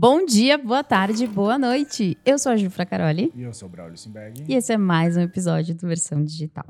[0.00, 2.16] Bom dia, boa tarde, boa noite.
[2.24, 3.32] Eu sou a Ju Fracaroli.
[3.34, 4.44] E eu sou o Braulio Simberg.
[4.48, 6.66] E esse é mais um episódio do Versão Digital.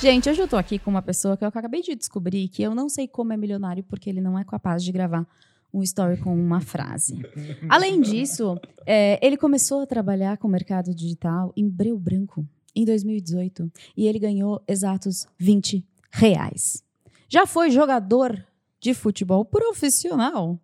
[0.00, 2.74] Gente, hoje eu tô aqui com uma pessoa que eu acabei de descobrir que eu
[2.74, 5.26] não sei como é milionário porque ele não é capaz de gravar
[5.74, 7.20] um story com uma frase.
[7.68, 12.86] Além disso, é, ele começou a trabalhar com o mercado digital em Breu Branco em
[12.86, 16.82] 2018 e ele ganhou exatos 20 reais.
[17.28, 18.42] Já foi jogador
[18.86, 20.60] de futebol profissional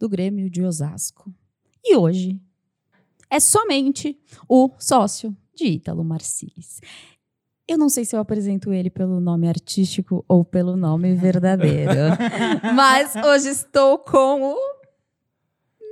[0.00, 1.30] do Grêmio de Osasco.
[1.84, 2.40] E hoje
[3.28, 4.18] é somente
[4.48, 6.80] o sócio de Ítalo Marcilis.
[7.66, 11.92] Eu não sei se eu apresento ele pelo nome artístico ou pelo nome verdadeiro.
[12.74, 14.56] mas hoje estou com o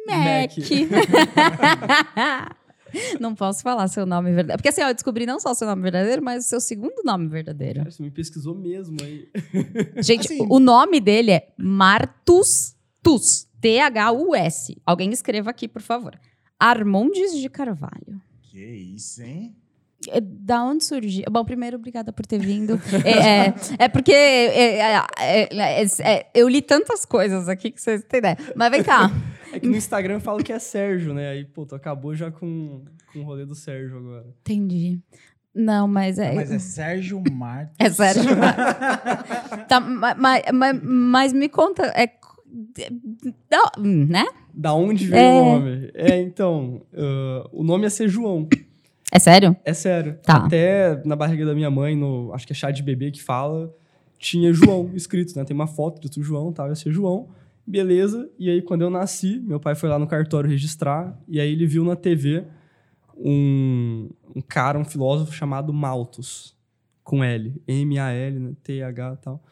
[0.06, 0.52] Mac.
[3.20, 4.58] não posso falar seu nome verdadeiro.
[4.58, 7.28] Porque assim, ó, eu descobri não só seu nome verdadeiro, mas o seu segundo nome
[7.28, 7.80] verdadeiro.
[7.80, 9.28] Cara, você me pesquisou mesmo aí.
[10.02, 13.46] Gente, Assim- o nome dele é Martus Tus.
[13.60, 14.76] T-H-U-S.
[14.84, 16.18] Alguém escreva aqui, por favor.
[16.58, 18.20] Armondes de Carvalho.
[18.42, 19.54] Que isso, hein?
[20.08, 21.24] É, Da onde surgiu?
[21.30, 22.80] Bom, primeiro, obrigada por ter vindo.
[23.04, 27.80] É, é- é porque é, é, é, é, é, eu li tantas coisas aqui que
[27.80, 28.36] vocês têm ideia.
[28.54, 29.10] Mas vem cá.
[29.56, 31.30] É que no Instagram fala que é Sérgio, né?
[31.30, 34.26] Aí, pô, tu acabou já com, com o rolê do Sérgio agora.
[34.40, 35.00] Entendi.
[35.54, 36.34] Não, mas é.
[36.34, 37.74] Mas é Sérgio Martos.
[37.78, 38.22] É sério.
[39.68, 41.84] tá, mas, mas, mas me conta.
[41.96, 42.06] É,
[43.50, 44.24] da- né?
[44.54, 45.32] Da onde veio É.
[45.40, 45.90] o nome?
[45.94, 48.48] É, então, ah, o nome ia ser João.
[49.12, 49.56] É sério?
[49.64, 50.18] É sério.
[50.22, 50.44] Tá.
[50.44, 53.72] Até na barriga da minha mãe, no, acho que é chá de bebê que fala,
[54.18, 55.44] tinha João escrito, né?
[55.44, 57.28] Tem uma foto do João, tal, ia ser João.
[57.66, 58.30] Beleza.
[58.38, 61.66] E aí, quando eu nasci, meu pai foi lá no cartório registrar, e aí ele
[61.66, 62.44] viu na TV
[63.16, 66.54] um, um cara, um filósofo chamado Malthus,
[67.02, 67.60] com L.
[67.66, 68.52] M-A-L, né?
[68.62, 69.42] T-H e tal.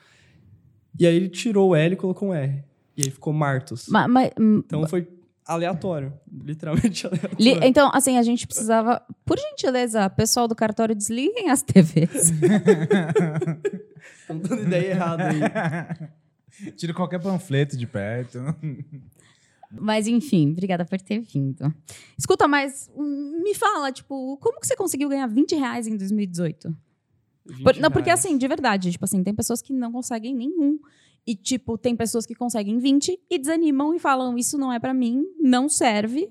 [0.98, 2.62] E aí ele tirou o L e colocou um R.
[2.96, 3.88] E aí ficou Martus.
[3.88, 5.08] Ma- ma- Então foi
[5.44, 6.12] aleatório.
[6.44, 7.36] Literalmente aleatório.
[7.40, 9.02] li- então, assim, a gente precisava.
[9.24, 12.30] Por gentileza, pessoal do cartório, desliguem as TVs.
[14.20, 15.40] Estão dando ideia errada aí.
[16.76, 18.38] Tira qualquer panfleto de perto.
[19.76, 21.74] Mas, enfim, obrigada por ter vindo.
[22.16, 26.76] Escuta, mas hum, me fala, tipo, como que você conseguiu ganhar 20 reais em 2018?
[27.44, 28.20] 20 Por- não, porque reais.
[28.24, 30.78] assim, de verdade, tipo assim, tem pessoas que não conseguem nenhum.
[31.26, 34.94] E, tipo, tem pessoas que conseguem 20 e desanimam e falam, isso não é pra
[34.94, 36.30] mim, não serve.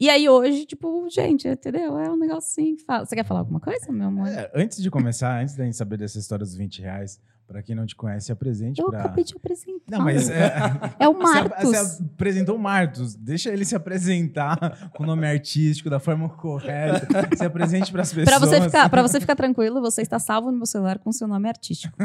[0.00, 1.96] E aí hoje, tipo, gente, entendeu?
[1.98, 2.74] É um negócio assim.
[2.74, 4.26] que fala- Você quer falar alguma coisa, meu amor?
[4.26, 7.74] É, antes de começar, antes da gente saber dessa história dos 20 reais, pra quem
[7.76, 9.00] não te conhece, apresente Eu pra...
[9.00, 9.80] acabei de apresentar.
[9.90, 10.52] Não, mas é,
[10.98, 11.64] É o você, Marcos.
[11.64, 13.14] você apresentou o Martos.
[13.14, 17.06] Deixa ele se apresentar com o nome artístico, da forma correta.
[17.36, 18.24] Se apresente pras pessoas.
[18.28, 21.48] Pra você, ficar, você ficar tranquilo, você está salvo no meu celular com seu nome
[21.48, 21.96] artístico.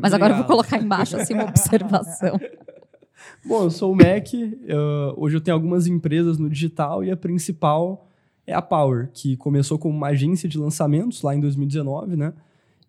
[0.00, 2.38] Mas agora eu vou colocar embaixo assim uma observação.
[3.44, 4.32] Bom, eu sou o Mac.
[4.34, 8.08] eu- hoje eu tenho algumas empresas no digital e a principal
[8.46, 12.32] é a Power, que começou como uma agência de lançamentos lá em 2019, né?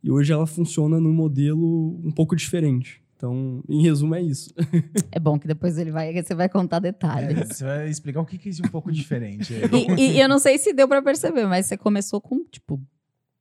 [0.04, 3.02] E hoje ela funciona num modelo um pouco diferente.
[3.16, 4.54] Então, em resumo, é isso.
[5.12, 7.48] É bom que depois ele vai, você vai contar É, detalhes.
[7.58, 9.54] você vai explicar o que que é isso um pouco diferente.
[9.54, 9.62] aí.
[9.98, 12.82] E, e eu não sei se deu pra perceber, mas você começou com, tipo,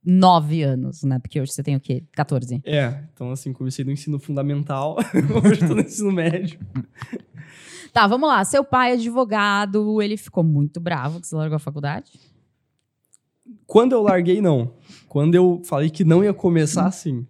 [0.05, 1.19] nove anos, né?
[1.19, 2.05] Porque hoje você tem o quê?
[2.13, 2.61] 14.
[2.65, 4.97] É, então assim, comecei no ensino fundamental,
[5.45, 6.61] hoje estou no ensino médio.
[7.93, 8.45] Tá, vamos lá.
[8.45, 12.13] Seu pai é advogado, ele ficou muito bravo que você largou a faculdade.
[13.67, 14.73] Quando eu larguei, não.
[15.13, 17.27] Quando eu falei que não ia começar, sim.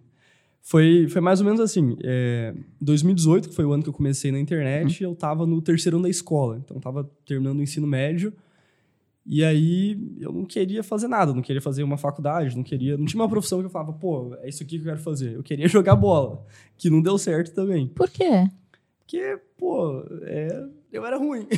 [0.61, 1.97] Foi, foi mais ou menos assim.
[2.01, 5.97] É, 2018, que foi o ano que eu comecei na internet, eu tava no terceiro
[5.97, 6.61] ano da escola.
[6.63, 8.33] Então, eu tava terminando o ensino médio.
[9.27, 11.35] E aí, eu não queria fazer nada.
[11.35, 12.97] Não queria fazer uma faculdade, não queria...
[12.97, 15.35] Não tinha uma profissão que eu falava, pô, é isso aqui que eu quero fazer.
[15.35, 16.47] Eu queria jogar bola,
[16.79, 17.89] que não deu certo também.
[17.89, 18.49] Por quê?
[19.01, 21.47] Porque, pô, é, eu era ruim.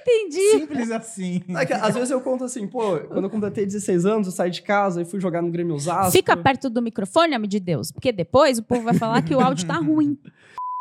[0.00, 0.60] Entendi.
[0.60, 1.42] Simples assim.
[1.50, 4.50] É que, Às vezes eu conto assim, pô, quando eu completei 16 anos, eu saí
[4.50, 6.12] de casa e fui jogar no Grêmio Osasco.
[6.12, 9.40] Fica perto do microfone, homem de Deus, porque depois o povo vai falar que o
[9.40, 10.16] áudio tá ruim.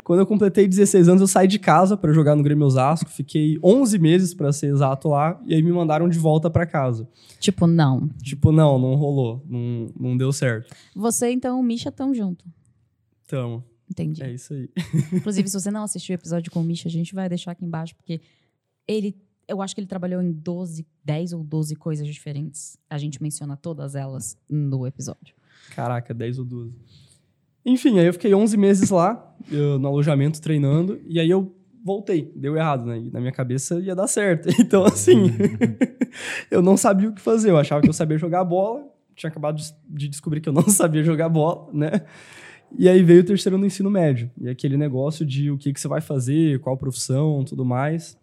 [0.04, 3.10] Quando eu completei 16 anos, eu saí de casa pra jogar no Grêmio Osasco.
[3.10, 5.40] Fiquei 11 meses, pra ser exato, lá.
[5.46, 7.08] E aí me mandaram de volta pra casa.
[7.40, 8.10] Tipo, não.
[8.22, 9.46] Tipo, não, não rolou.
[9.48, 10.76] Não, não deu certo.
[10.96, 12.46] Você, então, o Misha tão junto.
[13.26, 14.24] Então, Entendi.
[14.24, 14.70] é isso aí.
[15.14, 17.66] Inclusive, se você não assistiu o episódio com o Misha, a gente vai deixar aqui
[17.66, 18.22] embaixo, porque
[18.88, 19.16] ele.
[19.48, 22.78] Eu acho que ele trabalhou em 12, 10 ou 12 coisas diferentes.
[22.90, 25.36] A gente menciona todas elas no episódio.
[25.76, 26.74] Caraca, 10 ou 12.
[27.66, 31.02] Enfim, aí eu fiquei 11 meses lá, eu, no alojamento, treinando.
[31.06, 31.54] E aí eu
[31.84, 32.32] voltei.
[32.36, 32.98] Deu errado, né?
[33.00, 34.48] E na minha cabeça ia dar certo.
[34.60, 35.26] Então, assim,
[36.50, 37.50] eu não sabia o que fazer.
[37.50, 38.88] Eu achava que eu sabia jogar bola.
[39.16, 41.92] Tinha acabado de- de descobrir que eu não sabia jogar bola, né?
[42.78, 44.32] E aí veio o terceiro ano do ensino médio.
[44.40, 48.18] E aquele negócio de o que, que você vai fazer, qual profissão, tudo mais.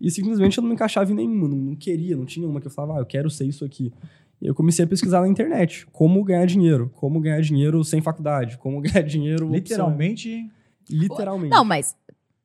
[0.00, 2.66] E simplesmente eu não me encaixava em nenhuma, não, não queria, não tinha uma que
[2.66, 3.92] eu falava, ah, eu quero ser isso aqui.
[4.40, 8.58] E eu comecei a pesquisar na internet como ganhar dinheiro, como ganhar dinheiro sem faculdade,
[8.58, 9.46] como ganhar dinheiro.
[9.46, 9.56] opção.
[9.58, 10.50] Literalmente.
[10.90, 11.50] Literalmente.
[11.50, 11.96] Não, mas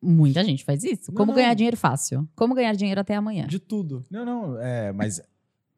[0.02, 1.12] muita gente faz isso.
[1.12, 1.36] Não, Como não.
[1.36, 2.28] ganhar dinheiro fácil?
[2.36, 3.48] Como ganhar dinheiro até amanhã?
[3.48, 4.04] De tudo.
[4.10, 5.22] Não, não, é, mas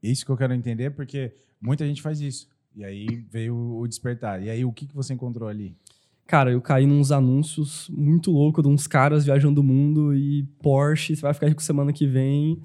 [0.01, 2.47] isso que eu quero entender, porque muita gente faz isso.
[2.75, 4.41] E aí veio o despertar.
[4.41, 5.75] E aí, o que, que você encontrou ali?
[6.25, 11.15] Cara, eu caí nos anúncios muito loucos de uns caras viajando o mundo e Porsche,
[11.15, 12.57] você vai ficar rico semana que vem,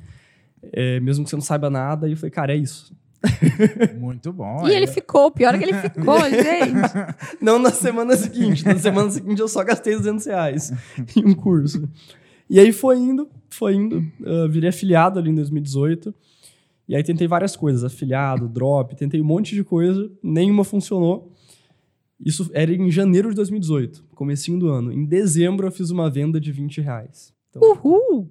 [0.72, 2.08] é, mesmo que você não saiba nada.
[2.08, 2.94] E eu falei, cara, é isso.
[3.98, 4.68] Muito bom.
[4.68, 4.76] E é.
[4.76, 7.40] ele ficou, pior é que ele ficou, gente.
[7.40, 8.64] Não na semana seguinte.
[8.64, 10.72] Na semana seguinte eu só gastei 200 reais
[11.16, 11.88] em um curso.
[12.48, 13.98] E aí foi indo, foi indo.
[14.20, 16.14] Uh, virei afiliado ali em 2018.
[16.88, 21.32] E aí tentei várias coisas, afiliado, drop, tentei um monte de coisa, nenhuma funcionou.
[22.18, 24.92] Isso era em janeiro de 2018, comecinho do ano.
[24.92, 27.34] Em dezembro eu fiz uma venda de 20 reais.
[27.50, 28.30] Então, Uhul!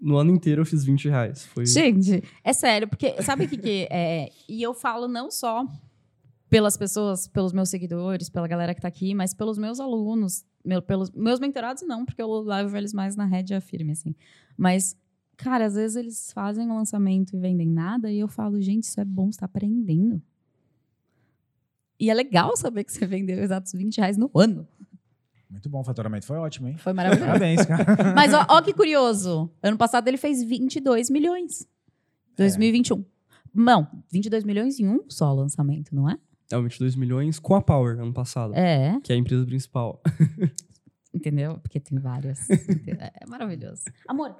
[0.00, 1.44] no ano inteiro eu fiz 20 reais.
[1.46, 1.66] Foi...
[1.66, 4.28] Gente, é sério, porque sabe o que, que é?
[4.48, 5.66] E eu falo não só
[6.48, 10.82] pelas pessoas, pelos meus seguidores, pela galera que tá aqui, mas pelos meus alunos, meu-
[10.82, 14.14] pelos meus mentorados não, porque eu levo eles mais na rédea firme, assim.
[14.56, 14.96] Mas,
[15.42, 19.00] cara, às vezes eles fazem o lançamento e vendem nada, e eu falo, gente, isso
[19.00, 20.22] é bom, você tá aprendendo.
[21.98, 24.66] E é legal saber que você vendeu exatos 20 reais no ano.
[25.50, 26.76] Muito bom, o faturamento foi ótimo, hein?
[26.78, 27.26] Foi maravilhoso.
[27.26, 27.84] Parabéns, cara.
[28.14, 29.50] Mas ó, ó que curioso.
[29.62, 31.68] Ano passado ele fez 22 milhões.
[32.36, 33.04] 2021.
[33.52, 36.16] Não, 22 milhões em um só lançamento, não é?
[36.52, 40.00] É, 22 milhões com a Power ano passado, É, que é a empresa principal.
[41.12, 41.58] entendeu?
[41.58, 42.48] Porque tem várias.
[42.88, 43.82] é maravilhoso.
[44.08, 44.36] Amor,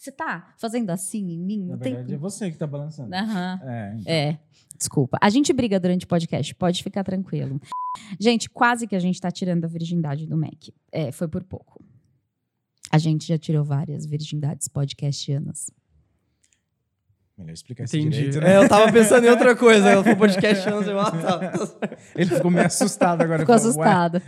[0.00, 1.66] você tá fazendo assim em mim?
[1.66, 1.92] Na tem...
[1.92, 3.14] verdade, é você que tá balançando.
[3.14, 3.60] Aham.
[3.62, 4.12] É, então.
[4.12, 4.38] É,
[4.78, 5.18] desculpa.
[5.20, 7.60] A gente briga durante o podcast, pode ficar tranquilo.
[8.18, 10.68] Gente, quase que a gente tá tirando a virgindade do Mac.
[10.90, 11.84] É, foi por pouco.
[12.90, 15.70] A gente já tirou várias virgindades podcastianas.
[17.36, 18.16] Melhor explicar isso Entendi.
[18.16, 18.54] direito, né?
[18.54, 19.88] É, eu tava pensando em outra coisa.
[19.88, 21.40] Ela foi podcast anos, ah, tá.
[22.14, 23.40] Ele ficou meio assustado agora.
[23.40, 24.22] Ficou Falou, "Ué, assustada.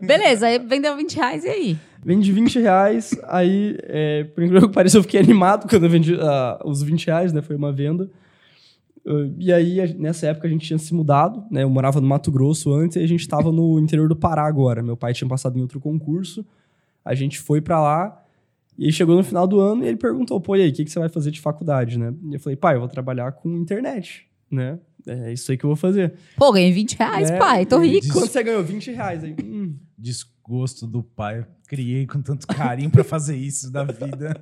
[0.00, 1.78] Beleza, aí vendeu 20 reais e aí?
[2.06, 6.14] Vendi 20 reais, aí, é, por incrível que pareça, eu fiquei animado quando eu vendi
[6.20, 7.42] ah, os 20 reais, né?
[7.42, 8.08] Foi uma venda.
[9.04, 11.62] Uh, e aí, a- nessa época, a gente tinha se mudado, né?
[11.64, 14.82] Eu morava no Mato Grosso antes e a gente tava no interior do Pará agora.
[14.84, 16.46] Meu pai tinha passado em outro concurso,
[17.04, 18.22] a gente foi pra lá,
[18.78, 20.84] e aí chegou no final do ano e ele perguntou, pô, e aí, o que,
[20.84, 22.12] que você vai fazer de faculdade, né?
[22.30, 24.78] E eu falei, pai, eu vou trabalhar com internet, né?
[25.06, 26.14] É isso aí que eu vou fazer.
[26.36, 28.12] Pô, ganhei 20 reais, É, pai, tô e rico.
[28.12, 31.44] Quando você ganhou 20 reais, aí, hum, Desgosto do pai.
[31.66, 34.40] Criei com tanto carinho pra fazer isso da vida.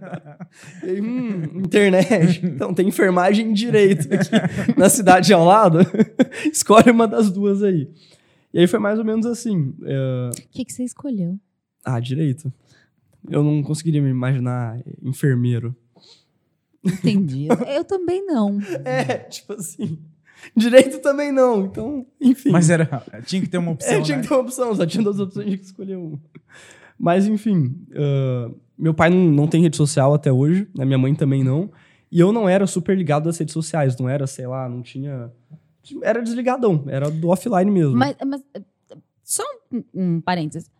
[0.82, 2.44] E aí, hum, internet.
[2.44, 4.30] Então, tem enfermagem e direito aqui
[4.78, 5.78] na cidade ao lado.
[6.52, 7.90] Escolhe uma das duas aí.
[8.52, 9.74] E aí foi mais ou menos assim.
[9.84, 11.38] é, O que, que você escolheu?
[11.84, 12.52] Ah, direito.
[13.30, 15.74] Eu não conseguiria me imaginar enfermeiro.
[16.84, 17.48] Entendi.
[17.66, 18.58] Eu também não.
[18.84, 19.98] É, tipo assim.
[20.54, 21.64] Direito também não.
[21.64, 22.50] Então, enfim.
[22.50, 24.22] Mas era, tinha que ter uma opção, É, tinha né?
[24.22, 26.20] que ter uma opção, só tinha duas opções, tinha que escolher uma.
[26.98, 30.84] Mas, enfim, ah, meu pai não, não tem rede social até hoje, né?
[30.84, 31.70] minha mãe também não.
[32.10, 35.30] E eu não era super ligado às redes sociais, não era, sei lá, não tinha.
[36.02, 37.96] Era desligadão, era do offline mesmo.
[37.96, 38.42] Mas, mas,
[39.22, 39.42] só
[39.72, 40.70] um, um parênteses.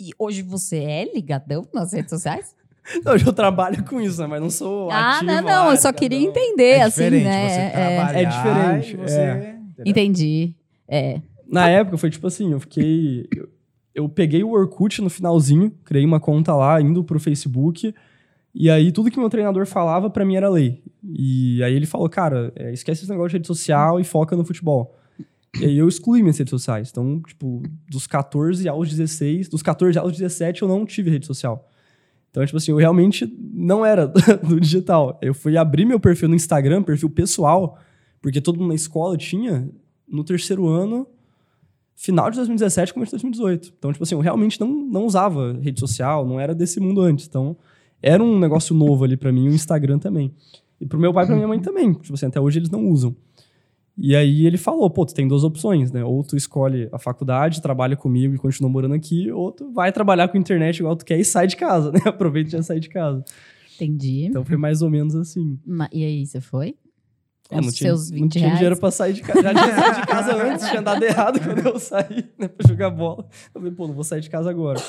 [0.00, 2.54] E hoje você é ligadão nas redes sociais?
[3.04, 4.26] Não, hoje eu trabalho com isso, né?
[4.26, 4.90] Mas não sou.
[4.90, 5.68] ah, ativo, não, não.
[5.68, 7.48] ah, Eu só queria entender, É assim, diferente né?
[7.48, 9.20] você É, trabalhar É diferente, e você...
[9.20, 9.56] é.
[9.86, 10.54] entendi.
[10.88, 11.20] É.
[11.46, 13.28] Na época foi tipo assim, eu fiquei.
[13.94, 17.94] Eu, peguei o Orkut no finalzinho, criei uma conta lá, indo pro Facebook.
[18.54, 20.82] E aí tudo que meu treinador falava pra mim era lei.
[21.02, 24.44] E aí ele falou, cara, é, esquece esse negócio de rede social e foca no
[24.44, 24.94] futebol.
[25.60, 26.88] E aí eu excluí minhas redes sociais.
[26.90, 31.68] Então, tipo, dos 14 aos 16, dos 14 aos 17 eu não tive rede social.
[32.30, 34.06] Então, tipo assim, eu realmente não era
[34.42, 35.18] do digital.
[35.20, 37.78] Eu fui abrir meu perfil no Instagram, perfil pessoal,
[38.22, 39.68] porque todo mundo na escola tinha,
[40.08, 41.06] no terceiro ano,
[42.02, 43.72] final de 2017, começo de 2018.
[43.78, 47.26] Então, tipo assim, eu realmente não, não usava rede social, não era desse mundo antes.
[47.28, 47.56] Então,
[48.02, 50.32] era um negócio novo ali pra mim, o Instagram também.
[50.80, 51.92] E pro meu pai e pra minha mãe também.
[51.94, 53.14] Tipo assim, até hoje eles não usam.
[53.96, 56.02] E aí ele falou, pô, tu tem duas opções, né?
[56.02, 60.28] Ou tu escolhe a faculdade, trabalha comigo e continua morando aqui, ou tu vai trabalhar
[60.28, 62.00] com internet igual tu quer e sai de casa, né?
[62.06, 63.22] Aproveita e já sai de casa.
[63.76, 64.24] Entendi.
[64.26, 65.58] Então foi mais ou menos assim.
[65.64, 66.74] Ma- E aí, você foi?
[67.50, 68.58] É, não tinha, seus 20 não tinha reais?
[68.58, 69.42] dinheiro pra sair de casa.
[69.42, 72.90] Já tinha saído de casa antes, tinha dado errado quando eu saí, né, pra jogar
[72.90, 73.26] bola.
[73.54, 74.80] Eu falei, pô, não vou sair de casa agora.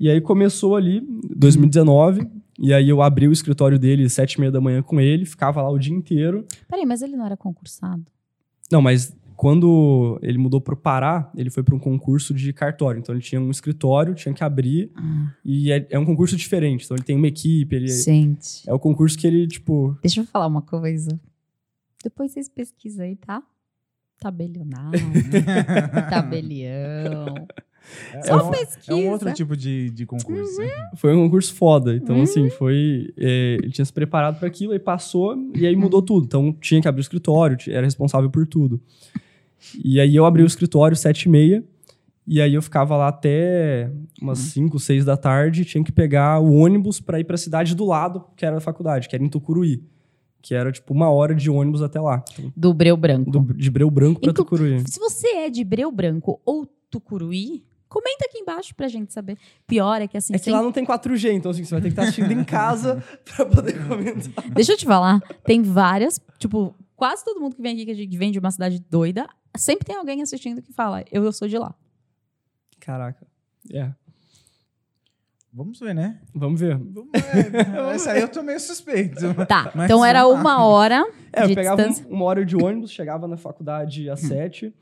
[0.00, 1.02] E aí começou ali,
[1.36, 2.26] 2019,
[2.58, 5.60] e aí eu abri o escritório dele sete e meia da manhã com ele, ficava
[5.60, 6.44] lá o dia inteiro.
[6.68, 8.02] Peraí, mas ele não era concursado?
[8.72, 12.98] Não, mas quando ele mudou para o Pará, ele foi para um concurso de cartório.
[12.98, 16.84] Então ele tinha um escritório, tinha que abrir Ah, e é, é um concurso diferente.
[16.84, 18.68] Então ele tem uma equipe, ele gente.
[18.68, 21.20] é o concurso que ele tipo Deixa eu falar uma coisa.
[22.08, 23.42] Depois vocês pesquisam aí, tá?
[24.18, 24.98] Tabelionário,
[26.10, 27.46] tabelião.
[28.14, 28.92] É, Só um, pesquisa.
[28.92, 30.58] é um outro tipo de, de concurso.
[30.60, 30.90] né?
[30.96, 31.94] foi um concurso foda.
[31.94, 32.22] Então Uhum.
[32.22, 36.24] assim foi é, ele tinha se preparado para aquilo, aí passou e aí mudou tudo.
[36.24, 38.80] Então tinha que abrir o escritório, era responsável por tudo.
[39.84, 41.62] E aí eu abri o escritório sete e meia
[42.26, 46.52] e aí eu ficava lá até umas 5, 6 da tarde, tinha que pegar o
[46.54, 49.28] ônibus para ir para a cidade do lado, que era a faculdade, que era em
[49.30, 49.82] Tucuruí,
[50.40, 52.22] que era tipo uma hora de ônibus até lá,
[52.56, 53.30] Do Breu Branco.
[53.30, 54.80] do- de Breu Branco para Tucuruí.
[54.88, 59.36] Se você é de Breu Branco ou Tucuruí, comenta aqui embaixo pra gente saber.
[59.66, 60.34] Pior é que assim.
[60.34, 62.30] É que sem- lá não tem 4G, então assim, você vai ter que estar assistindo
[62.32, 64.48] em casa para poder comentar.
[64.50, 68.30] Deixa eu te falar, tem várias, tipo, quase todo mundo que vem aqui, que vem
[68.30, 71.74] de uma cidade doida, sempre tem alguém assistindo que fala, eu, eu sou de lá.
[72.80, 73.26] Caraca.
[73.72, 73.90] É.
[75.58, 76.20] Vamos ver, né?
[76.32, 76.76] Vamos ver.
[76.78, 77.56] Vamos ver.
[77.94, 79.16] Essa aí eu tô meio suspeito.
[79.46, 80.40] Tá, Mas então era vamos lá.
[80.40, 82.06] uma hora É, eu pegava um- distância.
[82.14, 84.72] uma hora de ônibus, chegava na faculdade às sete,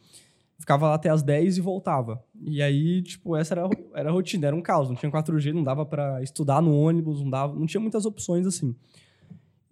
[0.58, 2.22] ficava lá até às 10 e voltava.
[2.44, 4.88] E aí, tipo, essa era, era a rotina, era um caos.
[4.90, 8.46] Não tinha 4G, não dava pra estudar no ônibus, não, dava, não tinha muitas opções
[8.46, 8.74] assim.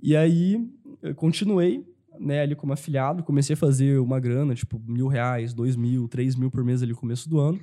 [0.02, 0.66] E aí,
[1.02, 1.84] eu continuei,
[2.18, 6.34] né, ali como afiliado, comecei a fazer uma grana, tipo, mil reais, dois mil, três
[6.34, 7.58] mil por mês ali no começo do ano.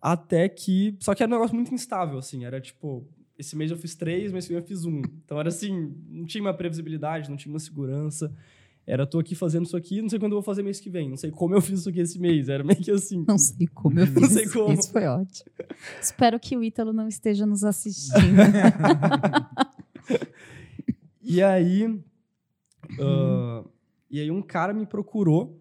[0.00, 0.96] Até que.
[1.00, 2.44] Só que era um negócio muito instável, assim.
[2.44, 3.06] Era tipo,
[3.38, 5.02] esse mês eu fiz três, mês que vem eu fiz um.
[5.24, 8.32] Então era assim, não tinha uma previsibilidade, não tinha uma segurança.
[8.86, 11.08] Era, tô aqui fazendo isso aqui, não sei quando eu vou fazer mês que vem,
[11.08, 12.48] não sei como eu fiz isso aqui esse mês.
[12.48, 13.24] Era meio que assim.
[13.28, 14.32] Não sei como eu Não fiz.
[14.32, 14.72] sei como.
[14.72, 15.50] Isso foi ótimo.
[16.00, 18.16] Espero que o Ítalo não esteja nos assistindo.
[21.22, 22.00] E aí.
[23.00, 23.64] ah,
[24.10, 25.59] e aí um cara me procurou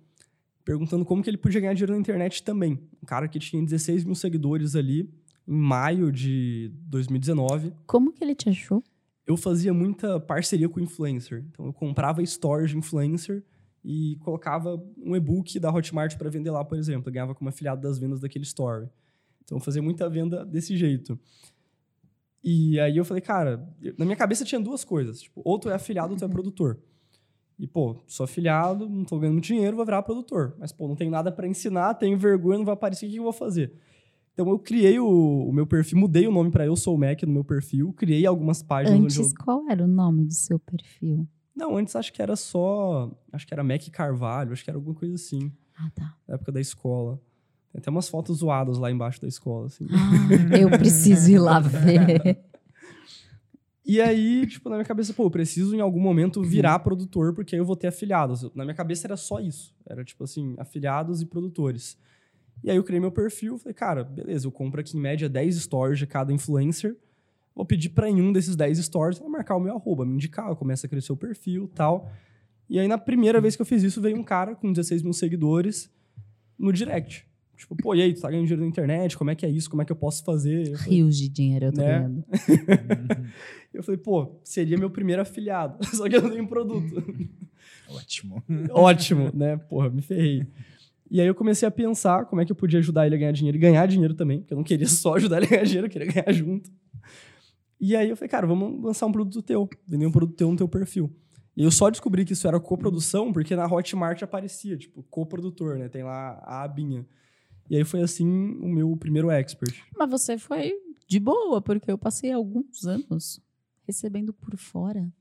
[0.70, 2.80] perguntando como que ele podia ganhar dinheiro na internet também.
[3.02, 5.10] Um cara que tinha 16 mil seguidores ali,
[5.48, 7.74] em maio de 2019.
[7.88, 8.84] como que ele te achou?
[9.26, 11.44] eu fazia muita parceria com influencer.
[11.50, 13.44] Então eu comprava stores de influencer
[13.84, 17.10] e colocava um e-book da Hotmart para vender lá, por exemplo.
[17.10, 18.90] Eu ganhava como afiliado das vendas daquele store.
[19.44, 21.20] Então eu fazia muita venda desse jeito.
[22.44, 25.22] E aí eu falei, cara, na minha cabeça tinha duas coisas.
[25.22, 26.80] Tipo, ou tu é afiliado ou tu é produtor.
[27.60, 30.56] E, pô, sou afiliado, não tô ganhando dinheiro, vou virar produtor.
[30.58, 33.24] Mas, pô, não tenho nada para ensinar, tenho vergonha, não vai aparecer, o que eu
[33.24, 33.74] vou fazer?
[34.34, 35.06] Então eu criei o,
[35.50, 38.26] o meu perfil, mudei o nome para Eu Sou o Mac no meu perfil, criei
[38.26, 41.28] algumas páginas eu Antes, qual era o nome do seu perfil?
[41.54, 43.12] não, antes acho que era só.
[43.34, 46.16] Acho que era Mac Carvalho, acho que era alguma coisa assim, Ah, tá.
[46.26, 47.20] na época da escola.
[47.74, 49.86] Tem até umas fotos zoadas lá embaixo da escola, assim.
[49.92, 52.40] Ah, eu preciso ir lá ver.
[53.92, 57.56] E aí, tipo, na minha cabeça, pô, eu preciso em algum momento virar produtor, porque
[57.56, 58.44] aí eu vou ter afiliados.
[58.54, 59.76] Na minha cabeça era só isso.
[59.84, 61.98] Era, tipo assim, afiliados e produtores.
[62.64, 65.56] E aí eu criei meu perfil, falei, cara, beleza, eu compro aqui em média 10
[65.56, 66.96] stories de cada influencer.
[67.56, 70.86] Vou pedir pra em um desses 10 stories marcar o meu arroba, me indicar, começa
[70.86, 72.12] a crescer o perfil e tal.
[72.70, 75.14] E aí, na primeira vez que eu fiz isso, veio um cara com 16 mil
[75.14, 75.92] seguidores
[76.60, 77.28] no direct.
[77.60, 79.18] Tipo, pô, e aí, tu tá ganhando dinheiro na internet?
[79.18, 79.70] Como é que é isso?
[79.70, 80.70] Como é que eu posso fazer?
[80.70, 82.00] Eu falei, Rios de dinheiro, eu tô Né?
[82.00, 82.24] vendo.
[83.74, 85.78] eu falei, pô, seria meu primeiro afiliado.
[85.94, 87.04] Só que eu não tenho produto.
[87.90, 88.42] Ótimo.
[88.72, 89.58] Ótimo, né?
[89.58, 90.48] Porra, me ferrei.
[91.12, 93.32] E aí eu comecei a pensar como é que eu podia ajudar ele a ganhar
[93.34, 95.88] dinheiro e ganhar dinheiro também, porque eu não queria só ajudar ele a ganhar dinheiro,
[95.88, 96.72] eu queria ganhar junto.
[97.82, 100.56] E aí eu falei, cara, vamos lançar um produto teu, vender um produto teu no
[100.56, 101.14] teu perfil.
[101.58, 105.90] E eu só descobri que isso era coprodução porque na Hotmart aparecia, tipo, coprodutor, né?
[105.90, 107.06] Tem lá a abinha.
[107.70, 109.76] E aí foi assim o meu primeiro expert.
[109.96, 110.74] Mas você foi
[111.08, 113.42] de boa, porque eu passei alguns anos
[113.84, 115.12] recebendo por fora.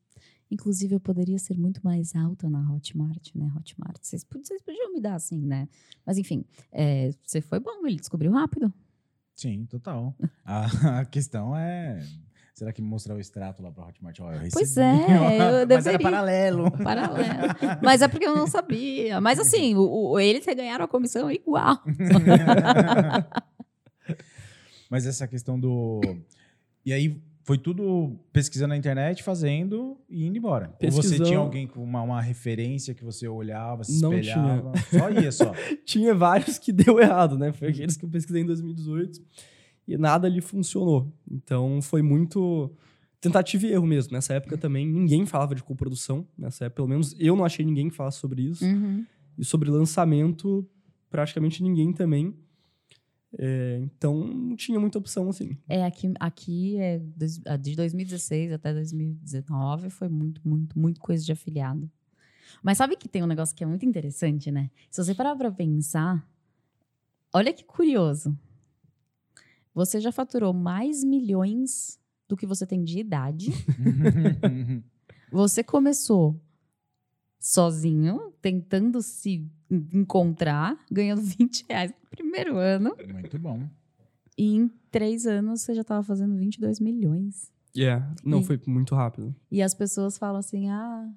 [0.50, 3.52] Inclusive, eu poderia ser muito mais alta na Hotmart, né?
[3.54, 3.98] Hotmart.
[4.00, 5.68] Vocês, vocês podiam me dar assim, né?
[6.06, 8.72] Mas enfim, é, você foi bom, ele descobriu rápido.
[9.34, 10.16] Sim, total.
[10.44, 12.02] A, a questão é.
[12.58, 14.18] Será que mostrar o extrato lá pra Hotmart?
[14.18, 14.40] Ó, eu.
[14.52, 16.00] Pois é, eu Mas era deveria.
[16.00, 16.68] paralelo.
[16.82, 17.54] Paralelo.
[17.80, 19.20] Mas é porque eu não sabia.
[19.20, 21.80] Mas assim, o, o, eles ganharam a comissão igual.
[24.90, 26.00] Mas essa questão do.
[26.84, 30.74] E aí foi tudo pesquisando na internet, fazendo e indo embora.
[30.82, 34.72] Ou você tinha alguém com uma, uma referência que você olhava, se Não espelhava?
[34.90, 35.52] Só ia só.
[35.86, 37.52] Tinha vários que deu errado, né?
[37.52, 39.22] Foi aqueles que eu pesquisei em 2018
[39.88, 41.10] e nada ali funcionou.
[41.28, 42.70] Então foi muito
[43.20, 44.12] tentativa e erro mesmo.
[44.12, 46.26] Nessa época também ninguém falava de coprodução.
[46.36, 48.64] Nessa época, pelo menos eu não achei ninguém que falasse sobre isso.
[48.64, 49.04] Uhum.
[49.38, 50.68] E sobre lançamento,
[51.10, 52.34] praticamente ninguém também.
[53.38, 55.56] É, então não tinha muita opção assim.
[55.68, 61.24] É, aqui, aqui é dois- a de 2016 até 2019 foi muito, muito, muito coisa
[61.24, 61.90] de afiliado.
[62.62, 64.70] Mas sabe que tem um negócio que é muito interessante, né?
[64.90, 66.26] Se você parar pra pensar,
[67.32, 68.36] olha que curioso.
[69.78, 73.52] Você já faturou mais milhões do que você tem de idade.
[75.30, 76.40] Você começou
[77.38, 82.96] sozinho, tentando se encontrar, ganhando 20 reais no primeiro ano.
[83.12, 83.68] Muito bom.
[84.36, 87.52] E em três anos você já estava fazendo 22 milhões.
[87.76, 88.12] Yeah.
[88.24, 89.32] Não, E- foi muito rápido.
[89.50, 91.08] E as pessoas falam assim: ah,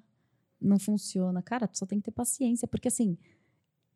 [0.60, 1.42] não funciona.
[1.42, 2.68] Cara, tu só tem que ter paciência.
[2.68, 3.18] Porque assim,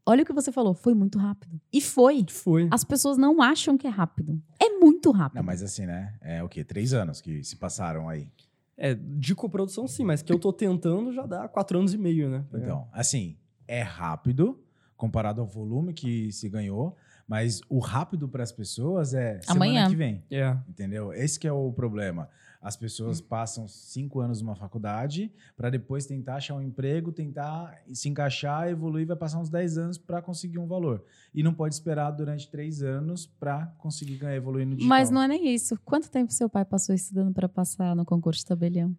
[0.07, 1.61] olha o que você falou, foi muito rápido.
[1.73, 2.25] E foi.
[2.31, 2.69] Foi.
[2.71, 4.41] As pessoas não acham que é rápido.
[4.59, 5.37] É muito rápido.
[5.37, 6.15] Não, mas assim, né?
[6.21, 6.65] É o quê?
[6.65, 8.31] Três anos que se passaram aí.
[8.79, 12.29] É, de coprodução sim, mas que eu tô tentando já dá quatro anos e meio,
[12.29, 12.45] né?
[12.55, 13.37] Então, assim,
[13.67, 14.63] é rápido
[14.97, 19.89] comparado ao volume que se ganhou, mas o rápido para as pessoas é semana Amanhã.
[19.91, 20.23] que vem.
[20.31, 20.57] É.
[20.69, 21.13] Entendeu?
[21.13, 22.29] Esse que é o problema.
[22.61, 23.25] As pessoas Hum.
[23.29, 29.07] passam cinco anos numa faculdade para depois tentar achar um emprego, tentar se encaixar, evoluir,
[29.07, 31.05] vai passar uns 10 anos para conseguir um valor.
[31.35, 34.89] E não pode esperar durante três anos para conseguir ganhar, evoluir no digital.
[34.89, 35.79] Mas não é nem isso.
[35.85, 38.97] Quanto tempo seu pai passou estudando para passar no concurso de tabelião?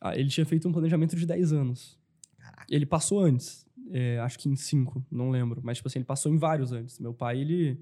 [0.00, 1.98] Ah, ele tinha feito um planejamento de 10 anos.
[2.68, 3.64] Ele passou antes.
[3.90, 5.60] É, acho que em 5, não lembro.
[5.62, 6.98] Mas, tipo assim, ele passou em vários antes.
[6.98, 7.78] Meu pai, ele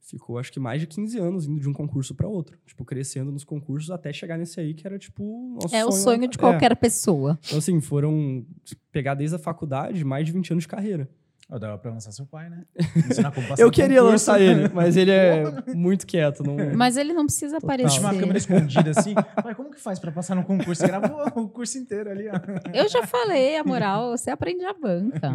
[0.00, 2.58] ficou, acho que mais de 15 anos indo de um concurso para outro.
[2.66, 5.58] Tipo, crescendo nos concursos até chegar nesse aí, que era, tipo...
[5.60, 6.40] nosso É o sonho de é.
[6.40, 7.38] qualquer pessoa.
[7.46, 8.44] Então, assim, foram
[8.92, 11.08] pegar desde a faculdade mais de 20 anos de carreira.
[11.50, 12.64] Ó, dava para lançar seu pai, né?
[13.58, 14.30] Eu queria concurso.
[14.30, 16.42] lançar ele, mas ele é muito quieto.
[16.42, 16.56] Não...
[16.74, 17.68] Mas ele não precisa Total.
[17.68, 17.98] aparecer.
[17.98, 19.14] Tinha uma câmera escondida assim.
[19.14, 20.80] Pai, como que faz para passar no concurso?
[20.80, 22.32] Você gravou o curso inteiro ali, ó.
[22.72, 25.32] Eu já falei, a moral, você aprende a banca.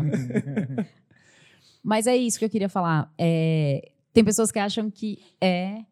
[1.84, 3.14] Mas é isso que eu queria falar.
[3.18, 5.84] É, tem pessoas que acham que é.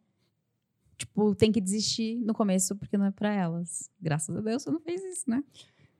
[0.98, 3.88] Tipo, tem que desistir no começo porque não é pra elas.
[4.02, 5.44] Graças a Deus você não fez isso, né?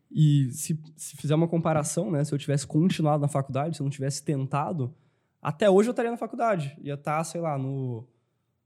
[0.10, 2.24] E se, se fizer uma comparação, né?
[2.24, 4.94] Se eu tivesse continuado na faculdade, se eu não tivesse tentado,
[5.42, 6.78] até hoje eu estaria na faculdade.
[6.82, 8.08] Ia estar, sei lá, no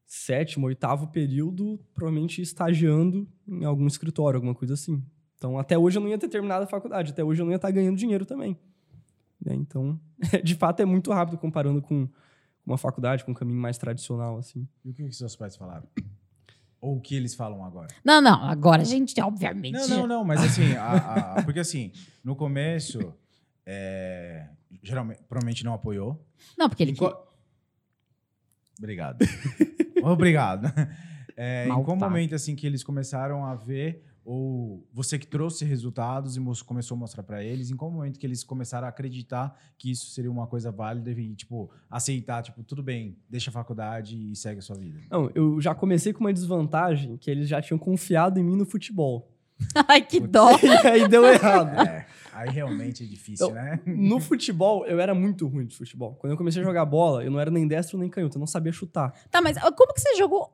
[0.05, 5.03] sétimo, oitavo período, provavelmente estagiando em algum escritório, alguma coisa assim.
[5.35, 7.11] Então, até hoje eu não ia ter terminado a faculdade.
[7.11, 8.57] Até hoje eu não ia estar ganhando dinheiro também.
[9.43, 9.55] Né?
[9.55, 9.99] Então,
[10.43, 12.07] de fato, é muito rápido comparando com
[12.65, 14.67] uma faculdade, com um caminho mais tradicional, assim.
[14.85, 15.87] E o que, que seus pais falaram?
[16.81, 17.87] Ou o que eles falam agora?
[18.03, 18.43] Não, não.
[18.43, 19.73] Agora a gente, obviamente.
[19.73, 21.91] Não, não, não, mas assim, a- a- porque assim,
[22.23, 23.13] no começo,
[23.65, 24.47] é,
[24.81, 26.25] geralmente, provavelmente não apoiou.
[26.57, 26.95] Não, porque ele.
[28.79, 29.19] Obrigado.
[30.03, 30.73] Obrigado.
[31.37, 36.37] É, em qual momento assim que eles começaram a ver ou você que trouxe resultados
[36.37, 39.89] e começou a mostrar pra eles, em qual momento que eles começaram a acreditar que
[39.89, 44.35] isso seria uma coisa válida e tipo aceitar, tipo, tudo bem, deixa a faculdade e
[44.35, 44.99] segue a sua vida.
[45.09, 48.65] Não, eu já comecei com uma desvantagem que eles já tinham confiado em mim no
[48.65, 49.27] futebol.
[49.87, 50.49] Ai, que dó.
[50.61, 51.79] E aí deu errado.
[51.81, 53.79] É, aí realmente é difícil, Então, né?
[53.85, 56.15] No futebol, eu era muito ruim de futebol.
[56.15, 58.47] Quando eu comecei a jogar bola, eu não era nem destro nem canhoto, eu não
[58.47, 59.13] sabia chutar.
[59.29, 60.51] Tá, mas como que você jogou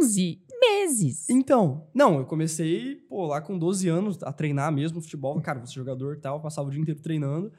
[0.00, 1.28] 11 meses?
[1.28, 5.40] Então, não, eu comecei, pô, lá com 12 anos a treinar mesmo futebol.
[5.40, 7.52] Cara, ser jogador e tal, passava o dia inteiro treinando.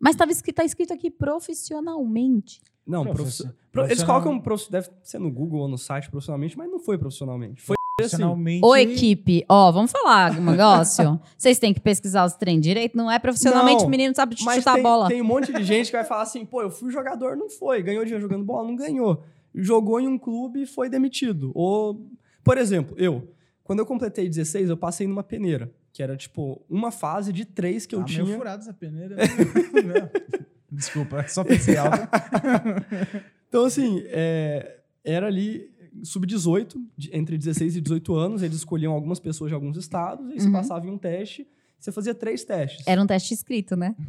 [0.00, 2.60] Mas tava escrito, tá escrito aqui profissionalmente.
[2.86, 3.54] Não, Profissi- profissional.
[3.72, 4.22] Pro, eles profissional.
[4.22, 7.62] colocam, prof- deve ser no Google ou no site profissionalmente, mas não foi profissionalmente.
[7.62, 7.84] Foi assim.
[7.96, 8.64] Profissionalmente.
[8.64, 11.18] Ô, equipe, ó, vamos falar um negócio?
[11.38, 12.96] Vocês têm que pesquisar os treinos direito.
[12.96, 15.08] Não é profissionalmente, Não, o menino sabe Mas chutar a tem, bola.
[15.08, 17.82] tem um monte de gente que vai falar assim, pô, eu fui jogador, não foi.
[17.82, 19.22] Ganhou dinheiro jogando bola, não ganhou.
[19.54, 21.52] Jogou em um clube e foi demitido.
[21.54, 22.10] Ou,
[22.42, 23.28] por exemplo, eu,
[23.62, 27.86] quando eu completei 16, eu passei numa peneira, que era tipo uma fase de três
[27.86, 28.36] que eu ah, meio tinha.
[28.36, 29.16] furado essa peneira.
[29.16, 30.10] Não.
[30.72, 31.98] Desculpa, só pensei alto.
[33.48, 35.70] Então, assim, é, era ali
[36.02, 40.40] sub-18, de- entre 16 e 18 anos, eles escolhiam algumas pessoas de alguns estados, e
[40.40, 40.52] você Uhum.
[40.52, 41.46] passava em um teste,
[41.84, 42.82] você fazia três testes.
[42.86, 43.94] Era um teste escrito, né?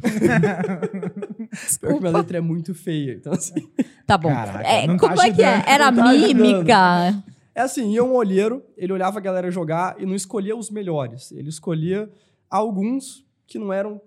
[1.78, 3.12] Pior que minha letra é muito feia.
[3.12, 3.68] Então, assim,
[4.06, 4.30] Tá bom.
[4.30, 5.62] Caraca, É, não tá como é que é?
[5.66, 6.34] Era tá ajudando.
[6.40, 7.22] mímica.
[7.54, 11.30] É assim, ia um olheiro, ele olhava a galera jogar e não escolhia os melhores.
[11.32, 12.10] Ele escolhia
[12.48, 14.00] alguns que não eram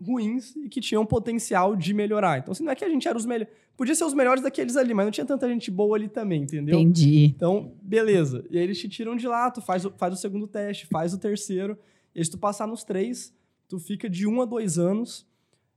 [0.00, 2.38] ruins e que tinham potencial de melhorar.
[2.38, 3.52] Então, assim, não é que a gente era os melhores.
[3.76, 6.78] Podia ser os melhores daqueles ali, mas não tinha tanta gente boa ali também, entendeu?
[6.80, 7.26] Entendi.
[7.26, 8.42] Então, beleza.
[8.50, 11.12] E aí eles te tiram de lá, tu faz o, faz o segundo teste, faz
[11.12, 11.76] o terceiro.
[12.14, 13.34] E aí, se tu passar nos três,
[13.68, 15.26] tu fica de um a dois anos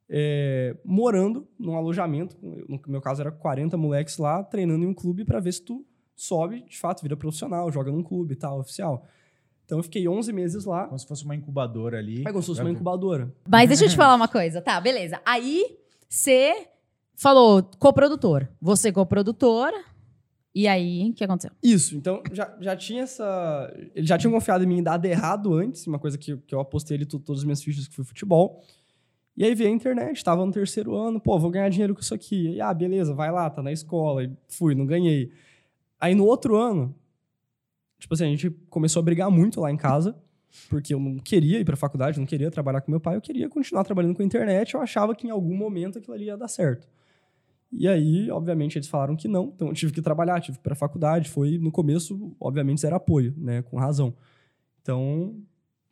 [0.10, 2.38] é, morando num alojamento.
[2.42, 5.86] No meu caso, era 40 moleques lá, treinando em um clube para ver se tu
[6.16, 9.06] sobe, de fato, vira profissional, joga num clube e tal, oficial.
[9.66, 10.86] Então, eu fiquei 11 meses lá.
[10.86, 12.22] Como se fosse uma incubadora ali.
[12.22, 13.34] É como se fosse uma incubadora.
[13.50, 14.62] Mas deixa eu te falar uma coisa.
[14.62, 15.20] Tá, beleza.
[15.26, 16.68] Aí você
[17.16, 18.48] falou coprodutor.
[18.62, 19.72] Você coprodutor.
[20.56, 21.52] E aí, o que aconteceu?
[21.62, 23.72] Isso, então já, já tinha essa.
[23.94, 26.98] Eles já tinham confiado em mim dado errado antes, uma coisa que, que eu apostei
[27.06, 28.64] to- todas as minhas fichas que foi futebol.
[29.36, 32.14] E aí veio a internet, estava no terceiro ano, pô, vou ganhar dinheiro com isso
[32.16, 32.52] aqui.
[32.52, 34.24] E, ah, beleza, vai lá, tá na escola.
[34.24, 35.30] E fui, não ganhei.
[36.00, 36.96] Aí no outro ano,
[38.00, 40.16] tipo assim, a gente começou a brigar muito lá em casa,
[40.70, 43.50] porque eu não queria ir pra faculdade, não queria trabalhar com meu pai, eu queria
[43.50, 46.48] continuar trabalhando com a internet, eu achava que em algum momento aquilo ali ia dar
[46.48, 46.88] certo.
[47.78, 50.64] E aí, obviamente, eles falaram que não, então eu tive que trabalhar, tive que ir
[50.64, 51.30] pra faculdade.
[51.30, 54.16] Foi, no começo, obviamente, era apoio, né, com razão.
[54.82, 55.36] Então,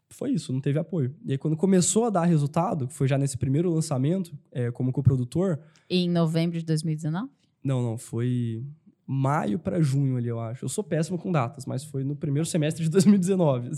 [0.09, 1.13] foi isso, não teve apoio.
[1.25, 5.59] E aí, quando começou a dar resultado, foi já nesse primeiro lançamento, é, como coprodutor.
[5.89, 7.29] Em novembro de 2019?
[7.63, 8.63] Não, não, foi
[9.05, 10.63] maio para junho ali, eu acho.
[10.63, 13.71] Eu sou péssimo com datas, mas foi no primeiro semestre de 2019.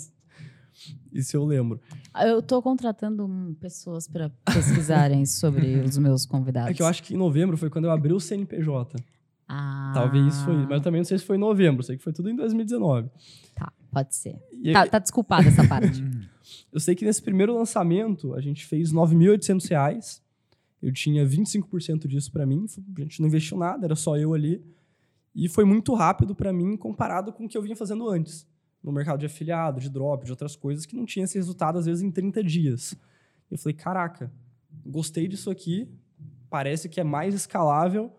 [1.12, 1.80] Isso eu lembro.
[2.24, 3.28] Eu tô contratando
[3.60, 6.72] pessoas para pesquisarem sobre os meus convidados.
[6.72, 8.98] É que eu acho que em novembro foi quando eu abri o CNPJ.
[9.48, 9.92] Ah.
[9.94, 10.56] Talvez isso foi.
[10.56, 13.10] Mas eu também não sei se foi em novembro, sei que foi tudo em 2019.
[13.56, 14.36] Tá, pode ser.
[14.52, 16.04] E Tá, aí- tá desculpada essa parte.
[16.72, 20.22] Eu sei que nesse primeiro lançamento a gente fez 9.800 reais.
[20.82, 22.66] Eu tinha 25% disso para mim.
[22.98, 24.64] A gente não investiu nada, era só eu ali.
[25.34, 28.48] E foi muito rápido para mim comparado com o que eu vinha fazendo antes.
[28.86, 31.88] No mercado de afiliado, de drop, de outras coisas que não tinha esse resultado às
[31.88, 32.96] vezes em 30 dias.
[33.50, 34.32] Eu falei, caraca,
[34.86, 35.90] gostei disso aqui,
[36.50, 38.12] parece que é mais escalável,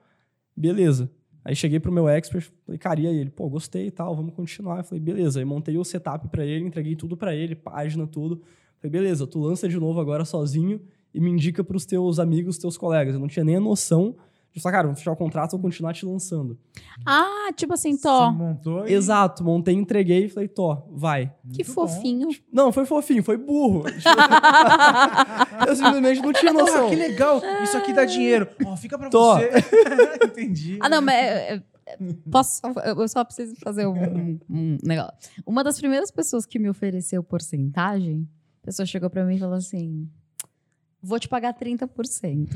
[0.57, 1.09] beleza.
[1.45, 3.17] Aí cheguei pro meu expert, falei, cara, e aí?
[3.19, 4.79] Ele, pô, gostei e tal, vamos continuar.
[4.79, 5.39] Eu falei, beleza.
[5.39, 8.43] Aí montei o setup para ele, entreguei tudo para ele, página, tudo.
[8.79, 10.81] Falei, beleza, tu lança de novo agora sozinho
[11.15, 13.15] e me indica pros teus amigos, teus colegas.
[13.15, 14.17] Eu não tinha nem a noção
[14.57, 16.59] de falar, cara, vamos fechar o contrato, vou continuar te lançando.
[17.05, 18.33] ah, tipo assim, Você Tó.
[18.33, 18.93] montou e...
[18.93, 21.27] Exato, montei, entreguei e falei, Tó, vai.
[21.53, 21.87] Que Muito bom.
[21.89, 22.29] fofinho.
[22.53, 23.85] Não, foi fofinho, foi burro.
[25.69, 26.87] eu simplesmente não tinha noção.
[26.87, 27.41] Ah, que legal!
[27.63, 28.49] Isso aqui dá dinheiro.
[28.65, 29.35] Ó, fica pra Tô.
[29.35, 29.51] você.
[30.25, 30.79] Entendi.
[30.81, 31.15] Ah, não, mas.
[31.17, 31.97] é, é,
[32.31, 35.13] Posso, só- eu só preciso fazer um, um negócio.
[35.47, 38.29] Uma das primeiras pessoas que me ofereceu porcentagem,
[38.63, 40.09] a pessoa chegou pra mim e falou assim:
[41.01, 42.49] Vou te pagar 30%.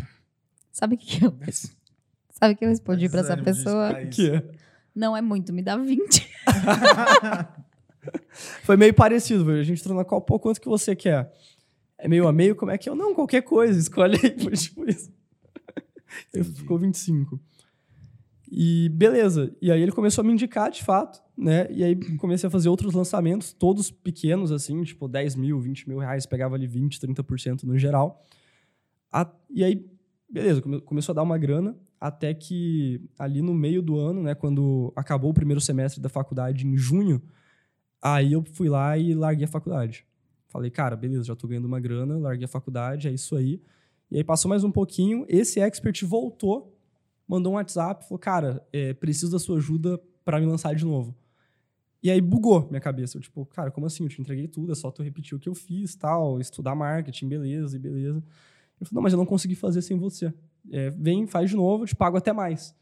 [0.73, 1.77] Sabe o que, que eu fiz?
[2.41, 3.89] Sabe o que eu respondi pra essa pessoa?
[4.11, 4.51] Que é.
[4.95, 6.29] Não é muito, me dá 20.
[8.65, 9.61] Foi meio parecido, velho.
[9.61, 11.31] A gente entrou na qual, pô, quanto que você quer?
[11.99, 12.93] É meio a meio, como é que é?
[12.93, 14.37] Eu, não, qualquer coisa, escolhe aí.
[14.41, 15.13] Foi tipo isso.
[16.33, 17.39] Ele ficou 25.
[18.51, 19.55] E beleza.
[19.61, 21.69] E aí ele começou a me indicar, de fato, né?
[21.71, 25.99] E aí comecei a fazer outros lançamentos, todos pequenos, assim, tipo 10 mil, 20 mil
[25.99, 28.25] reais, pegava ali 20, 30% no geral.
[29.13, 29.87] A- e aí,
[30.31, 34.35] beleza, come- começou a dar uma grana, até que ali no meio do ano, né,
[34.35, 37.23] quando acabou o primeiro semestre da faculdade em junho,
[38.03, 40.07] aí eu fui lá e larguei a faculdade.
[40.49, 43.61] Falei, cara, beleza, já tô ganhando uma grana, larguei a faculdade, é isso aí.
[44.11, 46.77] E aí passou mais um pouquinho, esse expert voltou,
[47.27, 51.15] mandou um WhatsApp, falou, cara, é, preciso da sua ajuda para me lançar de novo.
[52.03, 53.19] E aí bugou minha cabeça.
[53.19, 54.05] Eu, tipo, cara, como assim?
[54.05, 57.29] Eu te entreguei tudo, é só tu repetir o que eu fiz, tal, estudar marketing,
[57.29, 58.23] beleza, e beleza.
[58.81, 60.33] Ele falou, não, mas eu não consegui fazer sem você.
[60.71, 62.75] É, vem, faz de novo, eu te pago até mais.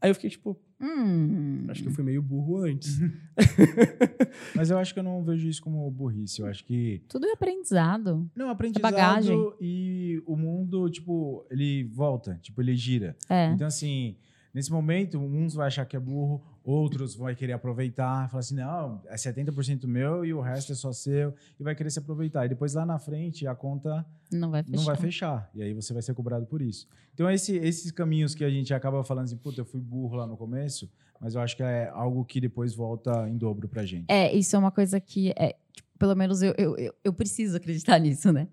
[0.00, 1.66] Aí eu fiquei, tipo, Hum.
[1.68, 3.00] acho que eu fui meio burro antes.
[4.54, 6.40] Mas eu acho que eu não vejo isso como burrice.
[6.40, 7.02] Eu acho que.
[7.08, 8.30] Tudo é aprendizado.
[8.34, 9.36] Não, aprendizado bagagem.
[9.60, 13.16] e o mundo, tipo, ele volta, tipo, ele gira.
[13.28, 13.46] É.
[13.50, 14.16] Então, assim,
[14.54, 19.00] nesse momento, uns vai achar que é burro, outros vão querer aproveitar, falar assim, não,
[19.06, 22.44] é 70% meu e o resto é só seu, e vai querer se aproveitar.
[22.44, 24.76] E depois lá na frente a conta Não vai fechar.
[24.76, 25.50] não vai fechar.
[25.54, 26.86] E aí você vai ser cobrado por isso.
[27.14, 30.26] Então, esse- esses caminhos que a gente acaba falando assim, puta, eu fui burro lá
[30.26, 34.04] no começo, mas eu acho que é algo que depois volta em dobro pra gente.
[34.08, 37.56] É, isso é uma coisa que, é, tipo, pelo menos eu, eu, eu, eu preciso
[37.56, 38.46] acreditar nisso, né?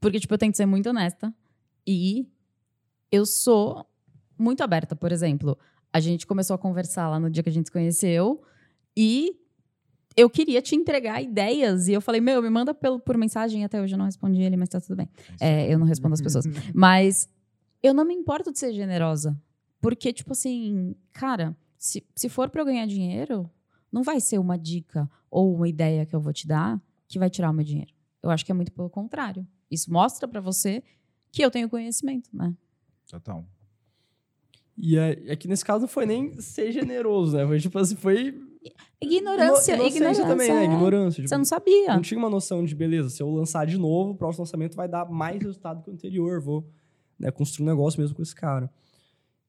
[0.00, 1.34] Porque, tipo, eu tento ser muito honesta
[1.86, 2.28] e
[3.10, 3.84] eu sou
[4.38, 4.94] muito aberta.
[4.94, 5.58] Por exemplo,
[5.96, 8.42] a gente começou a conversar lá no dia que a gente se conheceu
[8.94, 9.34] e
[10.14, 13.64] eu queria te entregar ideias e eu falei, meu, me manda pelo, por mensagem.
[13.64, 15.08] Até hoje eu não respondi ele, mas tá tudo bem.
[15.40, 16.44] É, eu não respondo as pessoas.
[16.74, 17.30] Mas
[17.82, 19.40] eu não me importo de ser generosa.
[19.80, 23.50] Porque, tipo assim, cara, se, se for pra eu ganhar dinheiro,
[23.90, 26.78] não vai ser uma dica ou uma ideia que eu vou te dar
[27.08, 27.92] que vai tirar o meu dinheiro.
[28.22, 29.46] Eu acho que é muito pelo contrário.
[29.70, 30.82] Isso mostra pra você
[31.32, 32.54] que eu tenho conhecimento, né?
[33.08, 33.46] Total.
[34.78, 37.46] E é, é que nesse caso não foi nem ser generoso, né?
[37.46, 38.38] Foi tipo assim, foi.
[39.00, 40.26] Ignorância, ino- ignorância.
[40.26, 40.62] também, né?
[40.62, 40.64] é.
[40.64, 41.16] Ignorância.
[41.16, 41.94] Tipo, Você não sabia.
[41.94, 44.88] não tinha uma noção de, beleza, se eu lançar de novo, o próximo lançamento vai
[44.88, 46.40] dar mais resultado que o anterior.
[46.40, 46.68] Vou
[47.18, 48.70] né, construir um negócio mesmo com esse cara.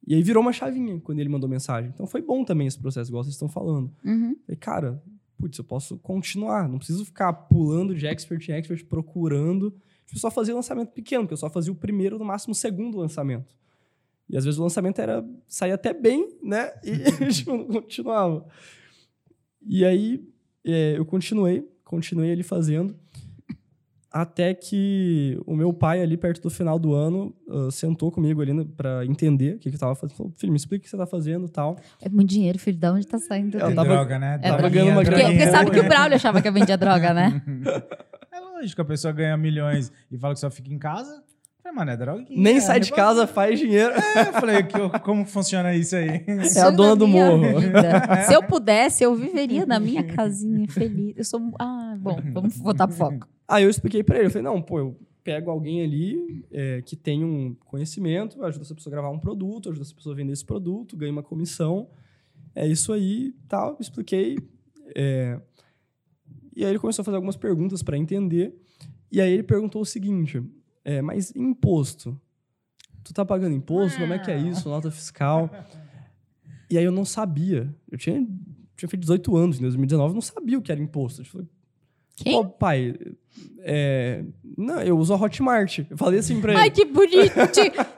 [0.05, 1.91] E aí virou uma chavinha quando ele mandou mensagem.
[1.93, 3.91] Então foi bom também esse processo, igual vocês estão falando.
[4.05, 4.35] Uhum.
[4.45, 5.03] Falei, cara,
[5.37, 6.69] putz, eu posso continuar.
[6.69, 9.73] Não preciso ficar pulando de expert em expert, procurando.
[10.05, 12.97] Tipo, só fazia lançamento pequeno, porque eu só fazia o primeiro, no máximo o segundo
[12.97, 13.53] lançamento.
[14.29, 16.71] E às vezes o lançamento era saía até bem, né?
[16.83, 16.91] E
[17.31, 18.45] tipo, não continuava.
[19.65, 20.21] E aí
[20.65, 22.95] é, eu continuei, continuei ali fazendo.
[24.09, 28.65] Até que o meu pai, ali perto do final do ano, uh, sentou comigo ali
[28.65, 30.15] para entender o que, que eu tava fazendo.
[30.15, 31.77] Falou, filho, me explica o que você tá fazendo e tal.
[32.01, 32.77] É muito dinheiro, filho.
[32.77, 33.57] Da onde tá saindo?
[33.57, 34.39] Eu É tava- droga, né?
[34.41, 35.37] É, tava ganhando uma Porque, droguinha.
[35.37, 37.41] porque sabe que o Braulio achava que eu vendia droga, né?
[38.31, 41.23] É lógico, a pessoa ganha milhões e fala que só fica em casa.
[41.77, 43.93] Mano, é que- Nem é, sai de casa, faz dinheiro.
[43.93, 46.25] É, eu falei, que, como funciona isso aí?
[46.57, 47.59] É a dona do morro.
[47.59, 48.23] vida.
[48.25, 51.13] Se eu pudesse, eu viveria na minha casinha feliz.
[51.17, 51.51] Eu sou.
[51.59, 53.27] Ah, bom, vamos botar foco.
[53.47, 56.95] Aí eu expliquei pra ele, eu falei, não, pô, eu pego alguém ali é, que
[56.95, 60.33] tem um conhecimento, ajuda essa pessoa a gravar um produto, ajuda essa pessoa a vender
[60.33, 61.87] esse produto, ganha uma comissão,
[62.55, 64.37] é isso aí, tal, expliquei.
[64.95, 65.39] é,
[66.55, 68.55] e aí ele começou a fazer algumas perguntas pra entender,
[69.11, 70.41] e aí ele perguntou o seguinte,
[70.88, 72.17] é, mas imposto?
[73.04, 74.00] Tu tá pagando imposto?
[74.00, 74.69] Como é que é isso?
[74.69, 75.52] Nota fiscal?
[76.69, 78.26] E aí eu não sabia, eu tinha,
[78.76, 81.21] tinha feito 18 anos, em 2019, eu não sabia o que era imposto.
[81.21, 81.47] Eu falei,
[82.15, 82.34] Quem?
[82.34, 82.95] Pô, pai,
[83.60, 84.23] é,
[84.58, 85.80] não, eu uso a Hotmart.
[85.89, 86.62] Eu falei assim pra ele.
[86.62, 87.34] Ai, que bonito!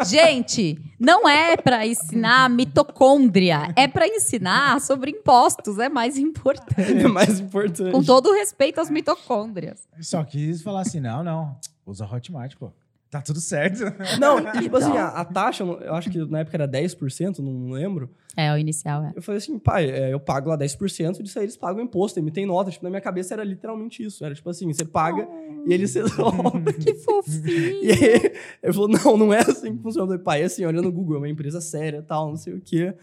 [0.08, 7.06] Gente, não é pra ensinar mitocôndria, é pra ensinar sobre impostos, é mais importante.
[7.06, 7.91] é mais importante.
[7.91, 9.88] Com todo o respeito às mitocôndrias.
[10.02, 11.56] Só quis falar assim, não, não,
[11.89, 12.71] usa Hotmart, pô.
[13.10, 13.80] Tá tudo certo.
[14.21, 17.39] Não, e, tipo assim, a, a taxa, eu eu acho que na época era 10%,
[17.39, 18.10] não lembro.
[18.38, 19.13] É, o inicial é.
[19.15, 22.45] Eu falei assim, pai, é, eu pago lá 10%, disso aí eles pagam imposto, emitem
[22.45, 22.69] nota.
[22.69, 24.23] Tipo, na minha cabeça era literalmente isso.
[24.23, 25.28] Era tipo assim, você paga
[25.65, 26.63] e eles resolvem.
[26.80, 27.84] Que fofinho.
[27.84, 30.06] E aí, ele falou, não, não é assim que funciona.
[30.06, 32.54] Eu falei, pai, é assim, olha no Google, é uma empresa séria, tal, não sei
[32.54, 32.93] o quê.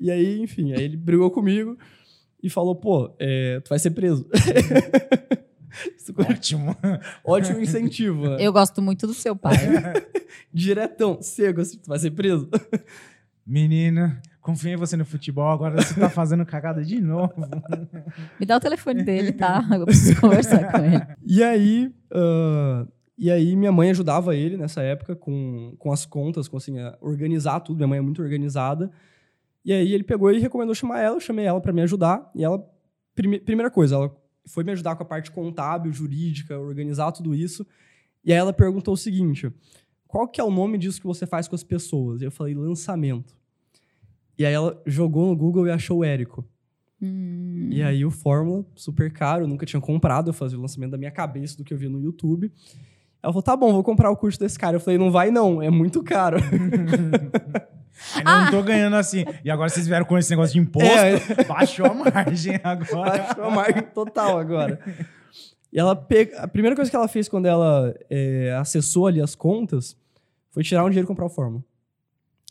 [0.00, 1.76] E aí, enfim, aí ele brigou comigo
[2.42, 4.26] e falou, pô, é, tu vai ser preso.
[6.30, 6.76] Ótimo.
[7.24, 8.36] Ótimo incentivo, né?
[8.40, 9.54] Eu gosto muito do seu pai.
[10.52, 12.48] Diretão, seco, assim, tu vai ser preso.
[13.46, 17.32] Menino, confia em você no futebol, agora você tá fazendo cagada de novo.
[18.40, 19.66] Me dá o telefone dele, tá?
[19.70, 21.06] Eu preciso conversar com ele.
[21.26, 22.86] E aí, ah,
[23.18, 26.96] e aí minha mãe ajudava ele nessa época com, com as contas, com assim, a
[27.02, 27.76] organizar tudo.
[27.76, 28.90] Minha mãe é muito organizada.
[29.64, 32.30] E aí ele pegou e recomendou chamar ela, eu chamei ela para me ajudar.
[32.34, 32.62] E ela,
[33.14, 37.66] prime- primeira coisa, ela foi me ajudar com a parte contábil, jurídica, organizar tudo isso.
[38.24, 39.52] E aí ela perguntou o seguinte:
[40.06, 42.22] qual que é o nome disso que você faz com as pessoas?
[42.22, 43.36] E eu falei, lançamento.
[44.38, 46.44] E aí ela jogou no Google e achou o Érico.
[47.00, 47.68] Hum.
[47.70, 50.98] E aí o Fórmula, super caro, eu nunca tinha comprado, eu fazia o lançamento da
[50.98, 52.50] minha cabeça do que eu via no YouTube.
[53.22, 54.76] Ela falou, tá bom, vou comprar o curso desse cara.
[54.76, 56.36] Eu falei, não vai não, é muito caro.
[58.16, 59.24] Ainda não tô ganhando assim.
[59.44, 61.44] E agora vocês vieram com esse negócio de imposto, É.
[61.44, 63.18] baixou a margem agora.
[63.22, 64.78] Baixou a margem total agora.
[65.72, 66.38] E ela pega...
[66.40, 69.96] A primeira coisa que ela fez quando ela é, acessou ali as contas
[70.50, 71.64] foi tirar um dinheiro e comprar o Fórmula.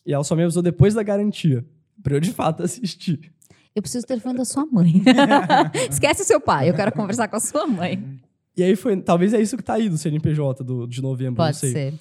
[0.05, 1.63] E ela só me avisou depois da garantia,
[2.01, 3.31] pra eu de fato assistir.
[3.73, 5.01] Eu preciso do telefone da sua mãe.
[5.89, 8.19] Esquece o seu pai, eu quero conversar com a sua mãe.
[8.57, 8.97] E aí foi...
[9.01, 11.71] Talvez é isso que tá aí do CNPJ do, de novembro, não Pode sei.
[11.71, 11.93] ser.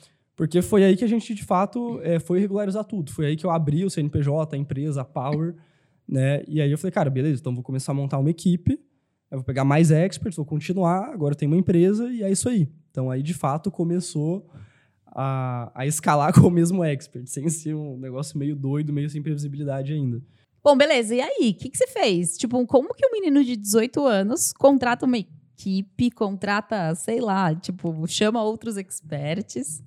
[0.42, 3.12] Porque foi aí que a gente, de fato, é, foi regularizar tudo.
[3.12, 5.54] Foi aí que eu abri o CNPJ, a empresa, a Power,
[6.08, 6.42] né?
[6.48, 8.72] E aí eu falei, cara, beleza, então vou começar a montar uma equipe,
[9.30, 12.68] eu vou pegar mais experts, vou continuar, agora tem uma empresa e é isso aí.
[12.90, 14.50] Então aí, de fato, começou
[15.06, 19.22] a, a escalar com o mesmo expert, sem ser um negócio meio doido, meio sem
[19.22, 20.20] previsibilidade ainda.
[20.60, 21.14] Bom, beleza.
[21.14, 22.36] E aí, o que, que você fez?
[22.36, 28.04] Tipo, como que um menino de 18 anos contrata uma equipe, contrata, sei lá, tipo,
[28.08, 29.80] chama outros experts?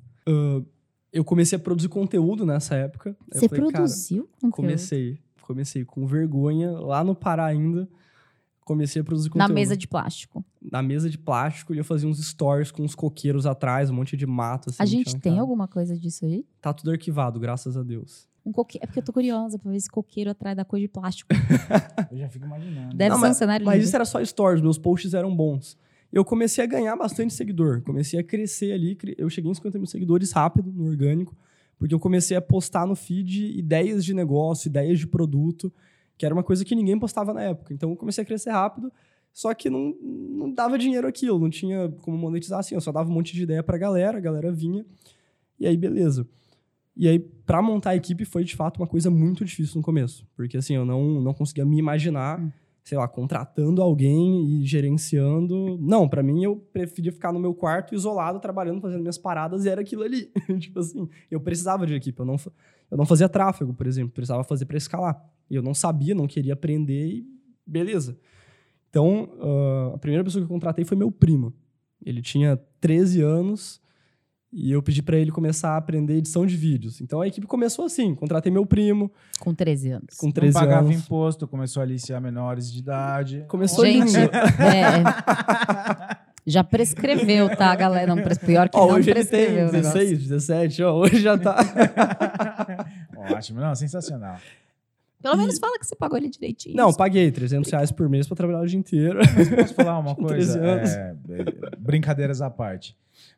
[1.11, 3.15] Eu comecei a produzir conteúdo nessa época.
[3.31, 4.51] Eu Você falei, produziu conteúdo?
[4.55, 5.19] Comecei.
[5.41, 7.87] Comecei com vergonha, lá no Pará ainda.
[8.65, 9.53] Comecei a produzir Na conteúdo.
[9.53, 10.43] mesa de plástico.
[10.71, 14.17] na mesa de plástico e eu fazia uns stories com uns coqueiros atrás, um monte
[14.17, 14.71] de mato.
[14.71, 15.41] Assim, a gente tinha um tem cara.
[15.41, 16.43] alguma coisa disso aí?
[16.59, 18.27] Tá tudo arquivado, graças a Deus.
[18.43, 18.83] Um coqueiro.
[18.83, 21.29] É porque eu tô curiosa pra ver esse coqueiro atrás da cor de plástico.
[22.11, 22.95] Eu já fico imaginando.
[22.95, 23.85] Deve Não, ser um mas, cenário mas lindo.
[23.87, 25.77] isso era só stories, meus posts eram bons.
[26.15, 28.97] Eu comecei a ganhar bastante seguidor, comecei a crescer ali.
[29.17, 31.35] Eu cheguei em 50 mil seguidores rápido, no orgânico,
[31.77, 35.73] porque eu comecei a postar no feed ideias de negócio, ideias de produto,
[36.17, 37.73] que era uma coisa que ninguém postava na época.
[37.73, 38.93] Então eu comecei a crescer rápido,
[39.33, 42.75] só que não, não dava dinheiro aquilo, não tinha como monetizar assim.
[42.75, 44.85] Eu só dava um monte de ideia pra galera, a galera vinha,
[45.59, 46.25] e aí beleza.
[46.95, 50.25] E aí, pra montar a equipe foi de fato uma coisa muito difícil no começo,
[50.33, 52.41] porque assim, eu não, não conseguia me imaginar
[52.85, 55.75] sei lá, contratando alguém e gerenciando.
[55.81, 59.69] Não, pra mim eu preferia ficar no meu quarto isolado, trabalhando, fazendo minhas paradas e
[59.69, 60.31] era aquilo ali.
[60.59, 62.35] tipo assim, eu precisava de equipe, eu não,
[62.91, 65.19] eu não fazia tráfego, por exemplo, precisava fazer pra escalar.
[65.49, 67.27] E eu não sabia, não queria aprender e
[67.65, 68.19] beleza.
[68.87, 71.51] Então, ah, a primeira pessoa que eu contratei foi meu primo.
[72.05, 73.81] Ele tinha 13 anos
[74.57, 77.01] e eu pedi pra ele começar a aprender edição de vídeos.
[77.01, 80.15] Então a equipe começou assim, contratei meu primo Com 13 anos.
[80.17, 80.95] com Não 13 pagava anos.
[80.97, 83.43] imposto, começou a aliciar menores de idade.
[83.49, 84.17] Começou Gente, lindo.
[84.35, 85.03] é,
[86.47, 88.15] Já prescreveu, tá, galera?
[88.15, 89.69] Não, pior que Ó, não hoje ele tem prescreveu.
[89.69, 89.99] o negócio.
[89.99, 91.57] 16, 17, ó, hoje já tá.
[93.35, 94.37] Ótimo, não, sensacional.
[95.21, 96.75] Pelo menos fala que você pagou ele direitinho.
[96.75, 99.19] Não, paguei 300 reais por mês pra trabalhar o dia inteiro.
[99.35, 100.59] Mas posso falar uma coisa?
[100.59, 100.89] 13 anos.
[100.91, 102.95] É, é, brincadeiras à parte.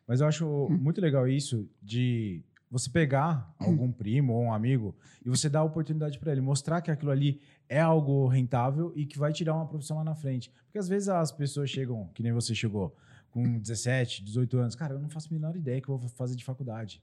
[0.08, 5.28] Mas eu acho muito legal isso de você pegar algum primo ou um amigo e
[5.28, 9.18] você dar a oportunidade para ele, mostrar que aquilo ali é algo rentável e que
[9.18, 10.50] vai tirar uma profissão lá na frente.
[10.64, 12.96] Porque às vezes as pessoas chegam, que nem você chegou,
[13.30, 16.34] com 17, 18 anos, cara, eu não faço a menor ideia que eu vou fazer
[16.34, 17.02] de faculdade.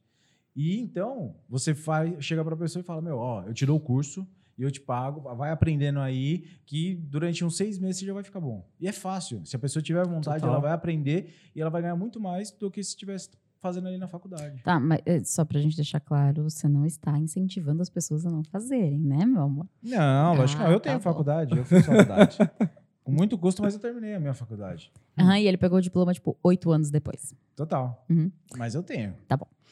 [0.55, 3.77] E então, você faz, chega para a pessoa e fala: Meu, ó, eu te dou
[3.77, 8.05] o curso e eu te pago, vai aprendendo aí, que durante uns seis meses você
[8.05, 8.65] já vai ficar bom.
[8.79, 9.41] E é fácil.
[9.45, 10.49] Se a pessoa tiver vontade, Total.
[10.51, 13.29] ela vai aprender e ela vai ganhar muito mais do que se estivesse
[13.61, 14.61] fazendo ali na faculdade.
[14.63, 18.29] Tá, mas é, só pra gente deixar claro, você não está incentivando as pessoas a
[18.29, 19.67] não fazerem, né, meu amor?
[19.81, 20.73] Não, lógico que Ah, não.
[20.73, 21.03] Eu tá tenho bom.
[21.03, 22.37] faculdade, eu fiz faculdade.
[23.03, 24.91] Com muito custo, mas eu terminei a minha faculdade.
[25.17, 27.35] Aham, e ele pegou o diploma, tipo, oito anos depois.
[27.55, 28.03] Total.
[28.09, 28.31] Uhum.
[28.57, 29.13] Mas eu tenho.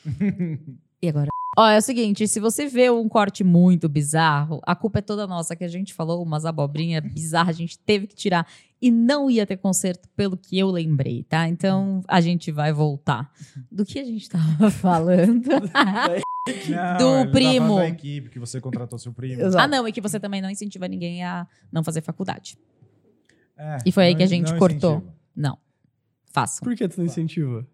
[1.02, 1.33] E agora?
[1.56, 5.28] Ó, é o seguinte, se você vê um corte muito bizarro, a culpa é toda
[5.28, 8.48] nossa, que a gente falou umas abobrinhas bizarras, a gente teve que tirar
[8.82, 11.48] e não ia ter conserto pelo que eu lembrei, tá?
[11.48, 13.32] Então a gente vai voltar.
[13.72, 15.48] Do que a gente tava falando?
[16.68, 17.78] Não, Do primo.
[17.78, 19.42] da equipe que você contratou seu primo.
[19.42, 19.64] Exato.
[19.64, 22.58] ah, não, e que você também não incentiva ninguém a não fazer faculdade.
[23.58, 24.96] É, E foi aí que a gente não cortou.
[24.96, 25.14] incentivo.
[25.34, 25.58] Não.
[26.34, 26.62] Façam.
[26.66, 27.66] Por que tu não incentiva?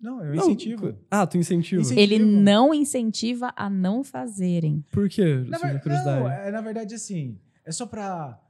[0.00, 0.96] Não, eu Não, incentivo.
[1.10, 1.82] Ah, tu incentiva.
[1.82, 2.00] Incentivo.
[2.00, 4.82] Ele não incentiva a não fazerem.
[4.90, 5.44] Por quê?
[5.46, 8.40] Na, Assim, ver- não, é, na verdade, assim, é só pra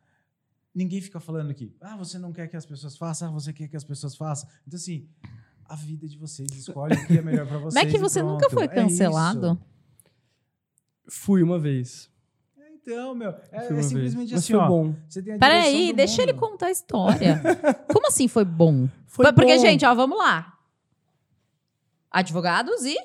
[0.75, 3.67] ninguém ficar falando que, ah, você não quer que as pessoas façam, ah, você quer
[3.67, 4.49] que as pessoas façam.
[4.67, 5.09] Então, assim,
[5.69, 7.75] a vida de vocês, escolhe o que é melhor pra vocês.
[7.83, 9.59] Não é que você nunca foi É cancelado?
[9.61, 9.71] isso.
[11.09, 12.09] Fui uma vez.
[12.57, 14.15] É, Então, meu, é, é simplesmente vez.
[14.15, 14.69] Mas assim, foi ó.
[14.69, 14.95] bom.
[15.09, 16.41] Você tem a Peraí, deixa ele mundo.
[16.41, 17.41] contar a história.
[17.93, 18.89] Como assim foi bom?
[19.07, 19.61] Foi Porque, bom.
[19.61, 20.57] gente, ó, vamos lá.
[22.11, 22.97] Advogados e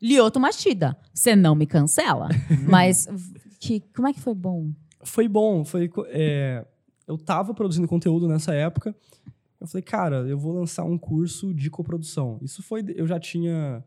[0.00, 0.96] Lioto Mastida.
[1.14, 2.28] Você não me cancela.
[2.68, 3.06] Mas
[3.60, 4.72] que, como é que foi bom?
[5.04, 5.64] Foi bom.
[5.64, 6.66] Foi, é,
[7.06, 8.94] eu tava produzindo conteúdo nessa época.
[9.60, 12.38] Eu falei, cara, eu vou lançar um curso de coprodução.
[12.42, 12.84] Isso foi.
[12.96, 13.84] Eu já tinha.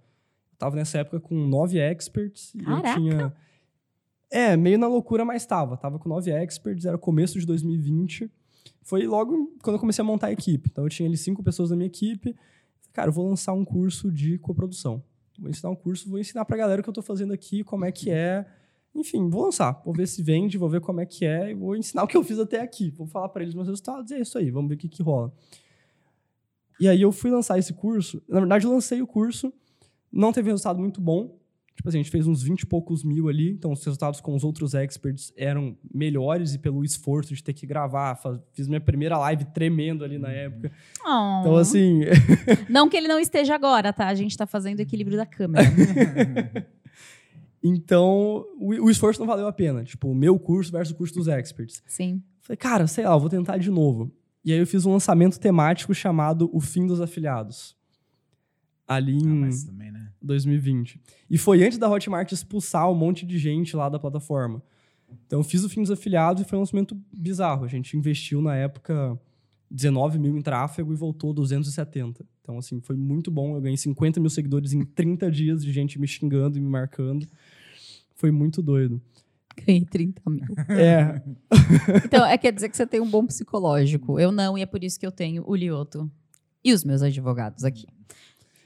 [0.57, 2.53] Tava nessa época com nove experts.
[2.55, 3.35] E eu tinha.
[4.31, 5.75] É, meio na loucura, mas tava.
[5.75, 8.31] Tava com nove experts, era começo de 2020.
[8.81, 10.69] Foi logo quando eu comecei a montar a equipe.
[10.71, 12.33] Então eu tinha ali cinco pessoas na minha equipe.
[12.95, 15.03] Cara, eu vou lançar um curso de coprodução.
[15.37, 17.83] Vou ensinar um curso, vou ensinar pra galera o que eu tô fazendo aqui, como
[17.83, 18.45] é que é.
[18.95, 19.81] Enfim, vou lançar.
[19.83, 22.15] Vou ver se vende, vou ver como é que é e vou ensinar o que
[22.15, 22.91] eu fiz até aqui.
[22.91, 25.03] Vou falar pra eles meus resultados e é isso aí, vamos ver o que, que
[25.03, 25.33] rola.
[26.79, 28.23] E aí eu fui lançar esse curso.
[28.29, 29.51] Na verdade, eu lancei o curso,
[30.09, 31.37] não teve resultado muito bom.
[31.75, 34.33] Tipo assim, a gente fez uns 20 e poucos mil ali, então os resultados com
[34.33, 38.15] os outros experts eram melhores e pelo esforço de ter que gravar.
[38.15, 40.71] fa- Fiz minha primeira live tremendo ali na época.
[41.05, 41.39] Oh.
[41.41, 41.99] Então, assim,
[42.69, 44.07] Não que ele não esteja agora, tá?
[44.07, 45.65] A gente tá fazendo o equilíbrio da câmera.
[47.63, 49.83] então o, o esforço não valeu a pena.
[49.83, 51.83] Tipo, o meu curso versus o curso dos experts.
[51.87, 52.21] Sim.
[52.41, 54.11] Falei, cara, sei lá, vou tentar de novo.
[54.43, 57.75] E aí eu fiz um lançamento temático chamado O Fim dos Afiliados.
[58.87, 60.11] Ali Ah, em mas também, né?
[60.21, 60.99] 2020.
[61.29, 64.61] E foi antes da Hotmart expulsar um monte de gente lá da plataforma.
[65.25, 67.63] Então eu fiz o Fim dos Afiliados e foi um lançamento bizarro.
[67.63, 69.19] A gente investiu na época
[69.69, 72.25] 19 mil em tráfego e voltou 270.
[72.41, 73.55] Então, assim, foi muito bom.
[73.55, 77.27] Eu ganhei 50 mil seguidores em 30 dias de gente me xingando e me marcando.
[78.15, 79.01] Foi muito doido.
[79.65, 80.43] Ganhei 30 mil.
[80.69, 81.21] É,
[82.05, 84.19] Então, é quer dizer que você tem um bom psicológico.
[84.19, 86.09] Eu não, e é por isso que eu tenho o Lioto
[86.63, 87.87] e os meus advogados aqui.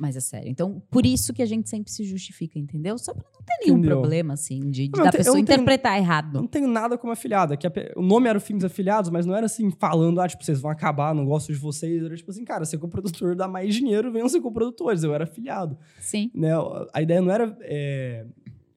[0.02, 0.50] Mas é sério.
[0.50, 2.98] Então, por isso que a gente sempre se justifica, entendeu?
[2.98, 4.00] Só pra não ter nenhum Entendeu?
[4.00, 6.34] problema, assim, de, de Não, da eu eu pessoa tenho- interpretar Eu errado.
[6.40, 7.54] não tenho nada como afiliado.
[7.54, 10.22] É que a o nome era o Fim dos Afiliados, mas não era assim, falando,
[10.22, 12.02] ah, tipo, vocês vão acabar, não gosto de vocês.
[12.02, 15.04] Era tipo assim, cara, ser coprodutor dá mais dinheiro, venham ser coprodutores.
[15.04, 15.78] Eu era afiliado.
[16.00, 16.32] Sim.
[16.34, 16.52] Né?
[16.94, 18.26] A ideia não era é,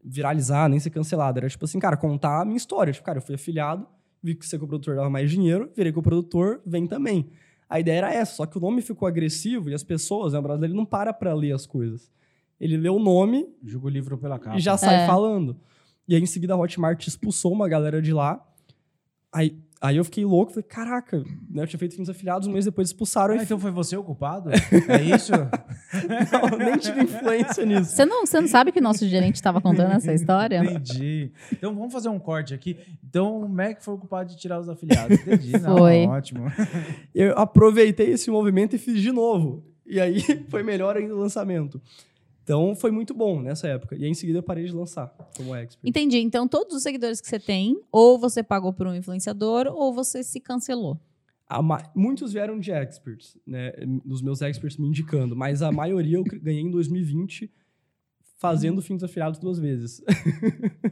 [0.05, 1.39] viralizar, nem ser cancelado.
[1.39, 2.93] Era tipo assim, cara, contar a minha história.
[2.93, 3.87] Tipo, cara, eu fui afiliado,
[4.23, 7.29] vi que ser coprodutor dava mais dinheiro, virei coprodutor, vem também.
[7.73, 10.43] A ideia era essa, só que o nome ficou agressivo e as pessoas, né, o
[10.43, 12.11] brasileiro não para pra ler as coisas.
[12.61, 14.57] Ele lê o nome, Joga o livro pela capa.
[14.57, 15.07] e já sai É.
[15.07, 15.57] falando.
[16.07, 18.47] E aí, em seguida, a Hotmart expulsou uma galera de lá.
[19.33, 21.19] Aí, aí eu fiquei louco, falei, caraca,
[21.51, 23.35] né, eu tinha feito fins afiliados, um mês depois expulsaram.
[23.35, 24.51] Ah, e então foi você o culpado?
[24.89, 25.33] É isso?
[26.33, 27.91] não, nem tive influência nisso.
[27.91, 30.63] Você não, você não sabe que o nosso gerente estava contando essa história?
[30.63, 31.33] Entendi.
[31.53, 32.77] Então vamos fazer um corte aqui.
[33.05, 35.19] Então o Mac foi o culpado de tirar os afiliados.
[35.19, 35.53] Entendi.
[35.59, 36.07] Não, Foi.
[36.07, 36.47] Ótimo.
[37.15, 39.65] Eu aproveitei esse movimento e fiz de novo.
[39.87, 41.81] E aí foi melhor ainda o lançamento.
[42.43, 43.95] Então foi muito bom nessa época.
[43.97, 45.89] E aí, em seguida eu parei de lançar como expert.
[45.89, 46.19] Entendi.
[46.19, 50.23] Então, todos os seguidores que você tem, ou você pagou por um influenciador, ou você
[50.25, 50.99] se cancelou.
[51.49, 53.73] a ma- muitos vieram de experts, né?
[54.05, 57.53] Dos meus experts me indicando, mas a maioria eu ganhei em 2020
[58.39, 60.03] fazendo fins afiliados duas vezes.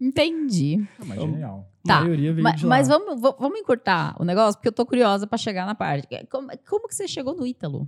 [0.00, 0.78] Entendi.
[0.98, 1.70] Ah, mas Então, genial.
[1.84, 2.68] A Tá, maioria veio Ma- de lá.
[2.70, 6.08] Mas, vamos, va- vamos encurtar o negócio, porque eu tô curiosa pra chegar na parte.
[6.30, 7.86] Como, como que você chegou no Ítalo?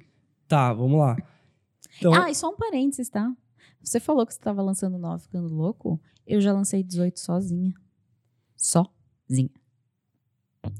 [0.49, 1.17] Tá, vamos lá.
[1.99, 3.35] Então, Ah, e só um parênteses, tá?
[3.83, 6.01] Você falou que você tava lançando 9 ficando louco.
[6.27, 7.73] Eu já lancei 18 sozinha.
[8.57, 9.51] Sozinha.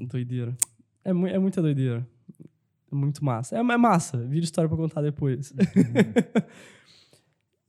[0.01, 0.55] doideira.
[1.03, 2.07] É, é muita doideira.
[2.91, 3.55] É muito massa.
[3.55, 4.17] É, é massa.
[4.25, 5.53] Vira história pra contar depois.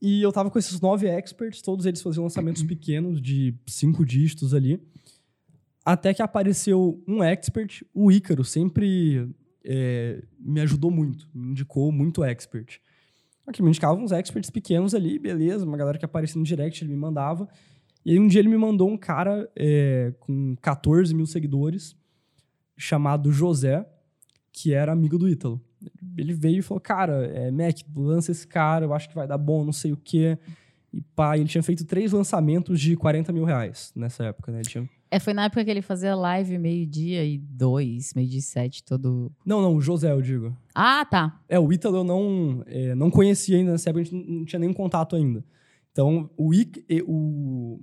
[0.01, 4.53] e eu tava com esses nove experts, todos eles faziam lançamentos pequenos de cinco dígitos
[4.53, 4.81] ali.
[5.83, 9.29] Até que apareceu um expert, o Ícaro, sempre
[9.63, 12.79] é, me ajudou muito, me indicou muito expert.
[13.47, 16.91] Aqui me indicava uns experts pequenos ali, beleza, uma galera que aparecia no direct, ele
[16.91, 17.47] me mandava.
[18.03, 21.95] E aí um dia ele me mandou um cara é, com 14 mil seguidores,
[22.77, 23.87] chamado José,
[24.51, 25.61] que era amigo do Ítalo.
[26.17, 29.37] Ele veio e falou, cara, é, Mac, lança esse cara, eu acho que vai dar
[29.37, 30.37] bom, não sei o quê.
[30.93, 34.59] E pá, ele tinha feito três lançamentos de 40 mil reais nessa época, né?
[34.59, 34.89] Ele tinha...
[35.11, 39.31] É, foi na época que ele fazia live meio-dia e dois, meio-dia e sete, todo.
[39.45, 40.55] Não, não, o José, eu digo.
[40.73, 41.39] Ah, tá.
[41.47, 44.59] É, o Ítalo eu não, é, não conhecia ainda nessa época, a gente não, tinha
[44.59, 45.43] nenhum contato ainda.
[45.91, 46.69] Então, o, e-
[47.07, 47.79] o,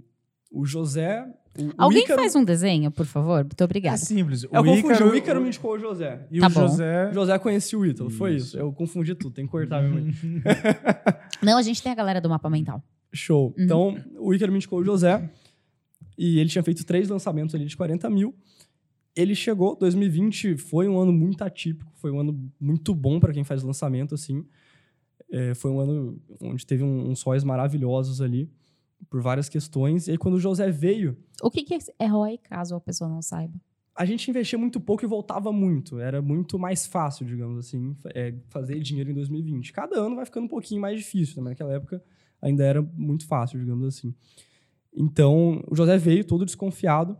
[0.50, 1.24] o José...
[1.58, 3.44] O, o Alguém Ícaro- faz um desenho, por favor?
[3.44, 3.96] Muito É obrigada.
[3.98, 4.42] simples.
[4.42, 6.26] Eu confundi, Ícaro- o Ícaro me indicou o José.
[6.30, 6.60] E Tá o bom.
[6.62, 7.10] José.
[7.10, 8.58] O José conhecia o Ítalo, foi isso.
[8.58, 10.12] Eu confundi tudo, tem que cortar meu meio.
[11.42, 12.82] Não, a gente tem a galera do mapa mental.
[13.12, 13.54] Show.
[13.58, 13.64] Uhum.
[13.64, 15.28] Então, o Ícaro me indicou o José.
[16.16, 18.34] E ele tinha feito três lançamentos ali de 40 mil.
[19.14, 23.44] Ele chegou, 2020 foi um ano muito atípico, foi um ano muito bom para quem
[23.44, 24.44] faz lançamento, assim.
[25.30, 28.50] É, foi um ano onde teve um- uns sóis maravilhosos ali,
[29.10, 30.06] por várias questões.
[30.08, 33.20] E aí, quando o José veio, O que, que é ROI, caso a pessoa não
[33.20, 33.54] saiba?
[33.94, 35.98] a gente investia muito pouco e voltava muito.
[35.98, 39.70] Era muito mais fácil, digamos assim, é, fazer dinheiro em 2020.
[39.70, 41.50] Cada ano vai ficando um pouquinho mais difícil, né?
[41.50, 42.02] naquela época
[42.40, 44.14] ainda era muito fácil, digamos assim.
[44.94, 47.16] Então, o José veio todo desconfiado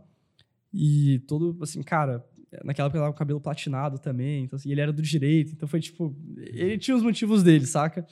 [0.73, 2.23] e todo, assim, cara,
[2.63, 5.51] naquela época ele tava com o cabelo platinado também, então, assim, ele era do direito,
[5.53, 8.05] então foi tipo, ele tinha os motivos dele, saca?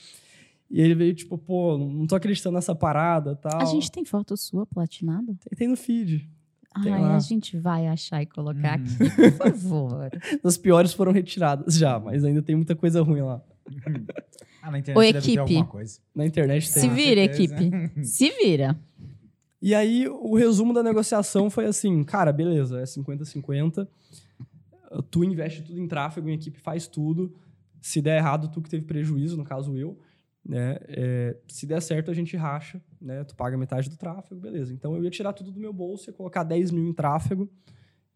[0.69, 3.61] E ele veio tipo, pô, não tô acreditando nessa parada tal.
[3.61, 5.25] A gente tem foto sua platinada?
[5.27, 6.29] Tem, tem no feed.
[6.81, 7.17] Tem Ai, lá.
[7.17, 8.85] a gente vai achar e colocar Uhum.
[8.85, 10.09] aqui, por favor.
[10.41, 13.41] As piores foram retiradas já, mas ainda tem muita coisa ruim lá.
[14.61, 15.39] Ah, na internet Ô, deve ter equipe.
[15.39, 15.99] alguma coisa.
[16.15, 16.83] Na internet tem.
[16.83, 17.55] Se vira, certeza.
[17.55, 18.05] equipe.
[18.05, 18.79] Se vira.
[19.61, 23.87] E aí, o resumo da negociação foi assim: cara, beleza, é 50-50.
[25.09, 27.33] Tu investe tudo em tráfego, a equipe faz tudo.
[27.79, 29.99] Se der errado, tu que teve prejuízo, no caso eu.
[30.43, 30.77] Né?
[30.87, 33.23] É, se der certo, a gente racha, né?
[33.23, 34.73] Tu paga metade do tráfego, beleza.
[34.73, 37.49] Então eu ia tirar tudo do meu bolso, ia colocar 10 mil em tráfego.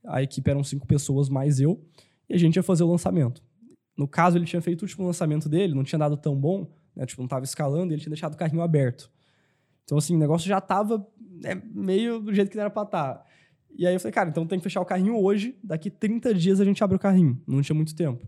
[0.04, 1.84] A equipe eram cinco pessoas mais eu,
[2.30, 3.42] e a gente ia fazer o lançamento.
[3.98, 7.06] No caso, ele tinha feito o último lançamento dele, não tinha dado tão bom, né?
[7.06, 9.10] Tipo, não tava escalando, ele tinha deixado o carrinho aberto.
[9.86, 11.08] Então, assim, o negócio já tava
[11.42, 13.26] né, meio do jeito que era pra estar.
[13.78, 16.60] E aí eu falei, cara, então tem que fechar o carrinho hoje, daqui 30 dias
[16.60, 17.42] a gente abre o carrinho.
[17.48, 18.28] Não tinha muito tempo.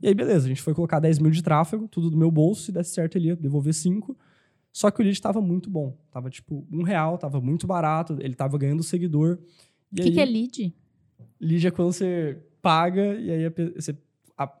[0.00, 2.62] E aí, beleza, a gente foi colocar 10 mil de tráfego, tudo do meu bolso,
[2.62, 4.16] se desse certo ele ia devolver 5.
[4.72, 5.96] Só que o lead estava muito bom.
[6.10, 9.38] Tava tipo um real, tava muito barato, ele tava ganhando seguidor.
[9.92, 10.74] O aí, que, que é lead?
[11.40, 13.96] lead é quando você paga e aí você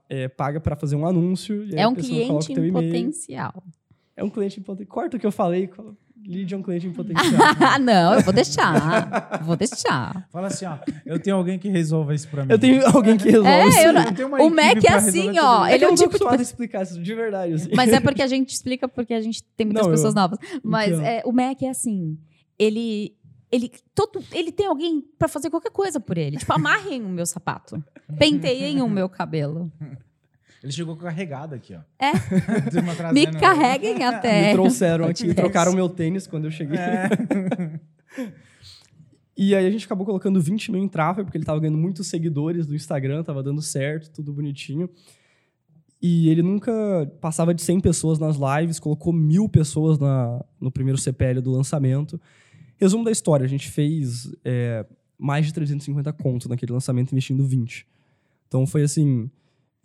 [0.08, 1.66] é, paga para fazer um anúncio.
[1.74, 3.64] É um cliente em potencial.
[4.16, 4.94] É um cliente em potencial.
[4.94, 5.70] Corta o que eu falei.
[6.52, 7.40] É um cliente em potencial.
[7.60, 9.40] Ah, não, eu vou deixar.
[9.42, 10.26] Vou deixar.
[10.30, 12.52] Fala assim, ó, eu tenho alguém que resolva isso pra mim.
[12.52, 13.78] eu tenho alguém que resolve É, isso.
[13.78, 15.94] eu não- Eu tenho uma O Mac é assim, ó, tudo É ele é não
[15.94, 17.54] tô tipo de acostumado a explicar isso de verdade.
[17.54, 17.70] Assim.
[17.74, 20.38] Mas é porque a gente explica porque a gente tem muitas Não, pessoas eu- novas.
[20.62, 21.04] Mas Então.
[21.04, 22.18] é, o Mac é assim,
[22.58, 23.14] ele
[23.52, 26.36] ele todo ele tem alguém pra fazer qualquer coisa por ele.
[26.36, 27.82] Tipo, amarrem o meu sapato.
[28.16, 29.72] Penteiem o meu cabelo.
[30.62, 31.80] Ele chegou carregado aqui, ó.
[31.98, 32.12] É.
[33.12, 34.48] Me carreguem até.
[34.48, 35.34] Me trouxeram aqui, podcast.
[35.34, 36.78] trocaram meu tênis quando eu cheguei.
[36.78, 37.08] É.
[39.42, 42.08] E aí a gente acabou colocando 20 mil em tráfego, porque ele tava ganhando muitos
[42.08, 44.86] seguidores do Instagram, tava dando certo, tudo bonitinho.
[46.02, 50.98] E ele nunca passava de 100 pessoas nas lives, colocou mil pessoas na, no primeiro
[50.98, 52.20] CPL do lançamento.
[52.76, 54.84] Resumo da história, a gente fez é,
[55.18, 57.86] mais de 350 contos naquele lançamento, investindo 20.
[58.46, 59.30] Então foi assim,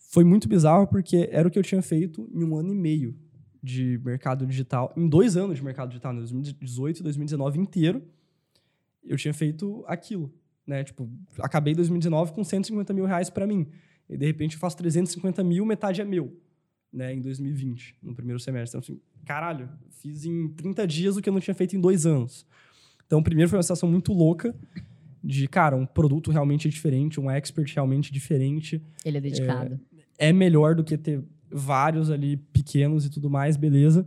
[0.09, 3.15] foi muito bizarro, porque era o que eu tinha feito em um ano e meio
[3.61, 8.03] de mercado digital, em dois anos de mercado digital, em 2018 e 2019 inteiro,
[9.03, 10.31] eu tinha feito aquilo,
[10.65, 10.83] né?
[10.83, 13.67] Tipo, acabei 2019 com 150 mil reais para mim.
[14.07, 16.39] E de repente eu faço 350 mil, metade é meu,
[16.93, 17.13] né?
[17.13, 18.77] Em 2020, no primeiro semestre.
[18.77, 22.05] Então, assim, caralho, fiz em 30 dias o que eu não tinha feito em dois
[22.05, 22.45] anos.
[23.07, 24.55] Então, primeiro foi uma situação muito louca,
[25.23, 28.79] de, cara, um produto realmente diferente, um expert realmente diferente.
[29.03, 29.73] Ele é dedicado.
[29.73, 29.94] É
[30.33, 34.05] melhor do que ter vários ali pequenos e tudo mais, beleza.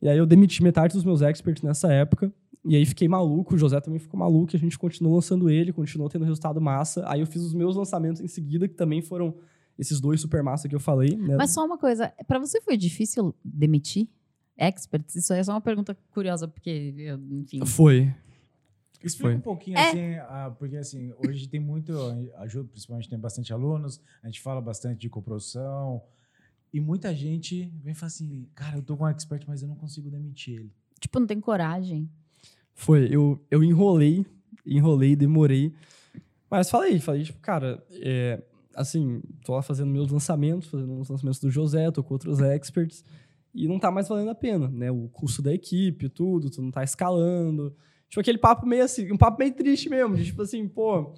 [0.00, 2.32] E aí eu demiti metade dos meus experts nessa época.
[2.64, 6.08] E aí fiquei maluco, o José também ficou maluco, a gente continuou lançando ele, continuou
[6.08, 7.02] tendo resultado massa.
[7.06, 9.34] Aí eu fiz os meus lançamentos em seguida, que também foram
[9.78, 11.16] esses dois super massa que eu falei.
[11.16, 11.36] Né?
[11.36, 14.08] Mas só uma coisa, para você foi difícil demitir
[14.56, 15.14] experts?
[15.14, 17.64] Isso é só uma pergunta curiosa, porque, eu, enfim...
[17.64, 18.12] Foi.
[19.02, 19.36] Explica Foi.
[19.36, 19.90] um pouquinho É.
[19.90, 21.92] assim, porque assim, hoje tem muito
[22.38, 26.02] ajuda, principalmente tem bastante alunos, a gente fala bastante de coprodução,
[26.72, 29.68] e muita gente vem e fala assim, cara, eu tô com um expert, mas eu
[29.68, 30.72] não consigo demitir ele.
[31.00, 32.10] Tipo, não tem coragem.
[32.74, 34.26] Foi, eu, eu enrolei,
[34.66, 35.72] enrolei, demorei.
[36.50, 38.42] Mas falei, falei, tipo, cara, é,
[38.74, 43.04] assim, tô lá fazendo meus lançamentos, fazendo os lançamentos do José, tô com outros experts,
[43.54, 44.90] e não tá mais valendo a pena, né?
[44.90, 47.74] O custo da equipe, tudo, tu não tá escalando.
[48.08, 51.12] Tipo, aquele papo meio assim, um papo meio triste mesmo, de tipo assim, pô,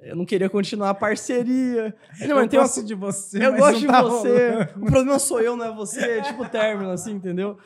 [0.00, 1.94] eu não queria continuar a parceria.
[2.20, 4.50] Não, mas eu tem uma- gosto de você, eu mas gosto não de tá você.
[4.50, 4.70] rolando.
[4.80, 6.00] O problema sou eu, não é você.
[6.00, 7.58] É tipo término, assim, entendeu?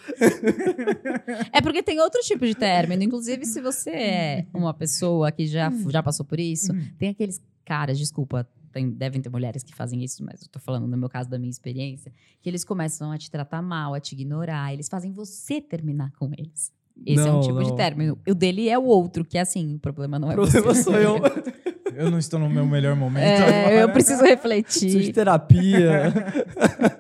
[1.53, 3.03] É porque tem outro tipo de término.
[3.03, 7.99] Inclusive, se você é uma pessoa que já, já passou por isso, tem aqueles caras,
[7.99, 11.29] desculpa, tem- devem ter mulheres que fazem isso, mas eu tô falando no meu caso
[11.31, 12.13] da minha experiência,
[12.43, 16.31] que eles começam a te tratar mal, a te ignorar, eles fazem você terminar com
[16.37, 16.73] eles.
[17.07, 17.77] Esse é um Não, tipo de não.
[17.77, 18.19] término.
[18.29, 20.83] O dele é o outro, que é assim, o problema não O é problema você.
[20.83, 21.17] sou eu.
[21.95, 23.23] Eu não estou no meu melhor momento.
[23.25, 23.93] É, eu agora.
[23.93, 25.13] preciso Preciso de refletir.
[25.15, 26.13] terapia.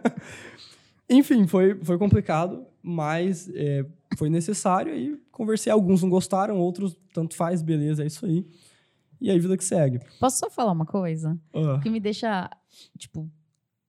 [1.10, 3.84] Enfim, foi, foi complicado, mas é,
[4.16, 4.94] foi necessário.
[4.94, 8.46] E conversei, alguns não gostaram, outros tanto faz, beleza, é isso aí.
[9.20, 10.00] E aí, vida que segue.
[10.20, 11.36] Posso só falar uma coisa?
[11.52, 12.48] Ah, que me deixa,
[12.98, 13.28] tipo,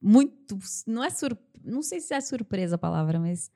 [0.00, 0.58] muito.
[0.86, 1.36] Não é sur...
[1.64, 3.50] Não sei se é surpresa a palavra, mas.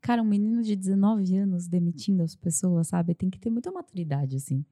[0.00, 3.14] Cara, um menino de 19 anos demitindo as pessoas, sabe?
[3.14, 4.64] Tem que ter muita maturidade, assim.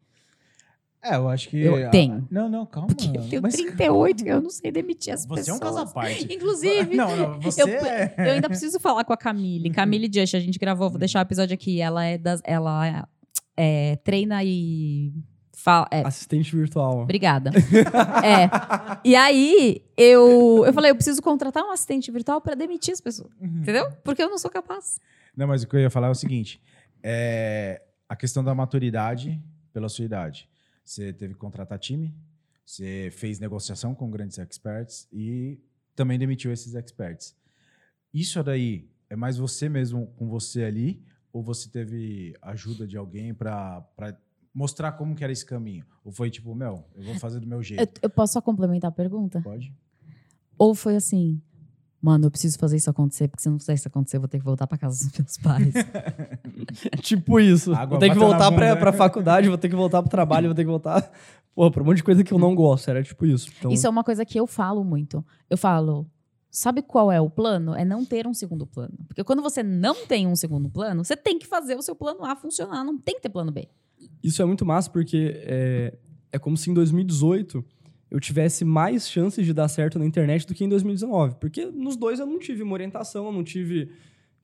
[1.02, 1.58] É, eu acho que...
[1.58, 2.26] Eu tenho.
[2.30, 2.88] Não, não, calma.
[2.88, 5.76] Porque eu tenho mas- 38 e eu não sei demitir as Você é um pessoas.
[5.76, 6.32] caso à parte.
[6.32, 8.14] Inclusive, Não, não, você eu, é...
[8.18, 9.70] eu ainda preciso falar com a Camille.
[9.70, 11.80] Camille Just, a gente gravou, vou deixar o episódio aqui.
[11.80, 12.40] Ela é das.
[12.42, 13.06] Ela
[13.56, 15.12] é, treina e.
[15.52, 17.00] Fala, é, assistente virtual.
[17.02, 17.50] Obrigada.
[18.24, 18.48] é.
[19.04, 23.30] E aí, eu, eu falei, eu preciso contratar um assistente virtual para demitir as pessoas.
[23.40, 23.58] Uhum.
[23.60, 23.90] Entendeu?
[24.04, 24.98] Porque eu não sou capaz.
[25.38, 26.60] Não, mas o que eu ia falar é o seguinte:
[27.00, 29.40] é a questão da maturidade
[29.72, 30.48] pela sua idade.
[30.84, 32.12] Você teve que contratar time,
[32.66, 35.60] você fez negociação com grandes experts e
[35.94, 37.36] também demitiu esses experts.
[38.12, 43.32] Isso daí é mais você mesmo com você ali ou você teve ajuda de alguém
[43.32, 43.86] para
[44.52, 45.86] mostrar como que era esse caminho?
[46.04, 48.00] Ou foi tipo, meu, eu vou fazer do meu Eu, jeito?
[48.02, 49.40] eu posso só complementar a pergunta?
[49.40, 49.72] Pode?
[50.56, 51.40] Ou foi assim,
[52.00, 54.28] mano, eu preciso fazer isso acontecer, porque se eu não fizer isso acontecer, eu vou
[54.28, 55.74] ter que voltar para casa dos meus pais.
[57.02, 57.72] tipo isso.
[57.72, 60.54] Água vou ter que voltar pra, pra faculdade, vou ter que voltar pro trabalho, vou
[60.54, 61.10] ter que voltar.
[61.54, 62.88] Pô, pra um monte de coisa que eu não gosto.
[62.88, 63.50] Era tipo isso.
[63.58, 65.24] Então, Isso é uma coisa que eu falo muito.
[65.50, 66.06] Eu falo,
[66.50, 67.74] sabe qual é o plano?
[67.74, 68.94] É não ter um segundo plano.
[69.08, 72.24] Porque quando você não tem um segundo plano, você tem que fazer o seu plano
[72.24, 73.68] A funcionar, não tem que ter plano B.
[74.22, 75.98] Isso é muito massa porque é,
[76.30, 77.64] é como se em 2018
[78.10, 81.36] eu tivesse mais chances de dar certo na internet do que em 2019.
[81.40, 83.90] Porque nos dois eu não tive uma orientação, eu não tive.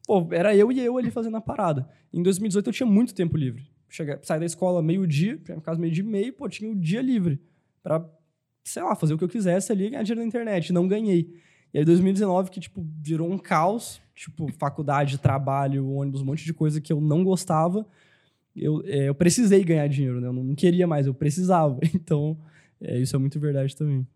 [0.06, 1.88] Pô, era eu e eu ali fazendo a parada.
[2.12, 3.66] Em 2018 eu tinha muito tempo livre.
[3.88, 7.40] Chegar, sair da escola meio-dia, no caso meio-dia e meio, pô, tinha o dia livre.
[7.82, 8.04] Pra,
[8.64, 10.72] sei lá, fazer o que eu quisesse ali e ganhar dinheiro na internet.
[10.72, 11.34] Não ganhei.
[11.72, 14.00] E aí 2019 que, tipo, virou um caos.
[14.14, 17.84] Tipo, faculdade, trabalho, ônibus, um monte de coisa que eu não gostava
[18.56, 20.28] eu, é, eu precisei ganhar dinheiro, né?
[20.28, 21.78] Eu não queria mais, eu precisava.
[21.94, 22.38] Então,
[22.80, 24.06] é, isso é muito verdade também.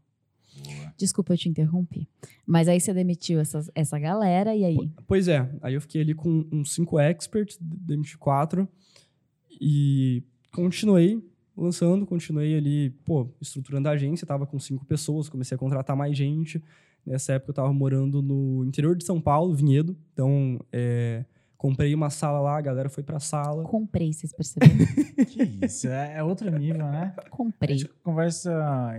[0.96, 2.08] Desculpa, eu te interrompi.
[2.46, 4.90] Mas aí você demitiu essas, essa galera e aí?
[5.06, 8.68] Pois é, aí eu fiquei ali com uns cinco experts, demiti quatro,
[9.60, 11.22] e continuei
[11.56, 16.16] lançando, continuei ali, pô, estruturando a agência, tava com cinco pessoas, comecei a contratar mais
[16.16, 16.62] gente.
[17.04, 21.24] Nessa época eu tava morando no interior de São Paulo, Vinhedo, então é,
[21.58, 23.64] comprei uma sala lá, a galera foi pra sala.
[23.64, 24.76] Comprei, vocês perceberam?
[25.28, 27.12] Que isso, é, é outro nível, né?
[27.18, 27.76] A Comprei.
[27.76, 28.50] gente conversa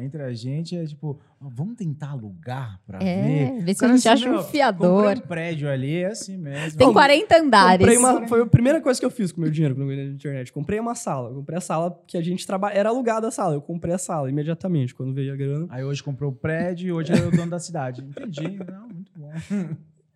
[0.01, 3.05] entre a gente, é tipo, vamos tentar alugar pra ver.
[3.05, 5.05] É, vê se a gente assim, acha um fiador.
[5.05, 6.78] Comprei um prédio ali, é assim mesmo.
[6.78, 7.88] Tem Não, 40 andares.
[7.88, 9.88] Comprei uma, foi a primeira coisa que eu fiz com o meu dinheiro quando eu
[9.88, 10.51] ganhei na internet.
[10.51, 11.34] Comprei uma sala.
[11.34, 12.74] Comprei a sala que a gente trabalha.
[12.74, 13.55] Era alugada a sala.
[13.55, 15.66] Eu comprei a sala imediatamente quando veio a grana.
[15.70, 18.01] Aí hoje comprou o prédio e hoje é o dono da cidade.
[18.01, 18.60] Entendi.
[18.70, 19.32] Não, muito bom.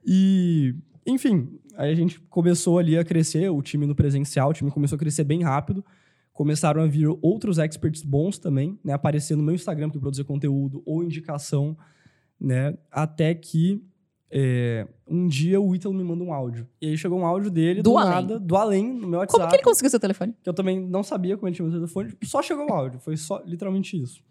[0.06, 0.76] E,
[1.06, 4.96] enfim, aí a gente começou ali a crescer, o time no presencial, o time começou
[4.96, 5.84] a crescer bem rápido.
[6.32, 8.94] Começaram a vir outros experts bons também, né?
[8.94, 11.78] Aparecer no meu Instagram para produzir conteúdo ou indicação,
[12.40, 12.76] né?
[12.92, 13.84] Até que
[14.32, 16.68] é, um dia o Ítalo me manda um áudio.
[16.82, 18.10] E aí chegou um áudio dele, Do do, além.
[18.12, 19.42] nada, do além, no meu WhatsApp.
[19.42, 20.34] Como que ele conseguiu seu telefone?
[20.42, 23.16] que eu também não sabia como ele tinha meu telefone, só chegou o áudio, foi
[23.16, 24.24] só literalmente isso.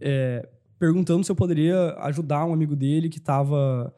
[0.00, 3.94] É, perguntando se eu poderia ajudar um amigo dele que tava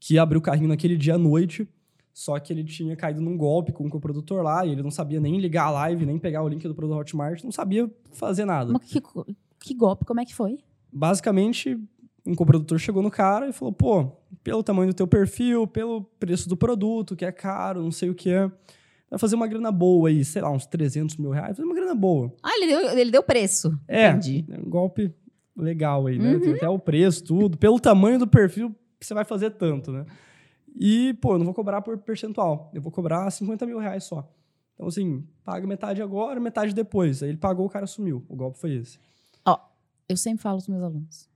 [0.00, 1.68] que ia abrir o carrinho naquele dia à noite,
[2.12, 5.20] só que ele tinha caído num golpe com o coprodutor lá e ele não sabia
[5.20, 8.72] nem ligar a live, nem pegar o link do produto Hotmart, não sabia fazer nada.
[8.72, 9.00] Mas que,
[9.60, 10.58] que golpe, como é que foi?
[10.92, 11.78] Basicamente,
[12.26, 16.48] um coprodutor chegou no cara e falou: pô, pelo tamanho do teu perfil, pelo preço
[16.48, 18.50] do produto, que é caro, não sei o que é.
[19.08, 21.94] Vai fazer uma grana boa aí, sei lá, uns 300 mil reais, fazer uma grana
[21.94, 22.32] boa.
[22.42, 23.76] Ah, ele deu, ele deu preço.
[23.88, 24.44] É, Entendi.
[24.48, 25.12] é um golpe
[25.56, 26.34] legal aí, né?
[26.34, 26.40] Uhum.
[26.40, 27.58] Tem até o preço, tudo.
[27.58, 30.06] Pelo tamanho do perfil, você vai fazer tanto, né?
[30.74, 32.70] E, pô, eu não vou cobrar por percentual.
[32.74, 34.28] Eu vou cobrar 50 mil reais só.
[34.74, 37.22] Então, assim, paga metade agora, metade depois.
[37.22, 38.24] Aí ele pagou, o cara sumiu.
[38.28, 38.98] O golpe foi esse.
[40.10, 41.28] Eu sempre falo aos meus alunos: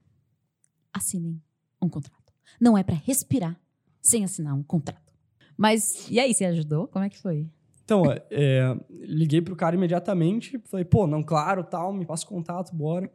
[0.92, 1.40] assinem
[1.80, 2.32] um contrato.
[2.60, 3.56] Não é pra respirar
[4.02, 5.12] sem assinar um contrato.
[5.56, 6.88] Mas e aí, você ajudou?
[6.88, 7.48] Como é que foi?
[7.84, 10.58] Então, ó, é, liguei pro cara imediatamente.
[10.64, 13.08] Falei, pô, não, claro, tal, me passa o contato, bora.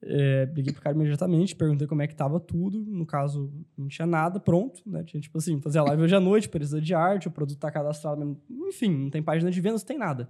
[0.00, 2.78] É, liguei pro cara imediatamente, perguntei como é que tava tudo.
[2.78, 5.02] No caso, não tinha nada pronto, né?
[5.04, 7.70] Tinha, tipo assim, fazer a live hoje à noite, precisa de arte, o produto tá
[7.70, 8.18] cadastrado.
[8.18, 8.40] mesmo.
[8.68, 10.28] Enfim, não tem página de vendas, não tem nada.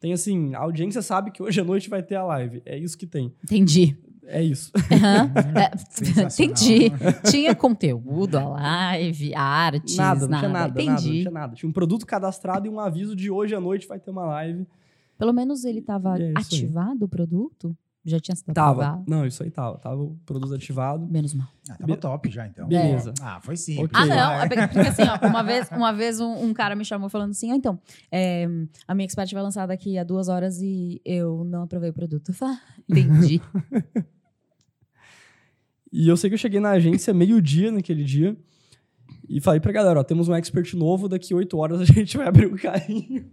[0.00, 2.62] Tem assim, a audiência sabe que hoje à noite vai ter a live.
[2.66, 3.32] É isso que tem.
[3.44, 3.96] Entendi.
[4.24, 4.72] É isso.
[4.92, 5.32] Aham.
[5.56, 5.70] É,
[6.42, 6.90] entendi.
[7.30, 11.20] Tinha conteúdo, a live, artes, nada, não tinha nada, nada, não Entendi.
[11.20, 11.54] tinha nada.
[11.54, 14.66] Tinha um produto cadastrado e um aviso de hoje à noite vai ter uma live.
[15.16, 16.64] Pelo menos ele estava é isso aí.
[16.64, 17.76] ativado o produto?
[18.06, 18.70] Já tinha sido Tava.
[18.70, 19.04] aprovado?
[19.08, 19.78] Não, isso aí tava.
[19.78, 21.04] Tava o produto ativado.
[21.08, 21.48] Menos mal.
[21.68, 22.68] Ah, tava top já, então.
[22.68, 23.12] Beleza.
[23.20, 23.86] Ah, foi simples.
[23.86, 24.00] Ok.
[24.00, 24.32] Ah, não.
[24.42, 27.50] é porque, assim, ó, uma vez, uma vez um, um cara me chamou falando assim:
[27.50, 27.78] "Ah, então,
[28.12, 28.46] é,
[28.86, 32.28] a minha expert vai lançar daqui a duas horas e eu não aprovei o produto.
[32.28, 33.42] Eu falei, ah, entendi.
[35.92, 38.36] E eu sei que eu cheguei na agência meio-dia naquele dia.
[39.28, 42.26] E falei pra galera, ó, temos um expert novo, daqui oito horas a gente vai
[42.28, 43.24] abrir o carrinho.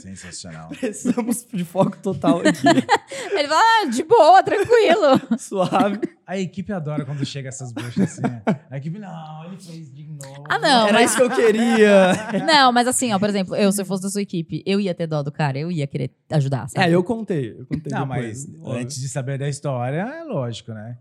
[0.00, 0.68] Sensacional.
[0.68, 2.66] Precisamos de foco total aqui,
[3.32, 5.20] Ele falou: ah, de boa, tranquilo.
[5.38, 6.00] suave.
[6.26, 8.22] A equipe adora quando chega essas buchas assim.
[8.46, 8.54] ó.
[8.70, 10.44] A equipe, não, ele fez de novo.
[10.48, 12.12] Ah, não, Era mas- isso que eu queria.
[12.46, 14.94] Não, mas assim, ó, por exemplo, eu, se eu fosse da sua equipe, eu ia
[14.94, 16.86] ter dó do cara, eu ia querer ajudar, sabe?
[16.86, 17.52] É, eu contei.
[17.58, 18.82] Eu contei Não, depois, mas óbvio.
[18.82, 20.98] antes de saber da história, é lógico, né?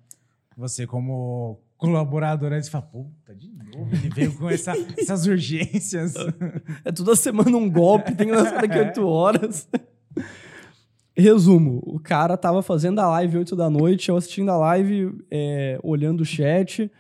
[0.56, 6.14] Você, como colaborador, aí você fala, puta, de novo, ele veio com essa- essas urgências.
[6.84, 9.68] É toda semana um golpe, tem que lançar daqui a oito horas.
[11.16, 15.80] Resumo, o cara tava fazendo a live 8 da noite, eu assistindo a live, é,
[15.82, 16.92] olhando o chat,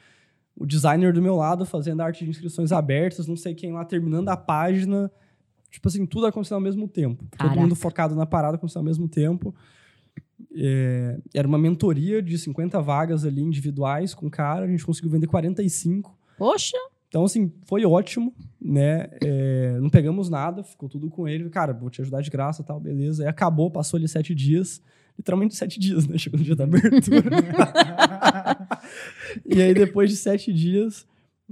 [0.55, 3.86] o designer do meu lado fazendo a arte de inscrições abertas, não sei quem lá
[3.86, 5.11] terminando a página.
[5.69, 7.25] Tipo assim, tudo acontecendo ao mesmo tempo.
[7.30, 7.53] Caraca.
[7.53, 9.53] Todo mundo focado na parada acontecendo ao mesmo tempo.
[10.55, 15.09] É, era uma mentoria de 50 vagas ali individuais com o cara, a gente conseguiu
[15.09, 16.17] vender 45.
[16.38, 16.77] Poxa,
[17.07, 19.09] Então, assim, foi ótimo, né?
[19.23, 21.49] É, não pegamos nada, ficou tudo com ele.
[21.49, 23.23] Cara, vou te ajudar de graça tal, beleza.
[23.23, 24.81] Aí acabou, passou ali sete dias.
[25.17, 26.17] Literalmente sete dias, né?
[26.17, 27.29] Chegou no dia da abertura.
[29.45, 31.07] e aí, depois de sete dias,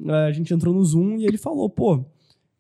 [0.08, 2.06] a gente entrou no Zoom e ele falou, pô,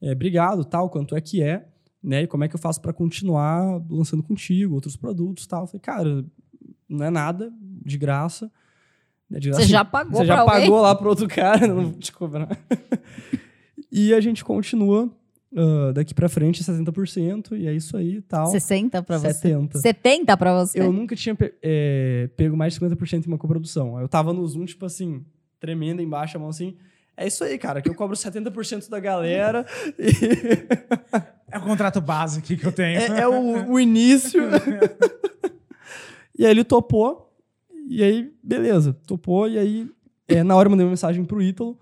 [0.01, 1.67] é, obrigado, tal, quanto é que é,
[2.05, 2.23] né?
[2.23, 5.63] E como é que eu faço para continuar lançando contigo, outros produtos tal.
[5.63, 6.25] Eu falei, cara,
[6.87, 8.51] não é nada, de graça.
[9.29, 9.39] né?
[9.39, 10.61] De graça você já pagou você já alguém?
[10.61, 12.47] pagou lá pro outro cara, não vou te cobrar.
[13.91, 15.11] e a gente continua
[15.57, 18.47] ah, daqui pra frente 70%, e é isso aí e tal.
[18.47, 19.33] 60 pra você?
[19.33, 19.79] 70.
[19.79, 20.79] 70 pra você?
[20.81, 23.99] Eu nunca tinha pe- é, pego mais de 50% em uma coprodução.
[23.99, 25.25] Eu tava no Zoom, tipo assim,
[25.59, 26.75] tremendo embaixo, a mão assim.
[27.17, 29.65] É isso aí, cara, que eu cobro 70% da galera.
[29.97, 32.03] e É o contrato
[32.37, 32.99] aqui que eu tenho.
[32.99, 34.41] é, é o, o início.
[36.37, 37.33] e aí ele topou.
[37.87, 39.47] E aí, beleza, topou.
[39.47, 39.89] E aí,
[40.27, 41.79] é, na hora eu mandei uma mensagem pro Ítalo.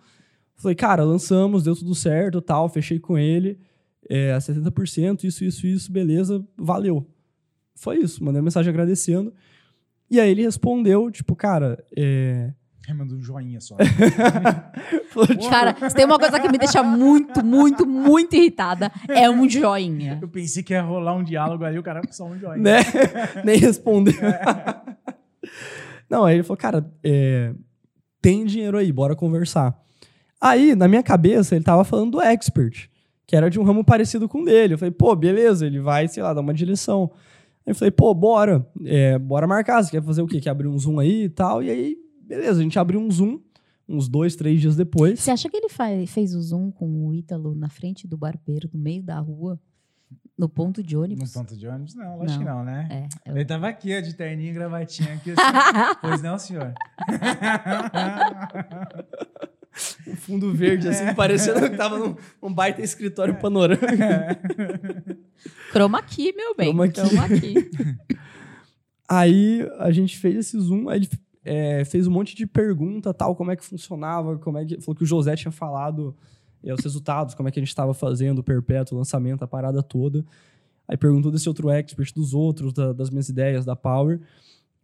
[0.55, 2.69] Falei, cara, lançamos, deu tudo certo tal.
[2.69, 3.59] Fechei com ele.
[4.07, 7.07] É, 70%, isso, isso, isso, beleza, valeu.
[7.74, 9.34] Foi isso, mandei uma mensagem agradecendo.
[10.07, 12.53] E aí ele respondeu, tipo, cara, é.
[12.88, 13.77] Aí mandou um joinha só.
[13.79, 19.47] tipo, Cara, se tem uma coisa que me deixa muito, muito, muito irritada, é um
[19.47, 20.19] joinha.
[20.21, 22.57] Eu pensei que ia rolar um diálogo aí, o cara só um joinha.
[22.57, 22.79] né?
[23.45, 24.13] Nem respondeu.
[26.09, 27.53] Não, aí ele falou, cara, é,
[28.21, 29.73] tem dinheiro aí, bora conversar.
[30.39, 32.89] Aí, na minha cabeça, ele tava falando do expert,
[33.25, 34.73] que era de um ramo parecido com o dele.
[34.73, 37.09] Eu falei, pô, beleza, ele vai, sei lá, dar uma direção.
[37.65, 39.81] Aí eu falei, pô, bora, é, bora marcar.
[39.81, 40.41] Você quer fazer o quê?
[40.41, 41.63] Quer abrir um Zoom aí e tal?
[41.63, 43.39] E aí, beleza, a gente abriu um Zoom
[43.88, 45.19] uns dois, três dias depois.
[45.19, 48.69] Você acha que ele fa- fez o zoom com o Ítalo na frente do barbeiro,
[48.74, 49.59] no meio da rua,
[50.38, 51.34] no ponto de No ônibus?
[51.34, 51.93] ponto de ônibus?
[51.93, 52.88] Não, lógico que não, né?
[52.89, 55.32] É, eu- Ele tava aqui, ó, de terninho e gravatinha aqui.
[55.32, 55.41] assim.
[56.01, 56.74] pois não, senhor?
[60.07, 63.86] um fundo verde, assim, parecendo que tava num um baita escritório panorâmico.
[65.71, 66.67] Chroma key, meu bem.
[66.71, 67.01] Chroma key.
[67.09, 67.69] Chroma key.
[69.09, 71.09] Aí a gente fez esse Zoom, aí ele
[71.43, 74.79] é, fez um monte de pergunta, tal, como é que funcionava, como é que...
[74.81, 76.15] Falou que o José tinha falado
[76.63, 79.47] é, os resultados, como é que a gente estava fazendo o perpétuo, o lançamento, a
[79.47, 80.25] parada toda.
[80.87, 84.21] Aí perguntou desse outro expert, dos outros, da, das minhas ideias, da Power.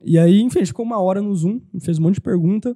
[0.01, 2.75] E aí, enfim, ficou uma hora no Zoom, fez um monte de pergunta.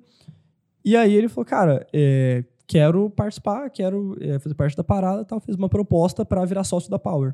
[0.84, 5.40] E aí ele falou, cara, é, quero participar, quero é, fazer parte da parada tal.
[5.40, 7.34] Fez uma proposta para virar sócio da Power.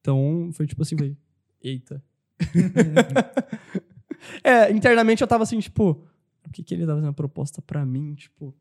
[0.00, 1.16] Então, foi tipo assim, falei,
[1.62, 2.02] eita.
[4.42, 6.02] é, internamente eu tava assim, tipo,
[6.42, 8.14] por que, que ele tava fazendo uma proposta para mim?
[8.14, 8.54] Tipo,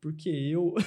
[0.00, 0.74] porque eu...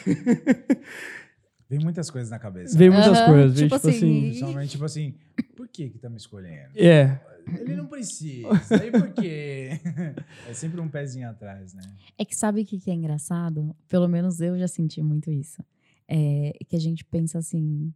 [1.70, 2.78] Vem muitas coisas na cabeça.
[2.78, 3.58] Vem muitas Aham, coisas.
[3.58, 4.30] Vem, tipo tipo, assim...
[4.30, 5.16] assim, Somente, tipo assim,
[5.56, 6.72] por que que tá me escolhendo?
[6.76, 7.18] É,
[7.60, 8.50] Ele não precisa.
[8.82, 9.80] Aí por quê?
[10.50, 11.82] É sempre um pezinho atrás, né?
[12.18, 13.74] É que sabe o que, que é engraçado?
[13.88, 15.64] Pelo menos eu já senti muito isso.
[16.08, 17.94] É que a gente pensa assim.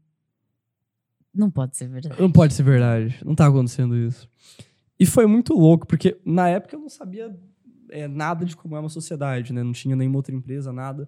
[1.34, 2.22] Não pode ser verdade.
[2.22, 3.20] Não pode ser verdade.
[3.26, 4.30] Não tá acontecendo isso.
[5.00, 7.38] E foi muito louco, porque na época eu não sabia
[7.90, 9.64] é, nada de como é uma sociedade, né?
[9.64, 11.08] Não tinha nenhuma outra empresa, nada.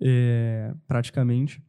[0.00, 1.62] é, praticamente.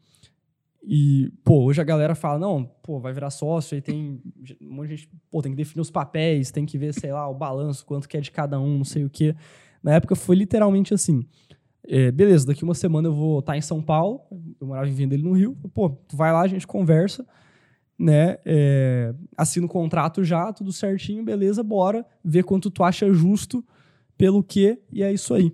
[0.88, 4.22] E, pô, hoje a galera fala, não, pô, vai virar sócio, aí tem
[4.62, 7.28] um monte de gente, pô, tem que definir os papéis, tem que ver, sei lá,
[7.28, 9.36] o balanço, quanto que é de cada um, não sei o quê.
[9.82, 11.26] Na época foi literalmente assim.
[11.88, 14.22] é, beleza, daqui uma semana eu vou estar em São Paulo,
[14.60, 17.26] eu morava em Vendele no Rio, pô, tu vai lá, a gente conversa,
[17.98, 23.64] né, é, assina o contrato já, tudo certinho, beleza, bora, ver quanto tu acha justo,
[24.18, 25.54] pelo quê, e é isso aí.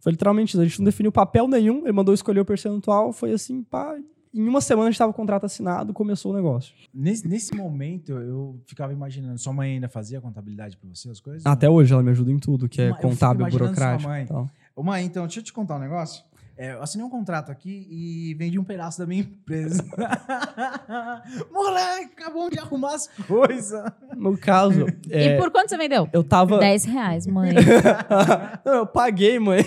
[0.00, 3.32] Foi literalmente isso, a gente não definiu papel nenhum, ele mandou escolher o percentual, foi
[3.32, 3.96] assim, pá,
[4.36, 6.74] em uma semana a gente tava com o contrato assinado, começou o negócio.
[6.92, 11.46] Nesse, nesse momento, eu ficava imaginando, sua mãe ainda fazia contabilidade pra você, as coisas?
[11.46, 14.26] Até hoje ela me ajuda em tudo, que é contábil, burocrático mãe.
[14.30, 14.78] e.
[14.78, 16.22] Ô, mãe, então, deixa eu te contar um negócio.
[16.58, 19.84] É, eu assinei um contrato aqui e vendi um pedaço da minha empresa.
[21.52, 23.84] Moleque, acabou de arrumar as coisas.
[24.16, 26.08] No caso, é, E por quanto você vendeu?
[26.12, 26.58] eu tava...
[26.58, 27.52] 10 reais, mãe.
[28.64, 29.60] não, eu paguei, mãe.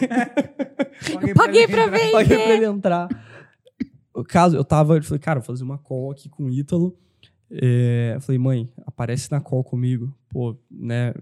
[1.28, 1.98] Eu paguei pra entrar.
[1.98, 2.12] ver.
[2.12, 3.08] paguei pra ele entrar.
[4.16, 6.98] No caso, eu tava, eu falei, cara, vou fazer uma call aqui com o Ítalo.
[7.52, 10.14] É, eu falei, mãe, aparece na call comigo.
[10.30, 11.14] Pô, né,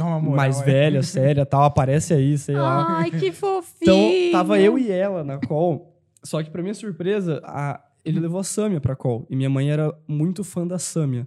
[0.00, 0.64] moral, mais é.
[0.64, 2.98] velha, séria, tal, aparece aí, sei lá.
[2.98, 3.78] Ai, que fofinho.
[3.82, 5.94] Então, tava eu e ela na call.
[6.24, 9.26] Só que, pra minha surpresa, a- ele levou a Samia pra call.
[9.28, 11.26] E minha mãe era muito fã da Samia.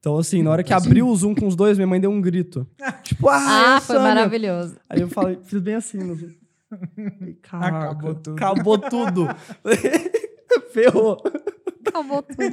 [0.00, 2.20] Então, assim, na hora que abriu o Zoom com os dois, minha mãe deu um
[2.20, 2.66] grito.
[3.04, 4.14] Tipo, ah, é Ah, foi Samia.
[4.14, 4.76] maravilhoso.
[4.88, 5.98] Aí eu falei, fiz bem assim.
[5.98, 6.16] No...
[7.42, 8.36] Caraca, Acabou tudo.
[8.36, 9.28] Acabou tudo.
[10.72, 11.22] Ferrou.
[11.86, 12.44] Acabou tudo.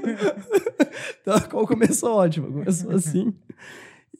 [1.21, 2.47] Então a call começou ótima.
[2.47, 3.33] Começou assim.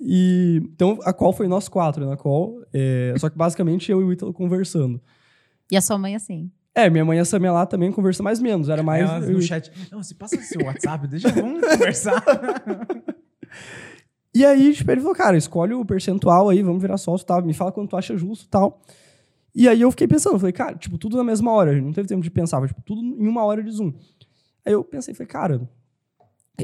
[0.02, 2.64] E, então a call foi nós quatro na call.
[2.74, 5.00] é, só que basicamente eu e o Ítalo conversando.
[5.72, 6.52] E a sua mãe assim?
[6.74, 8.70] É, minha mãe e a Samia lá também conversa mais menos.
[8.70, 9.10] Era mais.
[9.28, 9.72] Eu no chat.
[9.92, 12.24] Não, você passa o seu WhatsApp, deixa, vamos conversar.
[14.34, 17.54] E aí, tipo, ele falou, cara, escolhe o percentual aí, vamos virar sócio, tal, me
[17.54, 18.82] fala quanto tu acha justo tal.
[19.54, 22.22] E aí eu fiquei pensando, falei, cara, tipo, tudo na mesma hora, não teve tempo
[22.22, 23.92] de pensar, foi, tipo, tudo em uma hora de Zoom.
[24.66, 25.70] Aí eu pensei, falei, cara,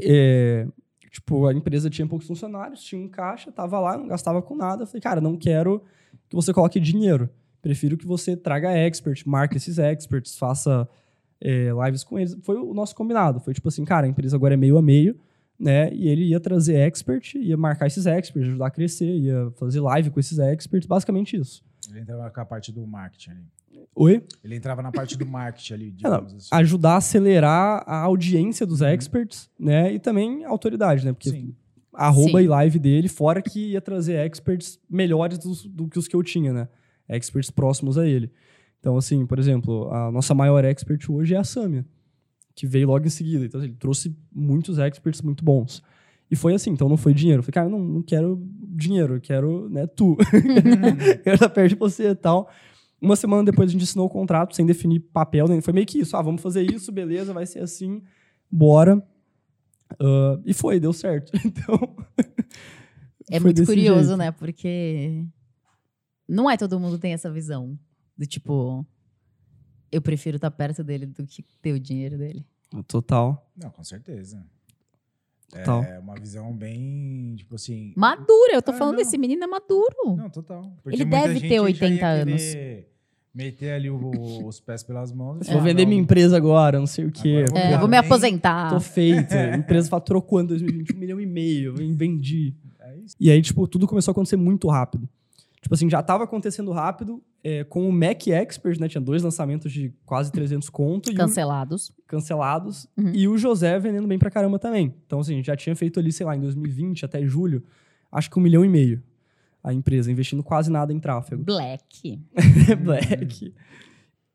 [0.00, 0.66] é,
[1.10, 4.86] tipo, a empresa tinha poucos funcionários, tinha um caixa, tava lá, não gastava com nada.
[4.86, 5.82] Falei, cara, não quero
[6.28, 7.28] que você coloque dinheiro.
[7.60, 10.88] Prefiro que você traga expert, marque esses experts, faça
[11.40, 12.36] é, lives com eles.
[12.42, 13.40] Foi o nosso combinado.
[13.40, 15.18] Foi tipo assim, cara, a empresa agora é meio a meio,
[15.58, 15.92] né?
[15.92, 20.10] E ele ia trazer expert, ia marcar esses experts, ajudar a crescer, ia fazer live
[20.10, 21.64] com esses experts, basicamente isso.
[21.90, 23.44] Ele entrava com a parte do marketing.
[23.94, 24.22] Oi?
[24.44, 26.48] Ele entrava na parte do marketing ali, não, digamos assim.
[26.52, 29.92] ajudar a acelerar a audiência dos experts, né?
[29.92, 31.12] E também a autoridade, né?
[31.12, 31.54] Porque Sim.
[31.92, 32.44] a arroba Sim.
[32.44, 36.22] e live dele, fora que ia trazer experts melhores dos- do, que os que eu
[36.22, 36.68] tinha, né?
[37.08, 38.30] Experts próximos a ele.
[38.80, 41.84] Então, assim, por exemplo, a nossa maior expert hoje é a Samia,
[42.54, 43.44] que veio logo em seguida.
[43.44, 45.82] Então, ele trouxe muitos experts muito bons.
[46.30, 47.40] E foi assim, então não foi dinheiro.
[47.40, 48.40] Eu falei, cara, não, não quero
[48.76, 50.16] dinheiro, eu quero, né, tu.
[51.24, 52.48] quero estar perto de você e tal.
[53.00, 56.00] Uma semana depois a gente assinou o contrato, sem definir papel, nem foi meio que
[56.00, 56.16] isso.
[56.16, 58.02] Ah, vamos fazer isso, beleza, vai ser assim,
[58.50, 59.02] bora.
[60.00, 61.32] Ah, e foi, deu certo.
[61.44, 61.96] Então.
[63.30, 64.16] É muito curioso, jeito.
[64.16, 64.32] né?
[64.32, 65.22] Porque
[66.26, 67.78] não é todo mundo tem essa visão.
[68.16, 68.86] Do tipo,
[69.92, 72.46] eu prefiro estar perto dele do que ter o dinheiro dele.
[72.86, 73.50] Total.
[73.54, 74.44] Não, com certeza.
[75.50, 75.82] Total.
[75.84, 77.92] É uma visão bem, tipo assim...
[77.96, 79.02] Maduro, eu tô Ah, falando não.
[79.02, 80.16] desse menino é maduro.
[80.16, 80.70] Não, total.
[80.86, 82.42] Ele muita deve ter já ia 80 anos.
[82.42, 82.88] querer
[83.34, 85.36] Meter ali o- os pés pelas mãos.
[85.38, 87.44] Vou falar, vender não, minha empresa agora, não sei o quê.
[87.48, 88.70] Agora eu É, vou me aposentar.
[88.70, 89.34] Tô feita.
[89.54, 90.48] A empresa faturou quanto?
[90.48, 90.94] 2020?
[90.94, 91.76] Um milhão e meio.
[91.78, 92.54] Eu vendi.
[92.80, 93.14] É isso.
[93.20, 95.08] E aí, tipo, tudo começou a acontecer muito rápido.
[95.60, 97.22] Tipo assim, já tava acontecendo rápido.
[97.44, 98.88] é, com o Mac Expert, né?
[98.88, 101.08] Tinha dois lançamentos de quase 300 conto.
[101.10, 101.92] e o- Cancelados.
[102.06, 102.88] cancelados.
[102.96, 103.12] Uhum.
[103.14, 104.92] E o José vendendo bem pra caramba também.
[105.06, 107.62] Então, assim, já tinha feito ali, sei lá, em 2020 até julho,
[108.10, 109.00] acho que um milhão e meio
[109.62, 111.42] a empresa, investindo quase nada em tráfego.
[111.44, 112.20] Black.
[112.82, 113.54] Black.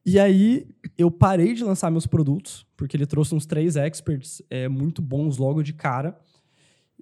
[0.06, 0.68] E aí,
[0.98, 5.38] eu parei de lançar meus produtos, porque ele trouxe uns três experts é, muito bons
[5.38, 6.18] logo de cara.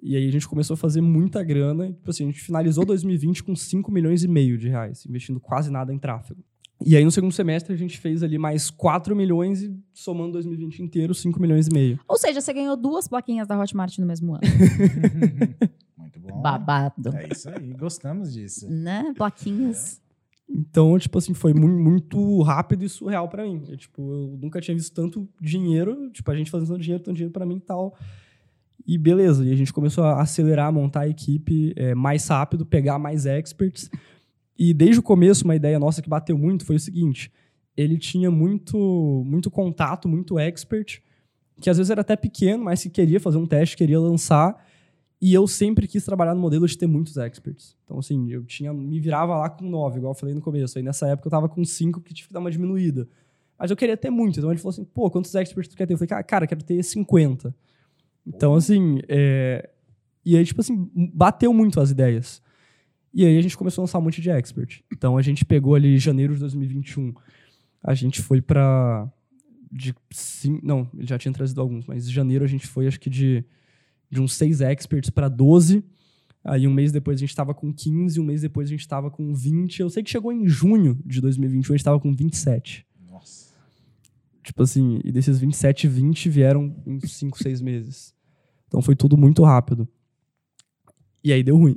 [0.02, 1.86] E aí a gente começou a fazer muita grana.
[1.86, 5.38] E, tipo assim, a gente finalizou 2020 com 5 milhões e meio de reais, investindo
[5.38, 6.42] quase nada em tráfego.
[6.84, 10.80] E aí, no segundo semestre, a gente fez ali mais 4 milhões e, somando 2020
[10.82, 12.00] inteiro, 5 milhões e meio.
[12.08, 14.40] Ou seja, você ganhou duas plaquinhas da Hotmart no mesmo ano.
[15.96, 16.42] Muito bom.
[16.42, 17.14] Babado.
[17.16, 18.68] É isso aí, gostamos disso.
[18.68, 19.12] Né?
[19.16, 20.00] Plaquinhas.
[20.48, 23.62] Então, tipo assim, foi mu- muito rápido e surreal pra mim.
[23.68, 27.14] Eu, tipo, eu nunca tinha visto tanto dinheiro, tipo, a gente fazendo tanto dinheiro, tanto
[27.14, 27.96] dinheiro pra mim e tal.
[28.86, 32.98] E beleza, e a gente começou a acelerar, montar a equipe é, mais rápido, pegar
[32.98, 33.90] mais experts.
[34.58, 37.30] E desde o começo, uma ideia nossa que bateu muito foi o seguinte:
[37.76, 41.00] ele tinha muito, muito contato, muito expert,
[41.60, 44.56] que às vezes era até pequeno, mas que queria fazer um teste, queria lançar.
[45.20, 47.76] E eu sempre quis trabalhar no modelo de ter muitos experts.
[47.84, 50.76] Então, assim, eu tinha me virava lá com nove, igual eu falei no começo.
[50.76, 53.08] Aí nessa época eu tava com cinco que tive que dar uma diminuída.
[53.56, 54.40] Mas eu queria ter muito.
[54.40, 55.94] Então ele falou assim: pô, quantos experts tu quer ter?
[55.94, 57.54] Eu falei, "Cara, quero ter 50.
[58.26, 59.68] Então, assim, é...
[60.24, 62.42] e aí, tipo assim, bateu muito as ideias.
[63.14, 64.80] E aí a gente começou a lançar um monte de expert.
[64.90, 67.12] Então a gente pegou ali janeiro de 2021.
[67.82, 69.10] A gente foi pra.
[69.70, 73.00] De sim, não, ele já tinha trazido alguns, mas em janeiro a gente foi, acho
[73.00, 73.42] que de,
[74.10, 75.82] de uns seis experts para 12.
[76.44, 79.10] Aí um mês depois a gente tava com 15, um mês depois a gente tava
[79.10, 79.80] com 20.
[79.80, 82.86] Eu sei que chegou em junho de 2021, a gente tava com 27.
[84.42, 88.14] Tipo assim, e desses 27, 20 vieram em 5, 6 meses.
[88.68, 89.86] Então foi tudo muito rápido.
[91.22, 91.76] E aí deu ruim.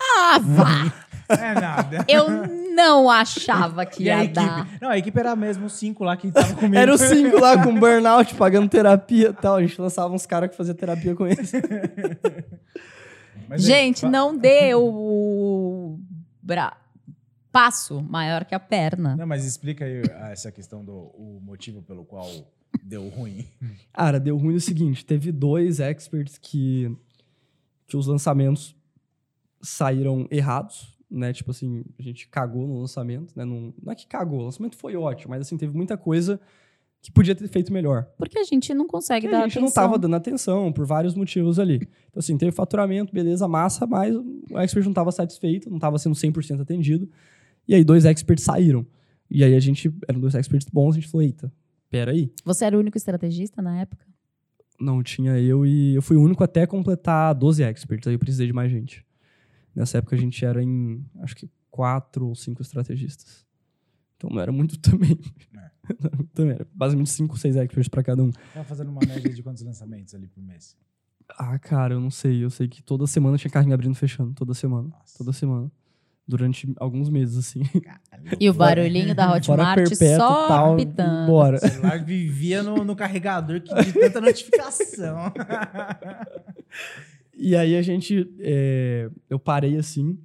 [0.00, 0.94] Ah, vá!
[1.28, 2.04] É nada.
[2.08, 2.26] Eu
[2.74, 4.34] não achava que E a ia equipe?
[4.34, 4.68] dar.
[4.80, 6.76] Não, a equipe era mesmo os cinco lá que tava comigo.
[6.76, 9.56] Era os cinco lá com burnout, pagando terapia e tal.
[9.56, 11.52] A gente lançava uns caras que faziam terapia com eles.
[13.48, 15.98] Mas aí, Gente, fa- não dê o
[16.42, 16.76] bra...
[17.52, 19.14] passo maior que a perna.
[19.16, 22.28] Não, mas explica aí ah, essa questão do o motivo pelo qual
[22.82, 23.46] deu ruim.
[23.92, 26.90] Cara, deu ruim o seguinte: teve dois experts que,
[27.86, 28.74] que os lançamentos
[29.60, 31.32] saíram errados, né?
[31.32, 33.44] Tipo assim, a gente cagou no lançamento, né?
[33.44, 36.40] Não, não é que cagou, o lançamento foi ótimo, mas assim, teve muita coisa
[37.00, 38.04] que podia ter feito melhor.
[38.16, 39.62] Porque a gente não consegue E dar a gente atenção.
[39.62, 41.76] não tava dando atenção por vários motivos ali.
[42.08, 46.14] Então, assim, teve faturamento, beleza, massa, mas o expert não tava satisfeito, não tava sendo
[46.14, 47.10] 100% atendido.
[47.66, 48.86] E aí, dois experts saíram.
[49.30, 51.52] E aí, a gente, eram dois experts bons, a gente falou, eita,
[51.88, 52.32] peraí.
[52.44, 54.04] Você era o único estrategista na época?
[54.80, 58.46] Não, tinha eu e eu fui o único até completar 12 experts, aí eu precisei
[58.46, 59.04] de mais gente.
[59.74, 63.46] Nessa época, a gente era em, acho que, quatro ou cinco estrategistas.
[64.16, 65.18] Então, não era muito também.
[65.52, 68.30] Não era muito também, era basicamente cinco, seis experts para cada um.
[68.52, 70.76] Tava fazendo uma média de quantos lançamentos ali por mês?
[71.38, 72.44] Ah, cara, eu não sei.
[72.44, 74.34] Eu sei que toda semana tinha carrinho abrindo e fechando.
[74.34, 74.88] Toda semana.
[74.88, 75.18] Nossa.
[75.18, 75.70] Toda semana.
[76.26, 77.62] Durante alguns meses, assim.
[78.38, 80.76] E o barulhinho da Hotmart perpétuo só tal.
[80.76, 81.26] pitando.
[81.26, 81.56] Bora.
[81.56, 85.32] O celular vivia no, no carregador que de tanta notificação.
[87.34, 88.30] E aí a gente.
[88.38, 90.18] é, eu parei assim.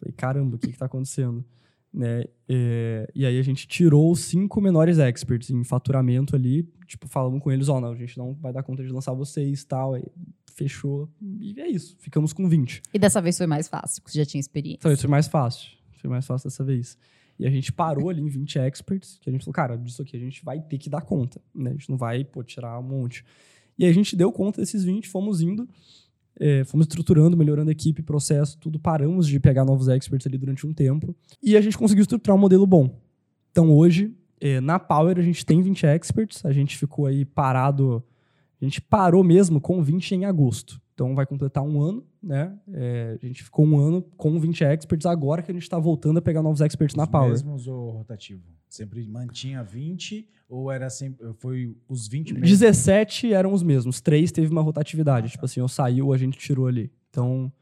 [0.00, 1.44] Falei, caramba, o que, que tá acontecendo?
[1.92, 2.24] Né?
[2.48, 6.68] É, e aí a gente tirou os cinco menores experts em faturamento ali.
[6.86, 9.62] Tipo, falamos com eles, ó, não, a gente não vai dar conta de lançar vocês
[9.62, 9.94] e tal.
[9.94, 10.04] Aí
[10.58, 11.08] fechou.
[11.40, 11.96] E é isso.
[12.00, 12.82] Ficamos com 20.
[12.92, 14.78] E dessa vez foi mais fácil, porque você já tinha experiência.
[14.80, 15.70] Então, isso foi mais fácil.
[15.98, 16.98] Foi mais fácil dessa vez.
[17.38, 20.16] E a gente parou ali em 20 experts, que a gente falou, cara, disso aqui
[20.16, 21.70] a gente vai ter que dar conta, né?
[21.70, 23.24] A gente não vai, pô, tirar um monte.
[23.78, 25.68] E a gente deu conta desses 20, fomos indo,
[26.40, 28.80] é, fomos estruturando, melhorando a equipe, processo, tudo.
[28.80, 31.14] Paramos de pegar novos experts ali durante um tempo.
[31.40, 33.00] E a gente conseguiu estruturar um modelo bom.
[33.52, 36.44] Então, hoje, é, na Power, a gente tem 20 experts.
[36.44, 38.04] A gente ficou aí parado...
[38.60, 40.80] A gente parou mesmo com 20 em agosto.
[40.94, 42.58] Então, vai completar um ano, né?
[42.72, 45.06] É, a gente ficou um ano com 20 experts.
[45.06, 47.30] Agora que a gente está voltando a pegar novos experts na Os Power.
[47.30, 48.42] mesmos ou rotativo?
[48.68, 52.50] Sempre mantinha 20 ou era sempre foi os 20 mesmos?
[52.50, 54.00] 17 eram os mesmos.
[54.00, 55.30] Três teve uma rotatividade.
[55.30, 56.90] Tipo assim, eu saiu, a gente tirou ali.
[57.10, 57.52] Então,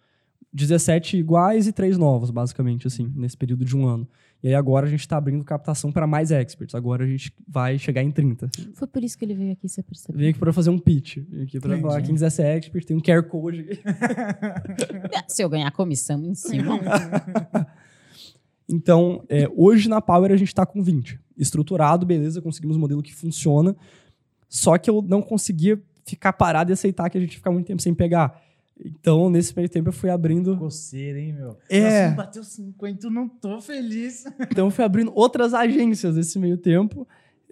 [0.57, 4.09] 17 iguais e três novos, basicamente, assim, nesse período de um ano.
[4.43, 6.75] E aí agora a gente tá abrindo captação para mais experts.
[6.75, 8.49] Agora a gente vai chegar em 30.
[8.75, 10.19] Foi por isso que ele veio aqui, você percebeu?
[10.19, 11.19] Vem aqui para fazer um pitch.
[11.29, 13.83] Vem aqui para falar quem quiser ser expert, tem um QR Code aqui.
[15.29, 16.81] Se eu ganhar comissão em cima.
[18.69, 21.21] Então, é, hoje na Power a gente está com 20.
[21.39, 23.77] Estruturado, beleza, conseguimos um modelo que funciona.
[24.49, 27.81] Só que eu não conseguia ficar parado e aceitar que a gente fica muito tempo
[27.81, 28.43] sem pegar.
[28.79, 30.57] Então, nesse meio tempo, eu fui abrindo.
[30.59, 31.57] Coceira, hein, meu?
[31.69, 32.05] É.
[32.05, 34.25] Nossa, bateu 50, não tô feliz.
[34.51, 37.07] Então, eu fui abrindo outras agências nesse meio tempo.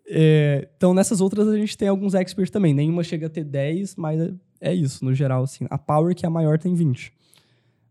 [0.06, 2.74] É, então, nessas outras, a gente tem alguns experts também.
[2.74, 5.66] Nenhuma chega a ter 10, mas é- é isso, no geral, assim.
[5.70, 7.10] A Power, que é a maior, tem 20.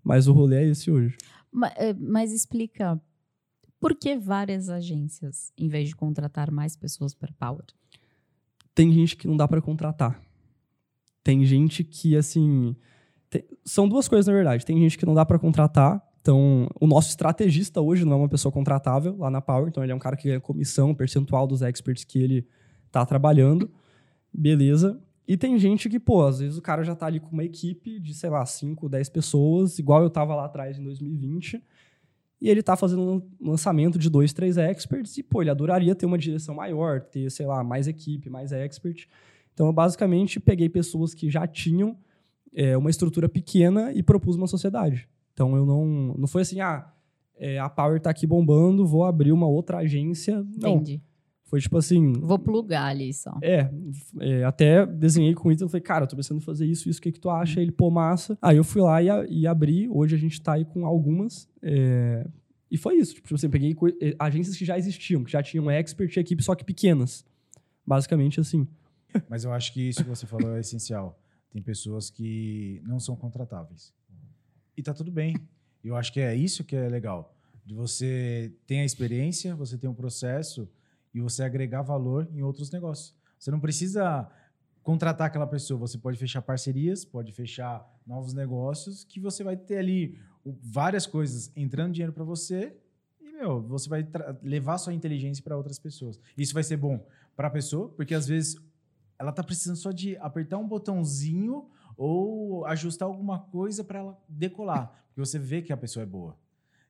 [0.03, 1.17] Mas o rolê é esse hoje.
[1.51, 3.01] Ma- eh, Mas, explica
[3.79, 7.65] por que várias agências, em vez de contratar mais pessoas para Power?
[8.75, 10.21] Tem gente que não dá pra contratar.
[11.23, 12.75] Tem gente que, assim.
[13.33, 14.63] Tem- São duas coisas, na verdade.
[14.65, 16.01] Tem gente que não dá pra contratar.
[16.21, 19.67] Então, o nosso estrategista hoje não é uma pessoa contratável lá na Power.
[19.67, 22.47] Então, ele é um cara que ganha comissão, percentual dos experts que ele
[22.91, 23.69] tá trabalhando.
[24.33, 25.01] Beleza.
[25.27, 27.99] E tem gente que, pô, às vezes o cara já tá ali com uma equipe
[27.99, 31.61] de, sei lá, 5, 10 pessoas, igual eu tava lá atrás em 2020.
[32.41, 35.17] E ele tá fazendo um lançamento de dois, três experts.
[35.17, 39.07] E, pô, ele adoraria ter uma direção maior, ter, sei lá, mais equipe, mais expert.
[39.53, 41.97] Então, eu basicamente peguei pessoas que já tinham
[42.55, 45.07] é, uma estrutura pequena e propus uma sociedade.
[45.33, 46.15] Então, eu não.
[46.17, 46.91] Não foi assim, ah,
[47.37, 50.45] é, a Power tá aqui bombando, vou abrir uma outra agência.
[50.61, 50.75] Não.
[50.75, 51.01] Entendi.
[51.45, 52.13] Foi tipo assim.
[52.13, 53.37] Vou plugar ali só.
[53.41, 53.69] É,
[54.19, 56.99] é, até desenhei com o Ítalo, falei, cara, eu tô pensando em fazer isso, isso,
[56.99, 57.61] o que que tu acha?
[57.61, 58.35] Ele, pô, massa.
[58.41, 61.47] Aí eu fui lá e, a- e abri, hoje a gente tá aí com algumas,
[61.61, 62.25] é,
[62.71, 66.15] e foi isso, tipo assim, peguei eh, agências que já existiam, que já tinham expert
[66.17, 67.23] e equipe, só que pequenas.
[67.85, 68.67] Basicamente assim.
[69.29, 71.19] Mas eu acho que isso que você falou é essencial.
[71.53, 73.93] Tem pessoas que não são contratáveis.
[74.75, 75.37] E tá tudo bem.
[75.83, 77.37] Eu acho que é isso que é legal.
[77.63, 80.67] De você ter a experiência, você tem um processo
[81.13, 83.15] e você agregar valor em outros negócios.
[83.37, 84.27] Você não precisa
[84.81, 89.77] contratar aquela pessoa, você pode fechar parcerias, pode fechar novos negócios que você vai ter
[89.77, 92.75] ali várias coisas entrando dinheiro para você
[93.21, 94.05] e meu, você vai
[94.41, 96.19] levar sua inteligência para outras pessoas.
[96.35, 98.57] Isso vai ser bom para a pessoa, porque às vezes
[99.23, 101.65] ela tá precisando só de apertar um botãozinho
[101.97, 106.35] ou ajustar alguma coisa para ela decolar, porque você vê que a pessoa é boa.